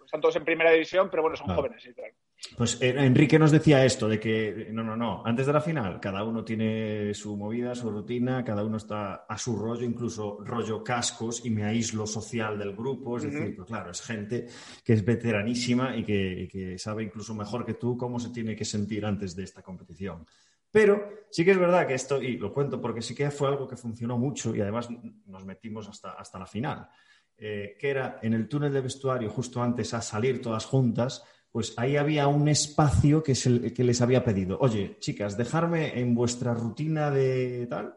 están 0.02 0.22
todos 0.22 0.36
en 0.36 0.44
primera 0.46 0.70
división, 0.70 1.10
pero 1.10 1.20
bueno, 1.20 1.36
son 1.36 1.54
jóvenes. 1.54 1.82
Sí, 1.82 1.92
claro. 1.92 2.14
Pues 2.56 2.80
eh, 2.80 2.94
Enrique 2.96 3.38
nos 3.38 3.50
decía 3.50 3.84
esto, 3.84 4.08
de 4.08 4.20
que 4.20 4.68
no, 4.70 4.84
no, 4.84 4.96
no, 4.96 5.22
antes 5.24 5.46
de 5.46 5.52
la 5.52 5.60
final, 5.60 5.98
cada 5.98 6.22
uno 6.22 6.44
tiene 6.44 7.12
su 7.14 7.36
movida, 7.36 7.74
su 7.74 7.90
rutina, 7.90 8.44
cada 8.44 8.64
uno 8.64 8.76
está 8.76 9.24
a 9.28 9.38
su 9.38 9.56
rollo, 9.56 9.84
incluso 9.84 10.38
rollo 10.44 10.84
cascos 10.84 11.44
y 11.44 11.50
me 11.50 11.64
aíslo 11.64 12.06
social 12.06 12.58
del 12.58 12.76
grupo. 12.76 13.16
Es 13.16 13.24
decir, 13.24 13.56
pues 13.56 13.66
claro, 13.66 13.90
es 13.90 14.02
gente 14.02 14.46
que 14.84 14.92
es 14.92 15.04
veteranísima 15.04 15.96
y 15.96 16.04
que, 16.04 16.76
sabe 16.78 17.02
incluso 17.02 17.34
mejor 17.34 17.64
que 17.64 17.74
tú 17.74 17.96
cómo 17.96 18.20
se 18.20 18.30
tiene 18.30 18.54
que 18.54 18.64
sentir 18.64 19.04
antes 19.04 19.34
de 19.34 19.44
esta 19.44 19.62
competición. 19.62 20.26
Pero 20.70 21.24
sí 21.30 21.44
que 21.44 21.52
es 21.52 21.58
verdad 21.58 21.86
que 21.86 21.94
esto, 21.94 22.20
y 22.20 22.36
lo 22.36 22.52
cuento 22.52 22.80
porque 22.80 23.00
sí 23.00 23.14
que 23.14 23.30
fue 23.30 23.48
algo 23.48 23.66
que 23.66 23.76
funcionó 23.76 24.18
mucho 24.18 24.54
y 24.54 24.60
además 24.60 24.88
nos 25.26 25.44
metimos 25.44 25.88
hasta, 25.88 26.12
hasta 26.12 26.38
la 26.38 26.46
final, 26.46 26.88
eh, 27.36 27.76
que 27.78 27.90
era 27.90 28.18
en 28.22 28.34
el 28.34 28.48
túnel 28.48 28.72
de 28.72 28.80
vestuario 28.80 29.30
justo 29.30 29.62
antes 29.62 29.94
a 29.94 30.02
salir 30.02 30.42
todas 30.42 30.64
juntas 30.66 31.24
pues 31.54 31.72
ahí 31.76 31.96
había 31.96 32.26
un 32.26 32.48
espacio 32.48 33.22
que, 33.22 33.30
es 33.30 33.46
el, 33.46 33.72
que 33.72 33.84
les 33.84 34.00
había 34.00 34.24
pedido. 34.24 34.58
Oye, 34.60 34.96
chicas, 34.98 35.36
dejarme 35.36 36.00
en 36.00 36.12
vuestra 36.12 36.52
rutina 36.52 37.12
de 37.12 37.68
tal, 37.70 37.94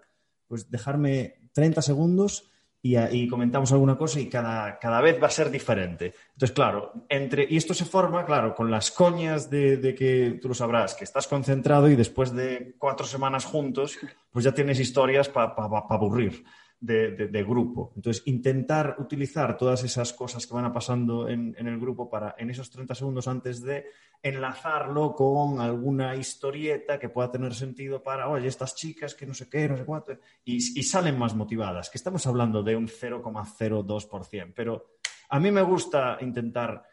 pues 0.47 0.69
dejarme 0.69 1.49
30 1.53 1.81
segundos 1.81 2.51
y, 2.83 3.27
comentamos 3.27 3.71
alguna 3.71 3.97
cosa 3.97 4.19
y 4.19 4.29
cada, 4.29 4.77
cada, 4.77 5.01
vez 5.01 5.19
va 5.19 5.25
a 5.25 5.31
ser 5.31 5.49
diferente. 5.49 6.13
Entonces, 6.33 6.51
claro, 6.51 7.07
entre, 7.09 7.47
y 7.49 7.57
esto 7.57 7.73
se 7.73 7.85
forma, 7.85 8.27
claro, 8.27 8.53
con 8.53 8.69
las 8.69 8.91
coñas 8.91 9.49
de, 9.49 9.95
que 9.97 10.37
tú 10.39 10.49
lo 10.49 10.53
sabrás, 10.53 10.93
que 10.93 11.05
estás 11.05 11.25
concentrado 11.25 11.89
y 11.89 11.95
después 11.95 12.35
de 12.35 12.75
cuatro 12.77 13.07
semanas 13.07 13.45
juntos, 13.45 13.97
pues 14.29 14.45
ya 14.45 14.51
tienes 14.53 14.79
historias 14.79 15.29
para 15.29 15.55
aburrir 15.89 16.45
de, 16.79 17.43
grupo. 17.43 17.91
Entonces, 17.95 18.23
intentar 18.27 18.95
utilizar 18.99 19.57
todas 19.57 19.83
esas 19.83 20.13
cosas 20.13 20.45
que 20.45 20.53
van 20.53 20.71
pasando 20.71 21.27
en, 21.27 21.55
el 21.57 21.79
grupo 21.79 22.09
para, 22.09 22.35
en 22.37 22.49
esos 22.49 22.69
30 22.69 22.93
segundos 22.95 23.27
antes 23.27 23.61
de 23.61 23.85
enlazarlo 24.21 25.13
con 25.13 25.59
alguna 25.59 26.15
historieta 26.15 26.99
que 26.99 27.09
pueda 27.09 27.31
tener 27.31 27.53
sentido 27.53 28.01
para, 28.01 28.29
oye, 28.29 28.47
estas 28.47 28.75
chicas 28.75 29.15
que 29.15 29.25
no 29.25 29.33
sé 29.33 29.49
qué, 29.49 29.67
no 29.67 29.77
sé 29.77 29.85
cuánto, 29.85 30.17
y, 30.43 30.59
salen 30.59 31.17
más 31.17 31.35
motivadas, 31.35 31.89
que 31.89 31.97
estamos 31.97 32.25
hablando 32.27 32.63
de 32.63 32.75
un 32.75 32.87
0,02%, 32.87 34.53
pero 34.55 34.97
a 35.29 35.39
mí 35.39 35.51
me 35.51 35.61
gusta 35.61 36.17
intentar, 36.21 36.83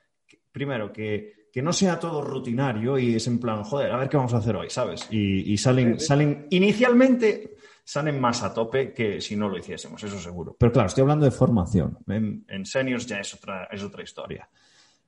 primero, 0.50 0.92
que, 0.92 1.44
no 1.62 1.72
sea 1.72 2.00
todo 2.00 2.20
rutinario 2.20 2.98
y 2.98 3.14
es 3.14 3.28
en 3.28 3.38
plan, 3.38 3.62
joder, 3.62 3.92
a 3.92 3.96
ver 3.96 4.08
qué 4.08 4.16
vamos 4.16 4.34
a 4.34 4.38
hacer 4.38 4.56
hoy, 4.56 4.68
¿sabes? 4.70 5.06
Y, 5.08 5.52
y 5.52 5.56
salen, 5.56 6.00
salen 6.00 6.48
inicialmente 6.50 7.54
salen 7.84 8.18
más 8.18 8.42
a 8.42 8.52
tope 8.54 8.92
que 8.92 9.20
si 9.20 9.36
no 9.36 9.48
lo 9.48 9.58
hiciésemos, 9.58 10.02
eso 10.02 10.18
seguro. 10.18 10.56
Pero 10.58 10.72
claro, 10.72 10.88
estoy 10.88 11.02
hablando 11.02 11.26
de 11.26 11.30
formación. 11.30 11.98
En, 12.08 12.64
seniors 12.64 13.06
ya 13.06 13.20
es 13.20 13.34
otra, 13.34 13.68
es 13.70 13.82
otra 13.82 14.02
historia. 14.02 14.48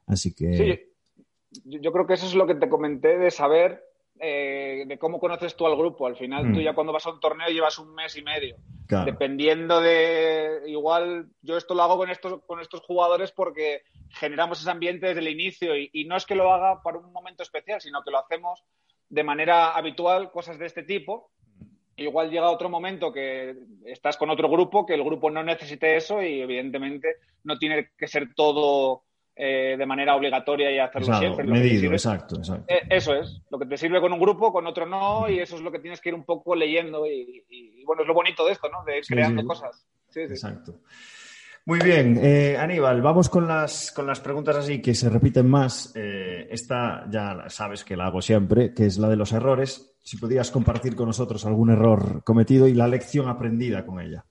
Así 0.06 0.34
que. 0.34 0.52
Sí, 0.52 1.62
yo 1.64 1.90
creo 1.90 2.06
que 2.06 2.14
eso 2.14 2.26
es 2.26 2.34
lo 2.34 2.46
que 2.46 2.54
te 2.54 2.68
comenté 2.68 3.16
de 3.16 3.30
saber 3.30 3.82
eh, 4.20 4.84
de 4.86 4.98
cómo 4.98 5.18
conoces 5.18 5.56
tú 5.56 5.66
al 5.66 5.76
grupo. 5.76 6.06
Al 6.06 6.16
final, 6.16 6.52
tú 6.52 6.60
mm. 6.60 6.62
ya 6.62 6.74
cuando 6.74 6.92
vas 6.92 7.06
a 7.06 7.10
un 7.10 7.20
torneo 7.20 7.48
llevas 7.48 7.78
un 7.78 7.94
mes 7.94 8.14
y 8.16 8.22
medio. 8.22 8.56
Dependiendo 9.04 9.80
de. 9.80 10.62
Igual, 10.66 11.30
yo 11.40 11.56
esto 11.56 11.74
lo 11.74 11.82
hago 11.82 11.96
con 11.96 12.10
estos, 12.10 12.42
con 12.46 12.60
estos 12.60 12.82
jugadores 12.82 13.32
porque 13.32 13.82
generamos 14.10 14.60
ese 14.60 14.70
ambiente 14.70 15.06
desde 15.06 15.20
el 15.20 15.28
inicio 15.28 15.76
y, 15.76 15.90
y 15.92 16.04
no 16.04 16.16
es 16.16 16.26
que 16.26 16.36
lo 16.36 16.52
haga 16.52 16.82
para 16.82 16.98
un 16.98 17.10
momento 17.10 17.42
especial, 17.42 17.80
sino 17.80 18.02
que 18.02 18.10
lo 18.10 18.18
hacemos 18.18 18.62
de 19.08 19.24
manera 19.24 19.70
habitual, 19.70 20.30
cosas 20.30 20.58
de 20.58 20.66
este 20.66 20.82
tipo 20.82 21.30
igual 21.96 22.30
llega 22.30 22.50
otro 22.50 22.68
momento 22.68 23.12
que 23.12 23.56
estás 23.84 24.16
con 24.16 24.30
otro 24.30 24.48
grupo, 24.48 24.84
que 24.84 24.94
el 24.94 25.04
grupo 25.04 25.30
no 25.30 25.42
necesite 25.42 25.96
eso 25.96 26.22
y 26.22 26.40
evidentemente 26.40 27.16
no 27.44 27.58
tiene 27.58 27.90
que 27.96 28.06
ser 28.06 28.34
todo 28.34 29.02
eh, 29.34 29.76
de 29.78 29.86
manera 29.86 30.16
obligatoria 30.16 30.70
y 30.70 30.78
hacerlo 30.78 31.18
siempre. 31.18 31.44
Medido, 31.44 31.92
exacto, 31.92 32.36
exacto. 32.36 32.64
Eh, 32.68 32.82
eso 32.90 33.14
es, 33.14 33.42
lo 33.50 33.58
que 33.58 33.66
te 33.66 33.76
sirve 33.76 34.00
con 34.00 34.12
un 34.12 34.18
grupo, 34.18 34.52
con 34.52 34.66
otro 34.66 34.86
no, 34.86 35.28
y 35.28 35.40
eso 35.40 35.56
es 35.56 35.62
lo 35.62 35.70
que 35.72 35.78
tienes 35.78 36.00
que 36.00 36.10
ir 36.10 36.14
un 36.14 36.24
poco 36.24 36.54
leyendo. 36.54 37.06
Y, 37.06 37.44
bueno, 37.84 38.02
es 38.02 38.08
lo 38.08 38.14
bonito 38.14 38.46
de 38.46 38.52
esto, 38.52 38.68
¿no? 38.70 38.82
De 38.84 38.98
ir 38.98 39.04
creando 39.06 39.44
cosas. 39.44 39.86
exacto. 40.14 40.80
Muy 41.66 41.80
bien, 41.80 42.18
eh, 42.22 42.56
Aníbal, 42.56 43.02
vamos 43.02 43.28
con 43.28 43.48
las, 43.48 43.90
con 43.90 44.06
las 44.06 44.20
preguntas 44.20 44.56
así 44.56 44.80
que 44.80 44.94
se 44.94 45.10
repiten 45.10 45.50
más. 45.50 45.94
esta 45.96 47.04
ya 47.10 47.44
sabes 47.48 47.84
que 47.84 47.96
la 47.96 48.06
hago 48.06 48.22
siempre, 48.22 48.72
que 48.72 48.86
es 48.86 48.98
la 48.98 49.08
de 49.08 49.16
los 49.16 49.32
errores. 49.32 49.95
Si 50.06 50.18
podías 50.18 50.52
compartir 50.52 50.94
con 50.94 51.06
nosotros 51.06 51.44
algún 51.46 51.70
error 51.70 52.22
cometido 52.22 52.68
y 52.68 52.74
la 52.74 52.86
lección 52.86 53.28
aprendida 53.28 53.84
con 53.84 54.00
ella. 54.00 54.24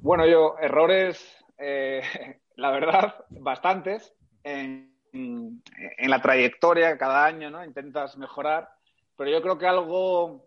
Bueno, 0.00 0.26
yo, 0.26 0.56
errores, 0.58 1.22
la 2.56 2.70
verdad, 2.70 3.26
bastantes. 3.28 4.14
En, 4.42 4.88
la 5.12 6.22
trayectoria 6.22 6.96
cada 6.96 7.26
año, 7.26 7.50
¿no? 7.50 7.62
Intentas 7.62 8.16
mejorar. 8.16 8.70
Pero 9.18 9.30
yo 9.30 9.42
creo 9.42 9.58
que 9.58 9.66
algo, 9.66 10.46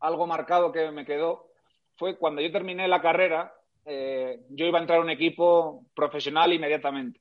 algo 0.00 0.26
marcado 0.26 0.72
que 0.72 0.90
me 0.90 1.04
quedó 1.04 1.50
fue 1.96 2.16
cuando 2.16 2.40
yo 2.40 2.50
terminé 2.50 2.88
la 2.88 3.02
carrera, 3.02 3.52
eh, 3.84 4.40
yo 4.48 4.64
iba 4.64 4.78
a 4.78 4.80
entrar 4.80 4.98
a 4.98 5.02
un 5.02 5.10
equipo 5.10 5.84
profesional 5.94 6.54
inmediatamente. 6.54 7.20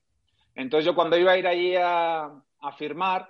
Entonces 0.55 0.85
yo 0.85 0.95
cuando 0.95 1.17
iba 1.17 1.33
a 1.33 1.37
ir 1.37 1.45
allí 1.45 1.75
a, 1.77 2.31
firmar, 2.77 3.29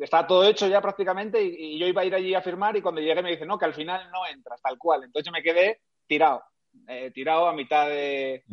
estaba 0.00 0.26
todo 0.26 0.44
hecho 0.44 0.66
ya 0.66 0.80
prácticamente 0.80 1.42
y, 1.42 1.74
y, 1.74 1.78
yo 1.78 1.86
iba 1.86 2.02
a 2.02 2.04
ir 2.04 2.14
allí 2.14 2.34
a 2.34 2.40
firmar 2.40 2.76
y 2.76 2.82
cuando 2.82 3.00
llegué 3.00 3.22
me 3.22 3.30
dice, 3.30 3.46
no, 3.46 3.58
que 3.58 3.66
al 3.66 3.74
final 3.74 4.10
no 4.10 4.26
entras, 4.26 4.60
tal 4.62 4.78
cual. 4.78 5.04
Entonces 5.04 5.26
yo 5.26 5.32
me 5.32 5.42
quedé 5.42 5.80
tirado. 6.06 6.42
Eh, 6.86 7.10
tirado 7.10 7.48
a 7.48 7.52
mitad 7.52 7.88
de, 7.88 8.44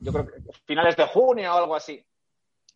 yo 0.00 0.12
creo 0.12 0.26
que 0.26 0.32
finales 0.66 0.96
de 0.96 1.06
junio 1.06 1.52
o 1.52 1.56
algo 1.56 1.74
así. 1.74 2.04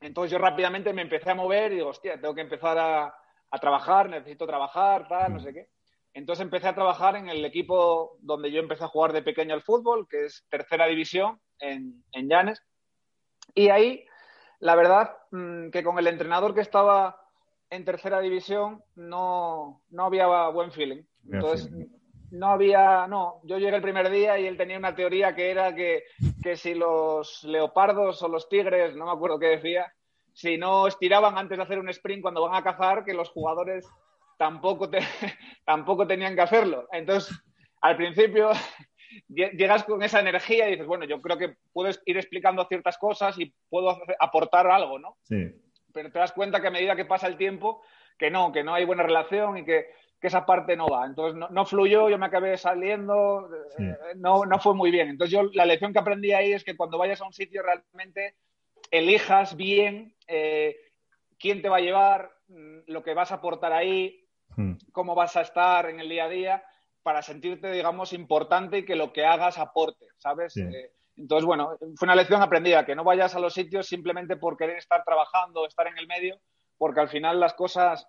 Entonces 0.01 0.32
yo 0.32 0.39
rápidamente 0.39 0.93
me 0.93 1.03
empecé 1.03 1.30
a 1.30 1.34
mover 1.34 1.72
y 1.72 1.76
digo, 1.76 1.89
hostia, 1.89 2.20
tengo 2.20 2.34
que 2.34 2.43
empezar 2.43 2.78
a, 2.78 3.14
trabajar, 3.61 4.11
necesito 4.11 4.47
trabajar, 4.47 5.09
tal, 5.09 5.34
no 5.34 5.41
sé 5.41 5.53
qué. 5.53 5.68
Entonces 6.12 6.43
empecé 6.43 6.68
a 6.68 6.74
trabajar 6.74 7.16
en 7.16 7.28
el 7.28 7.45
equipo 7.45 8.16
donde 8.20 8.51
yo 8.51 8.61
empecé 8.61 8.84
a 8.84 8.89
jugar 8.89 9.12
de 9.12 9.22
pequeño 9.22 9.55
al 9.55 9.62
fútbol, 9.62 10.07
que 10.09 10.26
es 10.26 10.45
tercera 10.51 10.86
división 10.86 11.41
en, 11.59 12.05
en 12.12 12.28
Llanes. 12.28 12.62
Y 13.55 13.70
ahí, 13.70 14.05
la 14.61 14.74
verdad, 14.74 15.16
mm, 15.30 15.70
que 15.70 15.82
con 15.82 15.99
el 15.99 16.07
entrenador 16.07 16.55
que 16.55 16.61
estaba 16.61 17.18
en 17.70 17.84
tercera 17.84 18.20
división 18.20 18.82
no, 18.96 19.82
no 19.90 20.04
había 20.04 20.48
buen 20.48 20.72
feeling. 20.72 21.02
Entonces, 21.30 21.70
no 22.30 22.48
había, 22.48 23.06
no, 23.06 23.40
yo 23.44 23.58
llegué 23.58 23.76
el 23.76 23.82
primer 23.82 24.10
día 24.10 24.38
y 24.38 24.46
él 24.46 24.56
tenía 24.56 24.78
una 24.78 24.94
teoría 24.94 25.34
que 25.34 25.50
era 25.50 25.74
que, 25.74 26.04
si 26.56 26.74
los 26.74 27.42
leopardos 27.44 28.22
o 28.22 28.28
los 28.28 28.48
tigres, 28.48 28.96
no 28.96 29.06
me 29.06 29.12
acuerdo 29.12 29.38
qué 29.38 29.46
decía, 29.46 29.92
si 30.32 30.56
no 30.56 30.86
estiraban 30.86 31.36
antes 31.36 31.58
de 31.58 31.64
hacer 31.64 31.78
un 31.78 31.88
sprint 31.88 32.22
cuando 32.22 32.42
van 32.42 32.54
a 32.54 32.64
cazar, 32.64 33.04
que 33.04 33.14
los 33.14 33.30
jugadores 33.30 33.86
tampoco, 34.36 34.88
tampoco 35.64 36.06
tenían 36.06 36.34
que 36.34 36.42
hacerlo. 36.42 36.86
Entonces, 36.92 37.36
al 37.80 37.96
principio 37.96 38.50
llegas 39.28 39.84
con 39.84 40.02
esa 40.02 40.20
energía 40.20 40.68
y 40.68 40.72
dices, 40.72 40.86
bueno, 40.86 41.04
yo 41.04 41.20
creo 41.20 41.38
que 41.38 41.56
puedes 41.72 42.00
ir 42.06 42.16
explicando 42.16 42.64
ciertas 42.66 42.98
cosas 42.98 43.38
y 43.38 43.52
puedo 43.68 43.98
aportar 44.20 44.66
algo, 44.66 44.98
¿no? 44.98 45.16
Sí. 45.22 45.50
Pero 45.93 46.11
te 46.11 46.18
das 46.18 46.32
cuenta 46.32 46.61
que 46.61 46.68
a 46.68 46.72
medida 46.72 46.97
que 46.97 47.05
pasa 47.05 47.26
el 47.26 47.36
tiempo, 47.36 47.82
que 48.18 48.30
no, 48.30 48.53
que 48.53 48.64
no 48.64 48.74
hay 48.74 48.84
buena 48.84 49.03
relación 49.03 49.59
y 49.59 49.64
que 49.64 49.86
que 50.20 50.26
esa 50.26 50.45
parte 50.45 50.76
no 50.76 50.89
va. 50.89 51.07
Entonces 51.07 51.41
no, 51.51 51.64
fluyó, 51.64 52.09
yo 52.09 52.18
me 52.18 52.26
acabé 52.26 52.57
saliendo, 52.57 53.49
eh, 53.78 53.97
no, 54.16 54.45
no 54.45 54.59
fue 54.59 54.74
muy 54.74 54.91
bien. 54.91 55.09
Entonces 55.09 55.32
yo 55.32 55.45
la 55.53 55.64
lección 55.64 55.93
que 55.93 56.01
aprendí 56.01 56.32
ahí 56.32 56.53
es 56.53 56.64
que 56.64 56.76
cuando 56.76 56.99
vayas 56.99 57.20
a 57.20 57.26
un 57.26 57.32
sitio 57.32 57.62
realmente 57.62 58.34
elijas 58.91 59.57
bien 59.57 60.14
eh, 60.26 60.76
quién 61.39 61.62
te 61.62 61.68
va 61.68 61.76
a 61.76 61.80
llevar, 61.80 62.32
mm, 62.49 62.78
lo 62.86 63.03
que 63.03 63.14
vas 63.14 63.30
a 63.30 63.36
aportar 63.36 63.72
ahí, 63.72 64.26
hmm. 64.57 64.72
cómo 64.93 65.14
vas 65.14 65.36
a 65.36 65.43
estar 65.43 65.89
en 65.89 66.01
el 66.01 66.09
día 66.09 66.24
a 66.24 66.28
día, 66.28 66.64
para 67.03 67.22
sentirte, 67.22 67.70
digamos, 67.70 68.12
importante 68.12 68.78
y 68.78 68.84
que 68.84 68.97
lo 68.97 69.12
que 69.12 69.24
hagas 69.24 69.59
aporte, 69.59 70.07
¿sabes? 70.18 70.57
Eh, 70.57 70.91
entonces, 71.18 71.44
bueno, 71.44 71.76
fue 71.96 72.06
una 72.06 72.14
lección 72.14 72.40
aprendida, 72.42 72.86
que 72.86 72.94
no 72.94 73.04
vayas 73.04 73.34
a 73.34 73.40
los 73.40 73.52
sitios 73.52 73.86
simplemente 73.86 74.36
por 74.36 74.56
querer 74.56 74.76
estar 74.76 75.02
trabajando, 75.04 75.66
estar 75.66 75.86
en 75.86 75.98
el 75.98 76.06
medio, 76.06 76.38
porque 76.76 77.00
al 77.00 77.08
final 77.08 77.40
las 77.40 77.54
cosas 77.54 78.06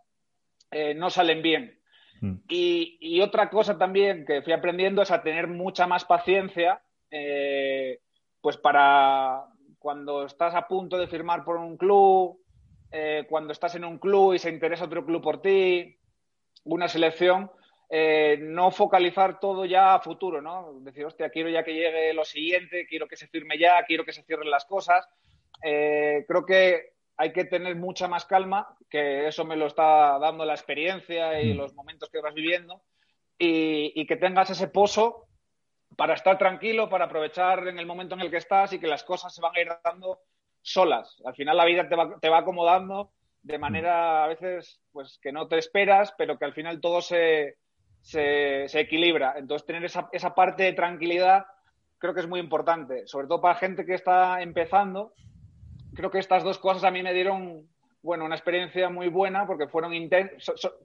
no 0.95 1.10
salen 1.10 1.41
bien. 1.41 1.80
Mm. 2.22 2.36
Y, 2.49 3.22
otra 3.22 3.49
cosa 3.49 3.78
también 3.78 4.26
que 4.26 4.41
fui 4.41 4.53
aprendiendo 4.53 5.01
es 5.01 5.12
a 5.12 5.24
tener 5.24 5.47
mucha 5.47 5.88
más 5.88 6.05
paciencia, 6.05 6.82
eh, 7.12 7.99
pues 8.41 8.57
para 8.57 9.45
cuando 9.78 10.26
estás 10.26 10.55
a 10.55 10.68
punto 10.68 10.97
de 10.97 11.07
firmar 11.07 11.43
por 11.43 11.57
un 11.57 11.78
club, 11.78 12.39
eh, 12.91 13.26
cuando 13.30 13.53
estás 13.53 13.76
en 13.76 13.86
un 13.86 13.97
club 13.97 14.34
y 14.34 14.39
se 14.39 14.49
interesa 14.49 14.86
otro 14.86 15.05
club 15.05 15.22
por 15.22 15.41
ti, 15.41 15.97
una 16.66 16.88
selección, 16.88 17.51
eh, 17.90 18.38
no 18.40 18.72
focalizar 18.72 19.40
todo 19.40 19.66
ya 19.66 19.96
a 19.96 20.00
futuro, 20.00 20.42
¿no? 20.42 20.80
Decir, 20.82 21.06
hostia, 21.06 21.30
quiero 21.30 21.50
ya 21.50 21.64
que 21.64 21.74
llegue 21.74 22.14
lo 22.14 22.26
siguiente, 22.26 22.86
quiero 22.88 23.08
que 23.08 23.18
se 23.18 23.28
firme 23.28 23.58
ya, 23.58 23.84
quiero 23.86 24.06
que 24.06 24.14
se 24.14 24.24
cierren 24.24 24.50
las 24.50 24.66
cosas. 24.66 25.08
creo 25.62 26.46
que 26.46 26.94
hay 27.20 27.34
que 27.34 27.44
tener 27.44 27.76
mucha 27.76 28.08
más 28.08 28.24
calma, 28.24 28.78
que 28.90 29.28
eso 29.28 29.44
me 29.44 29.58
lo 29.58 29.68
está 29.68 30.18
dando 30.20 30.46
la 30.46 30.54
experiencia 30.54 31.42
y 31.42 31.54
los 31.54 31.74
momentos 31.74 32.10
que 32.10 32.22
vas 32.22 32.34
viviendo, 32.34 32.82
y, 33.38 34.06
que 34.06 34.16
tengas 34.16 34.50
ese 34.50 34.70
pozo 34.70 35.28
para 35.98 36.14
estar 36.14 36.38
tranquilo, 36.38 36.90
para 36.90 37.06
aprovechar 37.06 37.68
en 37.68 37.78
el 37.78 37.86
momento 37.86 38.16
en 38.16 38.22
el 38.22 38.32
que 38.32 38.38
estás 38.38 38.72
y 38.72 38.80
que 38.80 38.88
las 38.88 39.04
cosas 39.04 39.36
se 39.36 39.42
van 39.42 39.52
a 39.54 39.60
ir 39.60 39.68
dando 39.84 40.22
solas. 40.62 41.22
Al 41.26 41.36
final 41.36 41.58
la 41.58 41.66
vida 41.66 41.90
te 41.90 42.30
va, 42.30 42.38
acomodando 42.38 43.12
de 43.42 43.58
manera 43.58 44.24
a 44.24 44.28
veces 44.28 44.80
pues 44.94 45.20
que 45.22 45.34
no 45.34 45.50
te 45.50 45.58
esperas, 45.58 46.14
pero 46.18 46.40
que 46.40 46.46
al 46.46 46.54
final 46.54 46.80
todo 46.80 47.02
se, 47.02 47.58
se, 48.02 48.66
equilibra. 48.80 49.36
Entonces 49.38 49.66
tener 49.66 49.84
esa, 49.86 50.10
esa 50.12 50.34
parte 50.36 50.64
de 50.64 50.74
tranquilidad 50.74 51.45
creo 51.97 52.14
que 52.14 52.22
es 52.22 52.28
muy 52.28 52.39
importante, 52.39 53.08
sobre 53.08 53.28
todo 53.28 53.41
para 53.41 53.56
gente 53.56 53.86
que 53.86 53.93
está 53.93 54.41
empezando 54.41 55.14
creo 56.00 56.12
que 56.12 56.20
estas 56.20 56.43
dos 56.43 56.60
cosas 56.60 56.84
a 56.84 56.91
mí 56.91 57.04
me 57.04 57.14
dieron, 57.14 57.68
bueno, 58.02 58.26
una 58.26 58.36
experiencia 58.36 58.89
muy 58.89 59.10
buena 59.10 59.45
porque 59.45 59.68
fueron, 59.68 59.91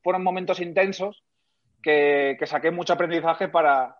fueron 0.02 0.24
momentos 0.24 0.60
intensos 0.60 1.22
que, 1.82 2.36
saqué 2.46 2.70
mucho 2.70 2.94
aprendizaje 2.94 3.48
para, 3.48 3.96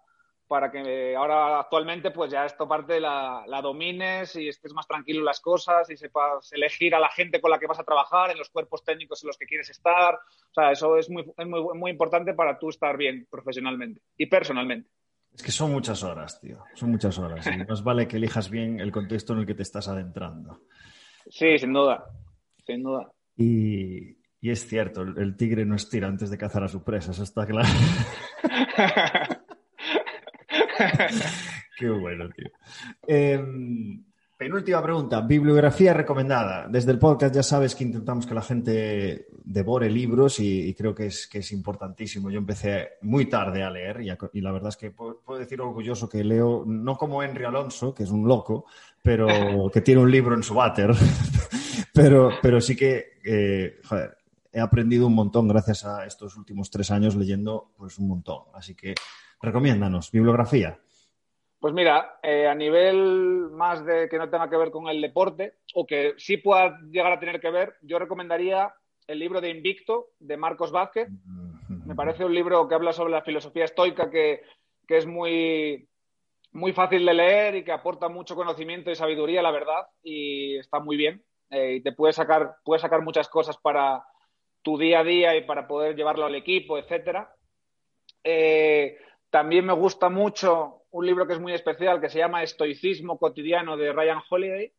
para 0.47 0.71
que 0.71 1.17
ahora 1.17 1.61
actualmente 1.61 2.11
pues 2.11 2.31
ya 2.31 2.45
esto 2.45 2.69
parte 2.69 3.01
la, 3.01 3.45
la, 3.47 3.63
domines 3.63 4.37
y 4.37 4.49
estés 4.49 4.73
más 4.73 4.87
tranquilo 4.87 5.21
en 5.21 5.25
las 5.25 5.41
cosas 5.41 5.89
y 5.91 5.97
sepas 5.97 6.53
elegir 6.53 6.95
a 6.95 7.01
la 7.01 7.09
gente 7.09 7.41
con 7.41 7.51
la 7.51 7.59
que 7.59 7.67
vas 7.67 7.79
a 7.79 7.85
trabajar, 7.85 8.31
en 8.31 8.39
los 8.39 8.51
cuerpos 8.51 8.85
técnicos 8.85 9.23
en 9.23 9.29
los 9.29 9.39
que 9.39 9.47
quieres 9.47 9.71
estar. 9.71 10.15
O 10.15 10.55
sea, 10.55 10.73
eso 10.73 10.97
es 10.97 11.09
muy, 11.11 11.25
muy, 11.47 11.79
muy 11.79 11.91
importante 11.91 12.35
para 12.35 12.59
tú 12.59 12.69
estar 12.69 12.97
bien 12.97 13.27
profesionalmente 13.31 14.03
y 14.17 14.27
personalmente. 14.27 14.91
Es 15.35 15.43
que 15.43 15.51
son 15.51 15.73
muchas 15.73 16.03
horas, 16.05 16.41
tío. 16.41 16.63
Son 16.75 16.91
muchas 16.91 17.19
horas. 17.19 17.45
Y 17.47 17.57
más 17.65 17.83
vale 17.83 18.07
que 18.07 18.19
elijas 18.19 18.49
bien 18.49 18.79
el 18.79 18.93
contexto 18.93 19.33
en 19.33 19.41
el 19.41 19.47
que 19.47 19.55
te 19.55 19.63
estás 19.63 19.89
adentrando. 19.89 20.61
Sí, 21.29 21.59
sin 21.59 21.73
duda, 21.73 22.05
sin 22.65 22.83
duda. 22.83 23.11
Y, 23.37 24.17
es 24.41 24.69
cierto, 24.69 25.03
el, 25.03 25.37
tigre 25.37 25.65
no 25.65 25.75
estira 25.75 26.07
antes 26.07 26.31
de 26.31 26.39
cazar 26.39 26.63
a 26.63 26.69
su 26.69 26.85
presa, 26.85 27.11
eso 27.11 27.25
está 27.25 27.47
claro. 27.47 27.69
Qué 31.77 31.89
bueno, 31.89 32.29
tío. 32.31 32.51
Em, 33.07 34.05
penúltima 34.37 34.83
pregunta, 34.83 35.20
bibliografía 35.20 35.93
recomendada. 35.93 36.68
Desde 36.68 36.93
el 36.93 36.99
podcast 36.99 37.35
ya 37.35 37.43
sabes 37.43 37.75
que 37.75 37.85
intentamos 37.85 38.27
que 38.27 38.35
la 38.35 38.43
gente 38.43 39.27
devore 39.45 39.91
libros 39.91 40.39
y, 40.41 40.72
creo 40.75 40.95
que 40.95 41.07
es, 41.07 41.27
que 41.27 41.39
es 41.39 41.53
importantísimo. 41.53 42.31
Yo 42.31 42.39
empecé 42.39 42.93
muy 43.03 43.27
tarde 43.27 43.62
a 43.62 43.70
leer 43.70 44.01
y, 44.03 44.41
la 44.41 44.53
verdad 44.53 44.68
es 44.68 44.77
que 44.77 44.91
puedo, 44.91 45.20
puedo, 45.20 45.41
decir 45.41 45.61
orgulloso 45.61 46.09
que 46.09 46.22
leo, 46.22 46.64
no 46.66 46.97
como 46.97 47.22
Henry 47.22 47.45
Alonso, 47.45 47.93
que 47.93 48.05
es 48.05 48.11
un 48.11 48.27
loco, 48.27 48.66
pero 49.03 49.27
que 49.72 49.81
tiene 49.81 50.01
un 50.01 50.11
libro 50.11 50.35
en 50.35 50.43
su 50.43 50.55
váter. 50.55 50.91
pero, 51.93 52.31
pero 52.41 52.61
sí 52.61 52.77
que, 52.77 53.18
eh, 53.25 53.81
joder, 53.85 54.16
he 54.53 54.61
aprendido 54.61 55.09
un 55.09 55.14
montón 55.14 55.49
gracias 55.49 55.85
a 55.85 56.07
estos 56.07 56.37
últimos 56.37 56.70
tres 56.70 56.93
años 56.93 57.16
leyendo 57.16 57.72
pues 57.77 57.99
un 57.99 58.07
montón. 58.07 58.43
Así 58.55 58.75
que 58.77 58.95
recomiéndanos, 59.41 60.11
bibliografía. 60.11 60.78
Pues 61.61 61.72
mira, 61.72 62.18
eh, 62.22 62.47
a 62.47 62.55
nivel 62.55 63.49
más 63.51 63.85
de 63.87 64.09
que 64.09 64.18
no 64.18 64.28
tenga 64.28 64.51
que 64.51 64.57
ver 64.57 64.70
con 64.70 64.89
el 64.89 65.01
deporte 65.01 65.55
o 65.74 65.87
que 65.87 66.12
sí 66.18 66.37
pueda 66.37 66.78
llegar 66.91 67.12
a 67.12 67.18
tener 67.18 67.41
que 67.41 67.51
ver, 67.51 67.74
yo 67.82 67.99
recomendaría 67.99 68.74
el 69.07 69.18
libro 69.18 69.41
de 69.41 69.51
Invicto 69.51 70.09
de 70.18 70.37
Marcos 70.37 70.72
Vázquez. 70.72 71.09
Me 71.87 71.95
parece 71.95 72.24
un 72.24 72.35
libro 72.35 72.68
que 72.68 72.74
habla 72.74 72.93
sobre 72.93 73.12
la 73.12 73.22
filosofía 73.22 73.64
estoica 73.64 74.11
que, 74.11 74.43
que 74.87 74.97
es 74.99 75.07
muy, 75.07 75.89
muy 76.53 76.72
fácil 76.72 77.05
de 77.05 77.14
leer 77.14 77.57
y 77.57 77.64
que 77.64 77.72
aporta 77.72 78.09
mucho 78.09 78.35
conocimiento 78.35 78.91
y 78.91 78.95
sabiduría, 78.95 79.43
la 79.43 79.51
verdad, 79.51 79.87
y 80.03 80.57
está 80.59 80.80
muy 80.80 80.97
bien. 80.97 81.24
Eh, 81.51 81.74
y 81.74 81.80
te 81.82 81.93
puede 81.93 82.12
sacar, 82.12 82.57
puede 82.64 82.80
sacar 82.80 83.03
muchas 83.03 83.28
cosas 83.28 83.57
para 83.59 84.05
tu 84.62 84.78
día 84.78 85.01
a 85.01 85.05
día 85.05 85.37
y 85.37 85.45
para 85.45 85.66
poder 85.66 85.95
llevarlo 85.95 86.24
al 86.24 86.35
equipo, 86.35 86.78
etcétera. 86.78 87.35
Eh, 88.22 88.97
también 89.35 89.66
me 89.66 89.72
gusta 89.72 90.11
mucho 90.11 90.82
un 90.93 91.05
libro 91.05 91.26
que 91.26 91.32
es 91.32 91.41
muy 91.41 91.53
especial, 91.53 92.01
que 92.01 92.09
se 92.09 92.20
llama 92.20 92.45
Estoicismo 92.45 93.18
cotidiano 93.18 93.76
de 93.76 93.93
Ryan 93.93 94.22
Holiday, 94.30 94.72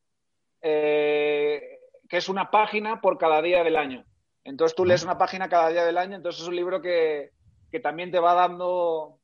eh, 0.62 1.80
que 2.08 2.16
es 2.16 2.30
una 2.30 2.50
página 2.50 3.02
por 3.02 3.18
cada 3.18 3.42
día 3.42 3.66
del 3.66 3.76
año. 3.76 4.06
Entonces 4.46 4.74
tú 4.74 4.86
lees 4.86 5.04
una 5.04 5.18
página 5.18 5.50
cada 5.50 5.72
día 5.72 5.84
del 5.84 5.98
año, 5.98 6.16
entonces 6.16 6.42
es 6.42 6.48
un 6.48 6.56
libro 6.56 6.82
que, 6.82 7.32
también 7.84 8.12
te 8.12 8.20
va 8.20 8.34
dando 8.34 9.20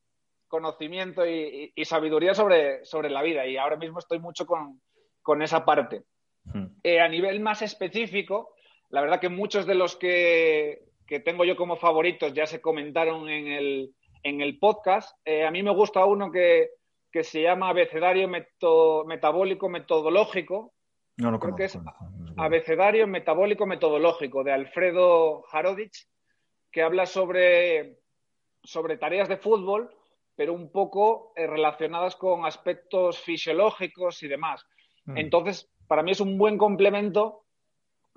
conocimiento 0.48 1.26
y, 1.26 1.72
sabiduría 1.82 2.34
sobre, 2.34 2.84
sobre, 2.84 3.08
la 3.08 3.22
vida. 3.22 3.46
Y 3.46 3.56
ahora 3.56 3.78
mismo 3.78 4.00
estoy 4.00 4.18
mucho 4.18 4.44
con, 4.44 5.42
esa 5.42 5.64
parte. 5.64 6.02
Eh, 6.82 7.00
a 7.00 7.08
nivel 7.08 7.40
más 7.40 7.62
específico, 7.62 8.54
la 8.90 9.00
verdad 9.00 9.18
que 9.18 9.30
muchos 9.30 9.64
de 9.64 9.76
los 9.76 9.96
que, 9.96 10.90
tengo 11.24 11.46
yo 11.46 11.56
como 11.56 11.76
favoritos 11.76 12.34
ya 12.34 12.44
se 12.44 12.60
comentaron 12.60 13.30
en 13.30 13.46
el, 13.46 13.94
en 14.22 14.40
el 14.40 14.58
podcast. 14.58 15.16
Eh, 15.24 15.44
a 15.44 15.50
mí 15.50 15.62
me 15.62 15.74
gusta 15.74 16.04
uno 16.04 16.30
que, 16.30 16.70
se 17.22 17.42
llama 17.42 17.68
Abecedario 17.68 18.28
Metabólico 19.06 19.68
Metodológico. 19.68 20.72
No 21.18 21.30
lo 21.30 21.38
Creo 21.38 21.56
que 21.56 21.64
es 21.64 21.78
Abecedario 22.36 23.06
Metabólico 23.06 23.66
Metodológico 23.66 24.42
de 24.42 24.52
Alfredo 24.52 25.44
Harodich, 25.52 26.08
que 26.70 26.82
habla 26.82 27.04
sobre, 27.04 27.98
sobre 28.62 28.96
tareas 28.96 29.28
de 29.28 29.36
fútbol, 29.36 29.94
pero 30.34 30.54
un 30.54 30.72
poco 30.72 31.32
eh, 31.36 31.46
relacionadas 31.46 32.16
con 32.16 32.46
aspectos 32.46 33.18
fisiológicos 33.18 34.22
y 34.22 34.28
demás. 34.28 34.64
Mm. 35.04 35.18
Entonces, 35.18 35.70
para 35.86 36.02
mí 36.02 36.12
es 36.12 36.20
un 36.20 36.38
buen 36.38 36.56
complemento 36.56 37.44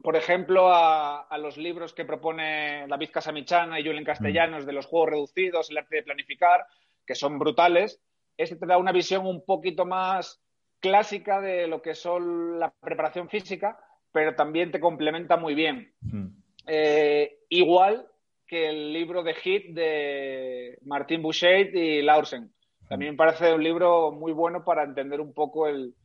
por 0.06 0.16
ejemplo, 0.16 0.70
a, 0.72 1.36
los 1.40 1.58
libros 1.58 1.92
que 1.92 2.06
propone 2.06 2.86
David 2.88 3.10
Casamichana 3.12 3.80
y 3.80 3.84
Julen 3.84 4.04
Castellanos 4.04 4.64
mm. 4.64 4.68
de 4.68 4.74
los 4.74 4.86
juegos 4.86 5.10
reducidos, 5.10 5.72
el 5.72 5.80
arte 5.80 5.96
de 5.96 6.04
planificar, 6.04 6.68
que 7.08 7.16
son 7.16 7.40
brutales. 7.40 8.00
Este 8.38 8.56
te 8.56 8.68
da 8.68 8.78
una 8.78 8.92
visión 8.92 9.26
un 9.26 9.44
poquito 9.44 9.84
más 9.84 10.40
clásica 10.80 11.42
de 11.42 11.66
lo 11.66 11.82
que 11.82 11.96
son 11.96 12.60
la 12.60 12.72
preparación 12.72 13.30
física, 13.30 13.80
pero 14.12 14.36
también 14.36 14.70
te 14.70 14.80
complementa 14.80 15.38
muy 15.38 15.56
bien. 15.56 15.92
Mm. 16.02 16.28
Eh, 16.68 17.40
igual 17.50 18.08
que 18.46 18.70
el 18.70 18.94
libro 18.94 19.24
de 19.24 19.34
Hit 19.34 19.74
de 19.74 20.78
Martín 20.84 21.24
Boucher 21.24 21.76
y 21.76 22.04
Laursen. 22.04 22.54
También 22.88 23.14
me 23.14 23.18
parece 23.18 23.56
un 23.56 23.64
libro 23.64 24.12
muy 24.12 24.34
bueno 24.34 24.64
para 24.64 24.84
entender 24.84 25.20
un 25.20 25.34
poco 25.34 25.66
el, 25.68 25.96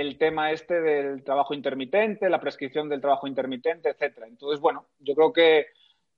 el 0.00 0.16
tema 0.16 0.52
este 0.52 0.80
del 0.80 1.24
trabajo 1.24 1.54
intermitente, 1.54 2.30
la 2.30 2.40
prescripción 2.40 2.88
del 2.88 3.00
trabajo 3.00 3.26
intermitente, 3.26 3.90
etcétera. 3.90 4.26
Entonces, 4.28 4.60
bueno, 4.60 4.86
yo 5.00 5.14
creo 5.14 5.32
que, 5.32 5.66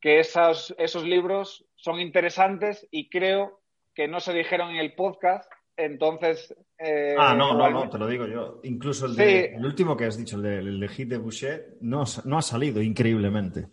que 0.01 0.21
esos, 0.21 0.75
esos 0.79 1.05
libros 1.05 1.65
son 1.77 1.99
interesantes 1.99 2.87
y 2.91 3.09
creo 3.09 3.61
que 3.95 4.07
no 4.07 4.21
se 4.21 4.35
dijeron 4.35 4.71
en 4.71 4.77
el 4.77 4.95
podcast. 4.95 5.51
Entonces. 5.77 6.55
Eh, 6.79 7.15
ah, 7.19 7.35
no, 7.35 7.55
no, 7.55 7.71
no, 7.71 7.89
te 7.89 7.99
lo 7.99 8.07
digo 8.07 8.27
yo. 8.27 8.61
Incluso 8.65 9.07
el, 9.07 9.17
de, 9.17 9.55
el 9.55 9.65
último 9.65 9.97
que 9.97 10.05
has 10.05 10.19
dicho, 10.19 10.37
el 10.37 10.43
de, 10.43 10.59
el 10.59 10.81
de 10.81 10.89
Hit 10.89 11.09
de 11.09 11.19
Boucher, 11.19 11.79
no, 11.81 12.05
no 12.25 12.39
ha 12.39 12.43
salido 12.43 12.83
increíblemente. 12.83 13.69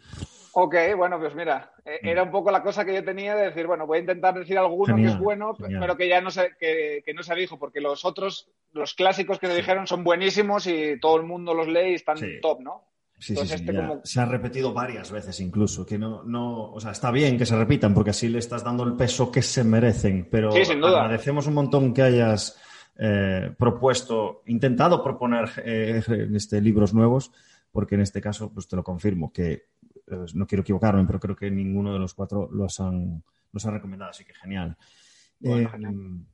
Ok, 0.60 0.74
bueno, 0.97 1.20
pues 1.20 1.36
mira, 1.36 1.72
e, 1.86 1.99
mm. 2.01 2.08
era 2.08 2.24
un 2.24 2.32
poco 2.32 2.49
la 2.49 2.64
cosa 2.64 2.84
que 2.84 2.91
yo 2.91 3.03
tenía 3.03 3.36
de 3.36 3.45
decir, 3.45 3.68
bueno, 3.68 3.86
voy 3.86 3.99
a 3.99 4.01
intentar 4.01 4.34
decir 4.34 4.58
alguno 4.58 4.95
que 4.95 5.05
es 5.05 5.20
bueno, 5.20 5.55
pero 5.55 5.95
que 5.95 6.10
ya 6.10 6.20
no 6.20 6.32
se, 6.32 6.55
que, 6.60 7.14
no 7.14 7.22
se 7.22 7.36
dijo, 7.36 7.60
porque 7.60 7.80
los 7.80 8.03
otros, 8.05 8.49
los 8.74 8.95
clásicos 8.95 9.38
que 9.38 9.45
se 9.45 9.55
dijeron 9.55 9.86
son 9.86 10.03
buenísimos 10.03 10.66
y 10.66 10.99
todo 10.99 11.18
el 11.18 11.28
mundo 11.28 11.53
los 11.53 11.68
lee 11.68 11.91
y 11.91 11.93
están 11.93 12.18
top, 12.41 12.62
¿no? 12.62 12.86
Sí, 13.20 13.36
sí, 13.36 13.53
este 13.53 13.72
Se 14.03 14.20
ha 14.20 14.26
repetido 14.26 14.74
varias 14.74 15.12
veces 15.12 15.39
incluso, 15.41 15.86
que 15.86 15.99
no, 15.99 16.24
no, 16.24 16.72
o 16.72 16.80
sea, 16.80 16.89
está 16.89 17.12
bien 17.12 17.38
que 17.38 17.45
se 17.45 17.55
repitan 17.55 17.93
porque 17.93 18.10
así 18.10 18.28
le 18.28 18.39
estás 18.39 18.64
dando 18.64 18.84
el 18.84 18.93
peso 18.93 19.32
que 19.32 19.43
se 19.43 19.64
merecen, 19.64 20.28
pero 20.32 20.49
agradecemos 20.51 21.45
un 21.45 21.53
montón 21.53 21.93
que 21.93 22.01
hayas 22.01 22.60
eh, 22.97 23.51
propuesto, 23.60 24.41
intentado 24.47 25.03
proponer 25.03 25.51
eh, 25.64 26.01
este, 26.34 26.60
libros 26.62 26.95
nuevos, 26.95 27.32
porque 27.72 27.93
en 27.93 28.01
este 28.01 28.22
caso, 28.22 28.51
pues 28.51 28.68
te 28.68 28.76
lo 28.76 28.84
confirmo, 28.84 29.32
que 29.32 29.68
no 30.34 30.47
quiero 30.47 30.62
equivocarme, 30.62 31.05
pero 31.05 31.20
creo 31.20 31.36
que 31.36 31.51
ninguno 31.51 31.93
de 31.93 31.99
los 31.99 32.14
cuatro 32.14 32.49
los 32.51 32.80
han, 32.80 33.24
los 33.51 33.66
han 33.66 33.74
recomendado, 33.74 34.12
así 34.12 34.24
que 34.26 34.34
genial. 34.34 34.78
Eh, 35.43 35.68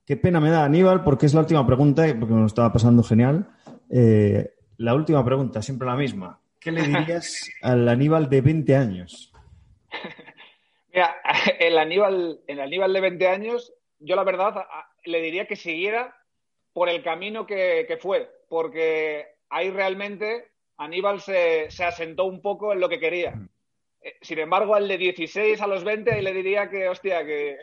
qué 0.05 0.17
pena 0.17 0.39
me 0.39 0.49
da, 0.49 0.63
Aníbal, 0.63 1.03
porque 1.03 1.26
es 1.26 1.34
la 1.34 1.41
última 1.41 1.65
pregunta, 1.65 2.05
porque 2.19 2.34
me 2.34 2.41
lo 2.41 2.45
estaba 2.45 2.71
pasando 2.71 3.03
genial. 3.03 3.47
Eh, 3.89 4.53
la 4.78 4.93
última 4.95 5.24
pregunta, 5.26 5.61
siempre 5.61 5.88
la 5.88 5.95
misma. 5.95 6.39
¿Qué 6.59 6.71
le 6.71 6.84
dirías 6.84 7.49
al 7.61 7.88
Aníbal 7.89 8.30
de 8.30 8.41
20 8.41 8.76
años? 8.76 9.34
Mira, 10.93 11.15
el 11.59 11.78
Aníbal, 11.78 12.41
el 12.47 12.59
Aníbal 12.61 12.93
de 12.93 13.01
20 13.01 13.28
años, 13.28 13.74
yo 13.99 14.15
la 14.15 14.24
verdad 14.24 14.65
le 15.05 15.21
diría 15.21 15.47
que 15.47 15.55
siguiera 15.55 16.15
por 16.71 16.89
el 16.89 17.03
camino 17.03 17.45
que, 17.45 17.86
que 17.88 17.97
fue, 17.97 18.30
porque 18.49 19.28
ahí 19.49 19.69
realmente 19.69 20.51
Aníbal 20.78 21.21
se, 21.21 21.69
se, 21.69 21.84
asentó 21.84 22.26
un 22.26 22.41
poco 22.41 22.74
en 22.74 22.80
lo 22.80 22.89
que 22.89 22.99
quería. 22.99 23.34
Eh, 24.04 24.16
sin 24.22 24.39
embargo, 24.39 24.76
al 24.76 24.88
de 24.88 24.97
16 24.97 25.62
a 25.62 25.68
los 25.68 25.84
20 25.84 26.22
le 26.22 26.34
diría 26.34 26.70
que, 26.70 26.89
hostia, 26.89 27.26
que, 27.26 27.58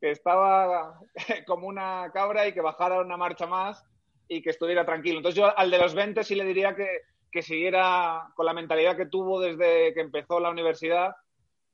estaba 0.00 1.00
como 1.46 1.66
una 1.66 2.10
cabra 2.12 2.46
y 2.46 2.52
que 2.52 2.60
bajara 2.60 3.00
una 3.00 3.16
marcha 3.16 3.46
más 3.46 3.82
y 4.28 4.42
que 4.42 4.50
estuviera 4.50 4.84
tranquilo. 4.84 5.18
Entonces 5.18 5.38
yo 5.40 5.56
al 5.58 5.70
de 5.70 5.78
los 5.78 5.94
20 5.94 6.22
sí 6.22 6.34
le 6.34 6.44
diría 6.44 6.74
que, 6.74 7.02
siguiera 7.42 8.30
con 8.34 8.46
la 8.46 8.54
mentalidad 8.54 8.96
que 8.96 9.04
tuvo 9.04 9.38
desde 9.40 9.92
que 9.92 10.00
empezó 10.00 10.40
la 10.40 10.48
universidad, 10.48 11.14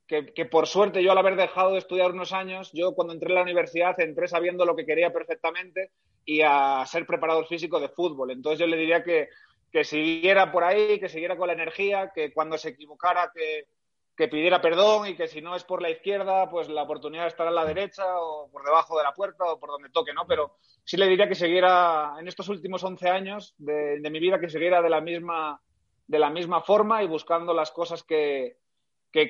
que, 0.05 0.33
que, 0.33 0.43
por 0.43 0.67
suerte 0.67 1.01
yo 1.01 1.13
al 1.13 1.17
haber 1.17 1.37
dejado 1.37 1.71
de 1.71 1.77
estudiar 1.77 2.11
unos 2.11 2.33
años, 2.33 2.69
yo 2.73 2.93
cuando 2.93 3.13
entré 3.13 3.29
en 3.29 3.35
la 3.35 3.43
universidad 3.43 3.97
entré 4.01 4.27
sabiendo 4.27 4.65
lo 4.65 4.75
que 4.75 4.85
quería 4.85 5.13
perfectamente 5.13 5.91
y 6.25 6.41
a 6.41 6.83
ser 6.85 7.05
preparador 7.05 7.47
físico 7.47 7.79
de 7.79 7.87
fútbol. 7.87 8.31
Entonces 8.31 8.59
yo 8.59 8.67
le 8.67 8.75
diría 8.75 9.05
que, 9.05 9.29
que 9.71 9.85
siguiera 9.85 10.51
por 10.51 10.65
ahí, 10.65 10.99
que 10.99 11.07
siguiera 11.07 11.37
con 11.37 11.47
la 11.47 11.53
energía, 11.53 12.11
que 12.13 12.33
cuando 12.33 12.57
se 12.57 12.69
equivocara, 12.69 13.31
que, 13.33 13.67
que 14.15 14.27
pidiera 14.27 14.61
perdón 14.61 15.07
y 15.07 15.15
que 15.15 15.27
si 15.27 15.41
no 15.41 15.55
es 15.55 15.63
por 15.63 15.81
la 15.81 15.89
izquierda, 15.89 16.49
pues 16.49 16.69
la 16.69 16.83
oportunidad 16.83 17.27
estará 17.27 17.49
a 17.49 17.53
la 17.53 17.65
derecha 17.65 18.03
o 18.19 18.49
por 18.51 18.63
debajo 18.63 18.97
de 18.97 19.03
la 19.03 19.13
puerta 19.13 19.45
o 19.45 19.59
por 19.59 19.71
donde 19.71 19.89
toque, 19.89 20.13
¿no? 20.13 20.27
Pero 20.27 20.57
sí 20.83 20.97
le 20.97 21.07
diría 21.07 21.27
que 21.27 21.35
siguiera 21.35 22.15
en 22.19 22.27
estos 22.27 22.47
últimos 22.49 22.83
11 22.83 23.09
años 23.09 23.55
de, 23.57 23.99
mi 24.11 24.19
vida, 24.19 24.39
que 24.39 24.49
siguiera 24.49 24.81
de 24.81 24.89
la 24.89 25.01
misma, 25.01 25.59
de 26.07 26.19
la 26.19 26.29
misma 26.29 26.61
forma 26.61 27.01
y 27.01 27.07
buscando 27.07 27.53
las 27.53 27.71
cosas 27.71 28.03
que, 28.03 28.57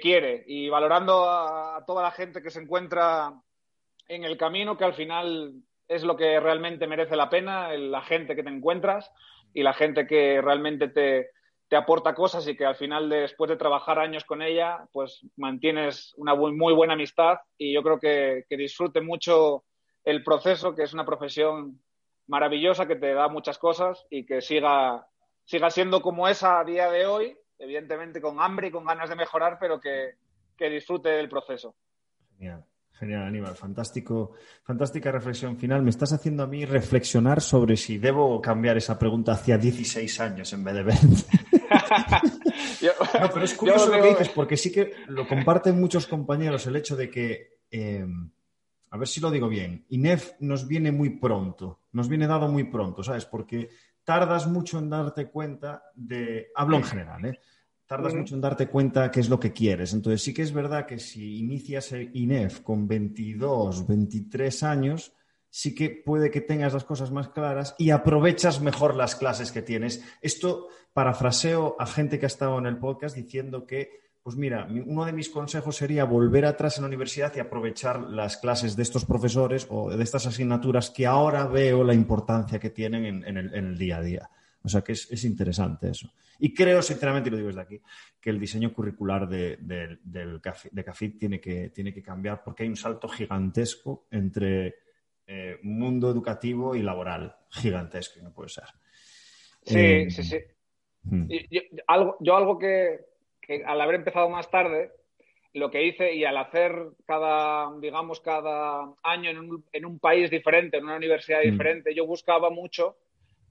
quiere 0.01 0.45
y 0.47 0.69
valorando 0.69 1.29
a, 1.29 1.83
toda 1.85 2.03
la 2.03 2.11
gente 2.11 2.41
que 2.41 2.49
se 2.49 2.61
encuentra 2.61 3.33
en 4.07 4.23
el 4.23 4.37
camino, 4.37 4.77
que 4.77 4.85
al 4.85 4.93
final 4.93 5.55
es 5.89 6.03
lo 6.03 6.15
que 6.15 6.39
realmente 6.39 6.87
merece 6.87 7.17
la 7.17 7.29
pena, 7.29 7.73
la 7.73 8.01
gente 8.01 8.33
que 8.33 8.43
te 8.43 8.49
encuentras 8.49 9.11
y 9.53 9.61
la 9.61 9.73
gente 9.73 10.07
que 10.07 10.41
realmente 10.41 10.87
te, 10.87 11.31
te 11.73 11.77
aporta 11.77 12.13
cosas 12.13 12.47
y 12.47 12.55
que 12.55 12.67
al 12.67 12.75
final, 12.75 13.09
después 13.09 13.49
de 13.49 13.57
trabajar 13.57 13.97
años 13.97 14.25
con 14.25 14.43
ella, 14.43 14.87
pues 14.91 15.25
mantienes 15.37 16.13
una 16.17 16.35
muy, 16.35 16.71
buena 16.71 16.93
amistad 16.93 17.39
y 17.57 17.73
yo 17.73 17.81
creo 17.81 17.99
que, 17.99 18.45
disfrute 18.55 19.01
mucho 19.01 19.63
el 20.03 20.23
proceso, 20.23 20.75
que 20.75 20.83
es 20.83 20.93
una 20.93 21.03
profesión 21.03 21.81
maravillosa, 22.27 22.85
que 22.85 22.95
te 22.95 23.15
da 23.15 23.27
muchas 23.27 23.57
cosas 23.57 24.05
y 24.11 24.23
que 24.23 24.39
siga, 24.39 25.07
siga 25.45 25.71
siendo 25.71 26.03
como 26.03 26.27
es 26.27 26.43
a 26.43 26.63
día 26.63 26.91
de 26.91 27.07
hoy, 27.07 27.35
evidentemente 27.57 28.21
con 28.21 28.39
hambre 28.39 28.67
y 28.67 28.71
con 28.71 28.85
ganas 28.85 29.09
de 29.09 29.15
mejorar, 29.15 29.57
pero 29.59 29.79
que, 29.79 30.11
que 30.55 30.69
disfrute 30.69 31.09
del 31.09 31.27
proceso. 31.27 31.73
Genial. 32.37 32.63
Genial, 32.99 33.23
Aníbal. 33.23 33.55
Fantástico, 33.55 34.33
fantástica 34.63 35.11
reflexión 35.11 35.57
final. 35.57 35.81
Me 35.81 35.89
estás 35.89 36.13
haciendo 36.13 36.43
a 36.43 36.47
mí 36.47 36.65
reflexionar 36.65 37.41
sobre 37.41 37.77
si 37.77 37.97
debo 37.97 38.39
cambiar 38.39 38.77
esa 38.77 38.99
pregunta 38.99 39.31
hacia 39.31 39.57
16 39.57 40.19
años 40.19 40.53
en 40.53 40.63
vez 40.63 40.75
de 40.75 40.83
20. 40.83 41.62
no, 43.21 43.29
pero 43.33 43.45
es 43.45 43.53
curioso 43.53 43.87
lo 43.87 44.01
que 44.01 44.09
dices, 44.09 44.29
porque 44.29 44.57
sí 44.57 44.71
que 44.71 44.93
lo 45.07 45.27
comparten 45.27 45.79
muchos 45.79 46.07
compañeros 46.07 46.65
el 46.67 46.75
hecho 46.75 46.95
de 46.95 47.09
que, 47.09 47.59
eh, 47.69 48.05
a 48.89 48.97
ver 48.97 49.07
si 49.07 49.21
lo 49.21 49.31
digo 49.31 49.47
bien, 49.47 49.85
INEF 49.89 50.33
nos 50.39 50.67
viene 50.67 50.91
muy 50.91 51.11
pronto, 51.11 51.81
nos 51.91 52.07
viene 52.07 52.27
dado 52.27 52.47
muy 52.47 52.65
pronto, 52.65 53.03
¿sabes? 53.03 53.25
Porque 53.25 53.69
tardas 54.03 54.47
mucho 54.47 54.79
en 54.79 54.89
darte 54.89 55.29
cuenta 55.29 55.83
de, 55.95 56.47
hablo 56.55 56.77
en 56.77 56.83
general, 56.83 57.25
¿eh? 57.25 57.39
tardas 57.85 58.15
mucho 58.15 58.35
en 58.35 58.41
darte 58.41 58.67
cuenta 58.67 59.11
qué 59.11 59.19
es 59.19 59.29
lo 59.29 59.39
que 59.39 59.53
quieres. 59.53 59.93
Entonces 59.93 60.21
sí 60.21 60.33
que 60.33 60.41
es 60.41 60.51
verdad 60.51 60.85
que 60.85 60.99
si 60.99 61.37
inicias 61.37 61.91
el 61.91 62.09
INEF 62.15 62.61
con 62.61 62.87
22, 62.87 63.87
23 63.87 64.63
años, 64.63 65.13
sí 65.55 65.75
que 65.75 65.91
puede 65.91 66.31
que 66.31 66.41
tengas 66.41 66.73
las 66.73 66.83
cosas 66.83 67.11
más 67.11 67.29
claras 67.29 67.75
y 67.77 67.91
aprovechas 67.91 68.59
mejor 68.59 68.95
las 68.95 69.15
clases 69.15 69.51
que 69.51 69.61
tienes. 69.61 70.03
Esto 70.19 70.69
parafraseo 70.93 71.75
a 71.77 71.85
gente 71.85 72.17
que 72.17 72.25
ha 72.25 72.27
estado 72.27 72.57
en 72.57 72.65
el 72.65 72.79
podcast 72.79 73.15
diciendo 73.15 73.67
que, 73.67 74.01
pues 74.23 74.35
mira, 74.35 74.67
uno 74.67 75.05
de 75.05 75.13
mis 75.13 75.29
consejos 75.29 75.75
sería 75.75 76.05
volver 76.05 76.47
atrás 76.47 76.77
en 76.77 76.81
la 76.81 76.87
universidad 76.87 77.31
y 77.35 77.39
aprovechar 77.39 78.01
las 78.01 78.37
clases 78.37 78.75
de 78.75 78.81
estos 78.81 79.05
profesores 79.05 79.67
o 79.69 79.95
de 79.95 80.03
estas 80.03 80.25
asignaturas 80.25 80.89
que 80.89 81.05
ahora 81.05 81.45
veo 81.45 81.83
la 81.83 81.93
importancia 81.93 82.59
que 82.59 82.71
tienen 82.71 83.23
en, 83.23 83.37
el, 83.37 83.77
día 83.77 83.97
a 83.97 84.01
día. 84.01 84.29
O 84.63 84.69
sea 84.69 84.81
que 84.81 84.93
es, 84.93 85.23
interesante 85.23 85.91
eso. 85.91 86.11
Y 86.39 86.51
creo, 86.51 86.81
sinceramente, 86.81 87.29
y 87.29 87.31
lo 87.31 87.37
digo 87.37 87.49
desde 87.49 87.61
aquí, 87.61 87.81
que 88.19 88.31
el 88.31 88.39
diseño 88.39 88.73
curricular 88.73 89.29
de, 89.29 89.59
de 89.61 90.83
CAFIT 90.83 91.19
tiene 91.19 91.39
que, 91.39 91.69
tiene 91.69 91.93
que 91.93 92.01
cambiar 92.01 92.41
porque 92.43 92.63
hay 92.63 92.69
un 92.69 92.75
salto 92.75 93.07
gigantesco 93.07 94.07
entre 94.09 94.82
eh, 95.27 95.57
mundo 95.63 96.09
educativo 96.09 96.75
y 96.75 96.81
laboral 96.81 97.35
gigantesco, 97.49 98.21
no 98.21 98.33
puede 98.33 98.49
ser. 98.49 98.65
Sí, 99.63 99.79
eh, 99.79 100.09
sí, 100.09 100.23
sí. 100.23 100.37
Hmm. 101.03 101.27
Yo, 101.49 101.61
algo, 101.87 102.17
yo 102.19 102.35
algo 102.35 102.57
que, 102.57 102.99
al 103.65 103.81
haber 103.81 103.95
empezado 103.95 104.29
más 104.29 104.49
tarde, 104.49 104.91
lo 105.53 105.69
que 105.69 105.85
hice 105.85 106.13
y 106.13 106.25
al 106.25 106.37
hacer 106.37 106.73
cada, 107.05 107.69
digamos, 107.79 108.19
cada 108.19 108.93
año 109.03 109.29
en 109.29 109.39
un, 109.39 109.65
en 109.71 109.85
un 109.85 109.99
país 109.99 110.29
diferente, 110.29 110.77
en 110.77 110.85
una 110.85 110.97
universidad 110.97 111.39
hmm. 111.39 111.51
diferente, 111.51 111.95
yo 111.95 112.05
buscaba 112.05 112.49
mucho 112.49 112.97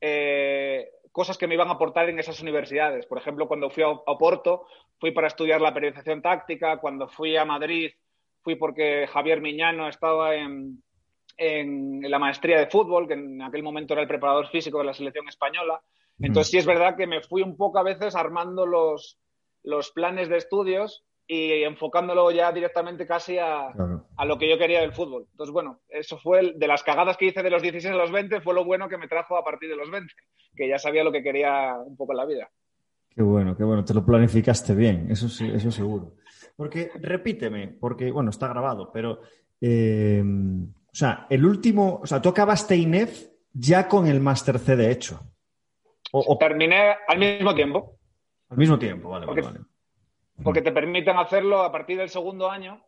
eh, 0.01 0.91
cosas 1.13 1.39
que 1.39 1.47
me 1.47 1.55
iban 1.55 1.69
a 1.69 1.73
aportar 1.73 2.09
en 2.09 2.19
esas 2.19 2.41
universidades. 2.41 3.07
Por 3.07 3.19
ejemplo, 3.19 3.47
cuando 3.47 3.71
fui 3.71 3.83
a 3.83 3.89
Oporto, 3.89 4.67
fui 4.99 5.13
para 5.13 5.29
estudiar 5.29 5.61
la 5.61 5.73
periodización 5.73 6.23
táctica, 6.23 6.79
cuando 6.79 7.07
fui 7.07 7.37
a 7.37 7.45
Madrid, 7.45 7.93
fui 8.43 8.57
porque 8.57 9.07
Javier 9.07 9.41
Miñano 9.41 9.89
estaba 9.89 10.35
en, 10.35 10.83
en 11.37 12.03
la 12.11 12.19
maestría 12.19 12.59
de 12.59 12.67
fútbol, 12.67 13.09
que 13.09 13.15
en 13.15 13.43
aquel 13.43 13.63
momento 13.63 13.95
era 13.95 14.03
el 14.03 14.09
preparador 14.09 14.49
físico 14.49 14.79
de 14.79 14.85
la 14.85 14.95
selección 14.95 15.29
española. 15.29 15.81
Entonces 16.21 16.51
sí 16.51 16.59
es 16.59 16.67
verdad 16.67 16.97
que 16.97 17.07
me 17.07 17.23
fui 17.23 17.43
un 17.43 17.57
poco 17.57 17.79
a 17.79 17.83
veces 17.83 18.15
armando 18.15 18.67
los, 18.67 19.19
los 19.63 19.91
planes 19.91 20.29
de 20.29 20.37
estudios 20.37 21.05
y 21.27 21.63
enfocándolo 21.63 22.31
ya 22.31 22.53
directamente 22.53 23.07
casi 23.07 23.39
a, 23.39 23.69
a, 24.17 24.25
lo 24.25 24.39
que 24.39 24.49
yo 24.49 24.59
quería 24.59 24.81
del 24.81 24.93
fútbol. 24.93 25.27
Entonces, 25.31 25.53
bueno, 25.53 25.81
eso 25.89 26.19
fue 26.19 26.53
de 26.55 26.67
las 26.67 26.83
cagadas 26.83 27.17
que 27.17 27.27
hice 27.27 27.43
de 27.43 27.51
los 27.51 27.63
16 27.63 27.95
a 27.95 27.97
los 27.97 28.13
20, 28.13 28.41
fue 28.41 28.55
lo 28.55 28.65
bueno 28.65 28.89
que 28.89 28.99
me 28.99 29.09
trajo 29.09 29.37
a 29.37 29.45
partir 29.45 29.71
de 29.71 29.77
los 29.77 29.91
20, 29.91 30.13
que 30.55 30.69
ya 30.69 30.79
sabía 30.79 31.05
lo 31.05 31.13
que 31.13 31.23
quería 31.23 31.77
un 31.79 31.97
poco 31.97 32.13
en 32.13 32.19
la 32.19 32.27
vida. 32.27 32.51
Qué 33.15 33.23
bueno, 33.23 33.57
qué 33.57 33.65
bueno, 33.65 33.85
te 33.85 33.95
lo 33.95 34.05
planificaste 34.05 34.75
bien, 34.75 35.11
eso 35.11 35.29
sí, 35.29 35.51
eso 35.55 35.71
seguro. 35.71 36.17
Porque, 36.57 36.91
repíteme, 37.01 37.69
porque, 37.69 38.11
bueno, 38.11 38.31
está 38.31 38.49
grabado, 38.49 38.91
pero, 38.93 39.21
eh, 39.61 40.23
o 40.93 40.97
sea, 40.97 41.27
el 41.31 41.47
último, 41.47 42.01
o 42.03 42.07
sea, 42.07 42.21
tú 42.21 42.29
acabaste 42.29 42.77
INEF 42.77 43.29
ya 43.55 43.89
con 43.89 44.07
el 44.07 44.21
Master 44.21 44.59
C 44.59 44.77
de 44.77 44.91
hecho. 44.91 45.21
O, 46.13 46.37
Terminé 46.37 46.95
al 47.09 47.19
mismo 47.19 47.55
tiempo. 47.55 47.97
Al 48.51 48.59
mismo 48.59 48.79
tiempo, 48.79 49.09
vale, 49.09 49.25
porque, 49.25 49.41
vale, 49.41 49.61
Porque 50.45 50.61
te 50.61 50.71
permiten 50.71 51.17
hacerlo 51.17 51.63
a 51.63 51.73
partir 51.73 51.97
del 51.97 52.11
segundo 52.11 52.51
año. 52.51 52.85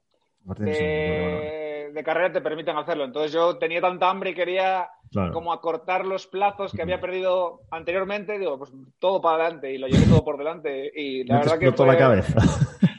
De, 0.59 2.03
carrera 2.05 2.31
te 2.31 2.43
permiten 2.43 2.77
hacerlo. 2.77 3.05
Entonces 3.05 3.33
yo 3.33 3.57
tenía 3.57 3.81
tanta 3.81 4.11
hambre 4.11 4.31
y 4.31 4.35
quería 4.35 4.91
como 5.33 5.55
acortar 5.55 6.05
los 6.05 6.27
plazos 6.27 6.73
que 6.73 6.83
había 6.83 7.01
perdido 7.01 7.63
anteriormente. 7.71 8.39
Digo, 8.39 8.59
pues 8.59 8.71
todo 8.99 9.23
para 9.23 9.45
adelante 9.45 9.73
y 9.73 9.79
lo 9.79 9.87
llevé 9.87 10.05
todo 10.05 10.23
por 10.23 10.37
delante. 10.37 10.93
Y 10.95 11.25
la 11.25 11.39
verdad 11.39 11.59
que. 11.59 11.73
Fue... 11.73 11.87
la 11.87 11.97
cabeza. 11.97 12.35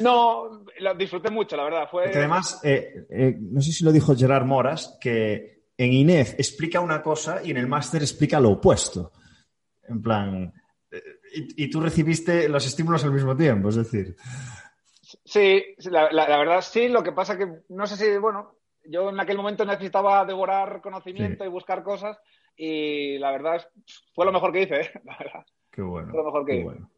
no, 0.00 0.64
lo 0.80 0.94
disfruté 0.94 1.30
mucho, 1.30 1.56
la 1.56 1.64
verdad. 1.64 1.88
Fue... 1.90 2.04
Porque 2.04 2.18
además, 2.18 2.60
eh, 2.64 3.06
eh, 3.10 3.36
no 3.38 3.60
sé 3.60 3.72
si 3.72 3.84
lo 3.84 3.92
dijo 3.92 4.16
Gerard 4.16 4.44
Moras, 4.44 4.98
que 5.00 5.70
en 5.76 5.92
INEF 5.92 6.34
explica 6.34 6.80
una 6.80 7.02
cosa 7.02 7.40
y 7.44 7.50
en 7.50 7.56
el 7.56 7.66
máster 7.66 8.02
explica 8.02 8.40
lo 8.40 8.50
opuesto. 8.50 9.12
En 9.88 10.02
plan, 10.02 10.52
y, 11.32 11.70
tú 11.70 11.80
recibiste 11.80 12.48
los 12.48 12.66
estímulos 12.66 13.04
al 13.04 13.12
mismo 13.12 13.36
tiempo, 13.36 13.68
es 13.68 13.76
decir. 13.76 14.16
Sí, 15.24 15.62
la, 15.90 16.38
verdad 16.38 16.60
sí, 16.62 16.88
lo 16.88 17.02
que 17.02 17.12
pasa 17.12 17.38
que 17.38 17.46
no 17.68 17.86
sé 17.86 17.96
si, 17.96 18.18
bueno, 18.18 18.56
yo 18.84 19.10
en 19.10 19.20
aquel 19.20 19.36
momento 19.36 19.64
necesitaba 19.64 20.24
devorar 20.24 20.80
conocimiento 20.80 21.44
y 21.44 21.48
buscar 21.48 21.82
cosas 21.82 22.18
y 22.56 23.18
la 23.18 23.30
verdad 23.30 23.66
fue 24.14 24.26
lo 24.26 24.32
mejor 24.32 24.52
que 24.52 24.62
hice, 24.62 24.80
¿eh? 24.80 24.90
la 25.04 25.16
verdad. 25.18 25.46
Qué 25.70 25.82
bueno. 25.82 26.10
Fue 26.10 26.18
lo 26.18 26.24
mejor 26.24 26.46
que 26.46 26.54
hice. 26.54 26.64
Bueno. 26.64 26.90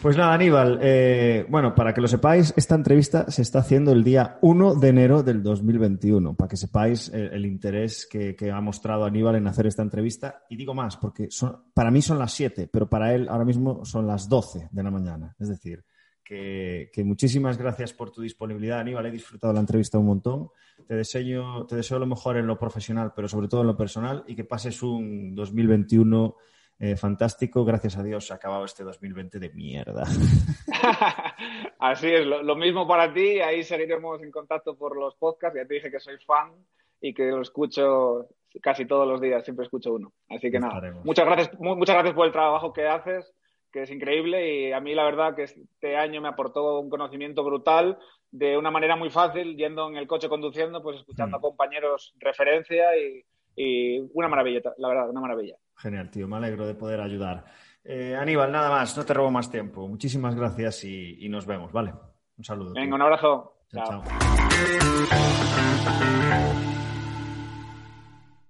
Pues 0.00 0.16
nada, 0.16 0.32
Aníbal, 0.32 0.78
eh, 0.80 1.44
bueno, 1.48 1.74
para 1.74 1.92
que 1.92 2.00
lo 2.00 2.06
sepáis, 2.06 2.54
esta 2.56 2.76
entrevista 2.76 3.28
se 3.32 3.42
está 3.42 3.58
haciendo 3.58 3.90
el 3.90 4.04
día 4.04 4.38
1 4.42 4.76
de 4.76 4.88
enero 4.88 5.24
del 5.24 5.42
2021, 5.42 6.36
para 6.36 6.48
que 6.48 6.56
sepáis 6.56 7.08
el, 7.08 7.44
interés 7.44 8.06
que, 8.06 8.36
ha 8.52 8.60
mostrado 8.60 9.04
Aníbal 9.04 9.34
en 9.34 9.48
hacer 9.48 9.66
esta 9.66 9.82
entrevista. 9.82 10.44
Y 10.50 10.56
digo 10.56 10.72
más, 10.72 10.96
porque 10.96 11.28
son, 11.30 11.64
para 11.74 11.90
mí 11.90 12.00
son 12.00 12.18
las 12.18 12.32
7, 12.32 12.68
pero 12.72 12.88
para 12.88 13.12
él 13.12 13.28
ahora 13.28 13.44
mismo 13.44 13.84
son 13.84 14.06
las 14.06 14.28
12 14.28 14.68
de 14.70 14.82
la 14.84 14.90
mañana. 14.92 15.34
Es 15.36 15.48
decir, 15.48 15.84
que, 16.22 17.02
muchísimas 17.04 17.58
gracias 17.58 17.92
por 17.92 18.12
tu 18.12 18.22
disponibilidad, 18.22 18.78
Aníbal. 18.78 19.06
He 19.06 19.10
disfrutado 19.10 19.52
la 19.52 19.60
entrevista 19.60 19.98
un 19.98 20.06
montón. 20.06 20.50
Te 20.86 20.94
deseo, 20.94 21.66
te 21.66 21.74
deseo 21.74 21.98
lo 21.98 22.06
mejor 22.06 22.36
en 22.36 22.46
lo 22.46 22.56
profesional, 22.56 23.12
pero 23.16 23.26
sobre 23.26 23.48
todo 23.48 23.62
en 23.62 23.66
lo 23.66 23.76
personal, 23.76 24.22
y 24.28 24.36
que 24.36 24.44
pases 24.44 24.82
un 24.82 25.34
2021 25.34 26.36
eh, 26.80 26.96
fantástico, 26.96 27.64
gracias 27.64 27.96
a 27.96 28.02
Dios, 28.02 28.30
ha 28.30 28.36
acabado 28.36 28.64
este 28.64 28.84
2020 28.84 29.40
de 29.40 29.50
mierda. 29.50 30.04
Así 31.80 32.08
es, 32.08 32.24
lo, 32.24 32.54
mismo 32.54 32.86
para 32.86 33.12
ti, 33.12 33.40
ahí 33.40 33.64
seguiremos 33.64 34.22
en 34.22 34.30
contacto 34.30 34.76
por 34.76 34.96
los 34.96 35.16
podcasts, 35.16 35.58
ya 35.58 35.66
te 35.66 35.74
dije 35.74 35.90
que 35.90 35.98
soy 35.98 36.18
fan 36.18 36.52
y 37.00 37.12
que 37.12 37.24
lo 37.24 37.42
escucho 37.42 38.28
casi 38.62 38.86
todos 38.86 39.08
los 39.08 39.20
días, 39.20 39.44
siempre 39.44 39.64
escucho 39.64 39.92
uno. 39.92 40.12
Así 40.28 40.50
que 40.50 40.60
nada, 40.60 40.92
muchas 41.04 41.26
gracias, 41.26 41.58
muchas 41.58 41.96
gracias 41.96 42.14
por 42.14 42.26
el 42.26 42.32
trabajo 42.32 42.72
que 42.72 42.86
haces, 42.86 43.32
que 43.72 43.82
es 43.82 43.90
increíble 43.90 44.68
y 44.68 44.72
a 44.72 44.80
mí 44.80 44.94
la 44.94 45.04
verdad 45.04 45.34
que 45.34 45.44
este 45.44 45.96
año 45.96 46.20
me 46.20 46.28
aportó 46.28 46.78
un 46.78 46.90
conocimiento 46.90 47.42
brutal 47.42 47.98
de 48.30 48.56
una 48.56 48.70
manera 48.70 48.94
muy 48.94 49.10
fácil, 49.10 49.56
yendo 49.56 49.88
en 49.88 49.96
el 49.96 50.06
coche 50.06 50.28
conduciendo, 50.28 50.82
pues 50.82 50.98
escuchando 50.98 51.36
a 51.36 51.38
mm. 51.40 51.42
compañeros 51.42 52.14
referencia 52.18 52.96
y, 52.96 53.24
y 53.58 53.98
una 54.14 54.28
maravilla, 54.28 54.60
la 54.78 54.88
verdad, 54.88 55.10
una 55.10 55.20
maravilla. 55.20 55.56
Genial, 55.76 56.10
tío, 56.10 56.26
me 56.28 56.36
alegro 56.36 56.66
de 56.66 56.74
poder 56.74 57.00
ayudar. 57.00 57.44
Eh, 57.84 58.16
Aníbal, 58.16 58.52
nada 58.52 58.70
más, 58.70 58.96
no 58.96 59.04
te 59.04 59.14
robo 59.14 59.30
más 59.30 59.50
tiempo. 59.50 59.86
Muchísimas 59.88 60.34
gracias 60.34 60.84
y, 60.84 61.28
nos 61.28 61.46
vemos, 61.46 61.72
¿vale? 61.72 61.92
Un 62.36 62.44
saludo. 62.44 62.74
Venga, 62.74 62.94
un 62.94 63.02
abrazo. 63.02 63.54
chao. 63.70 63.84
chao. 63.86 64.02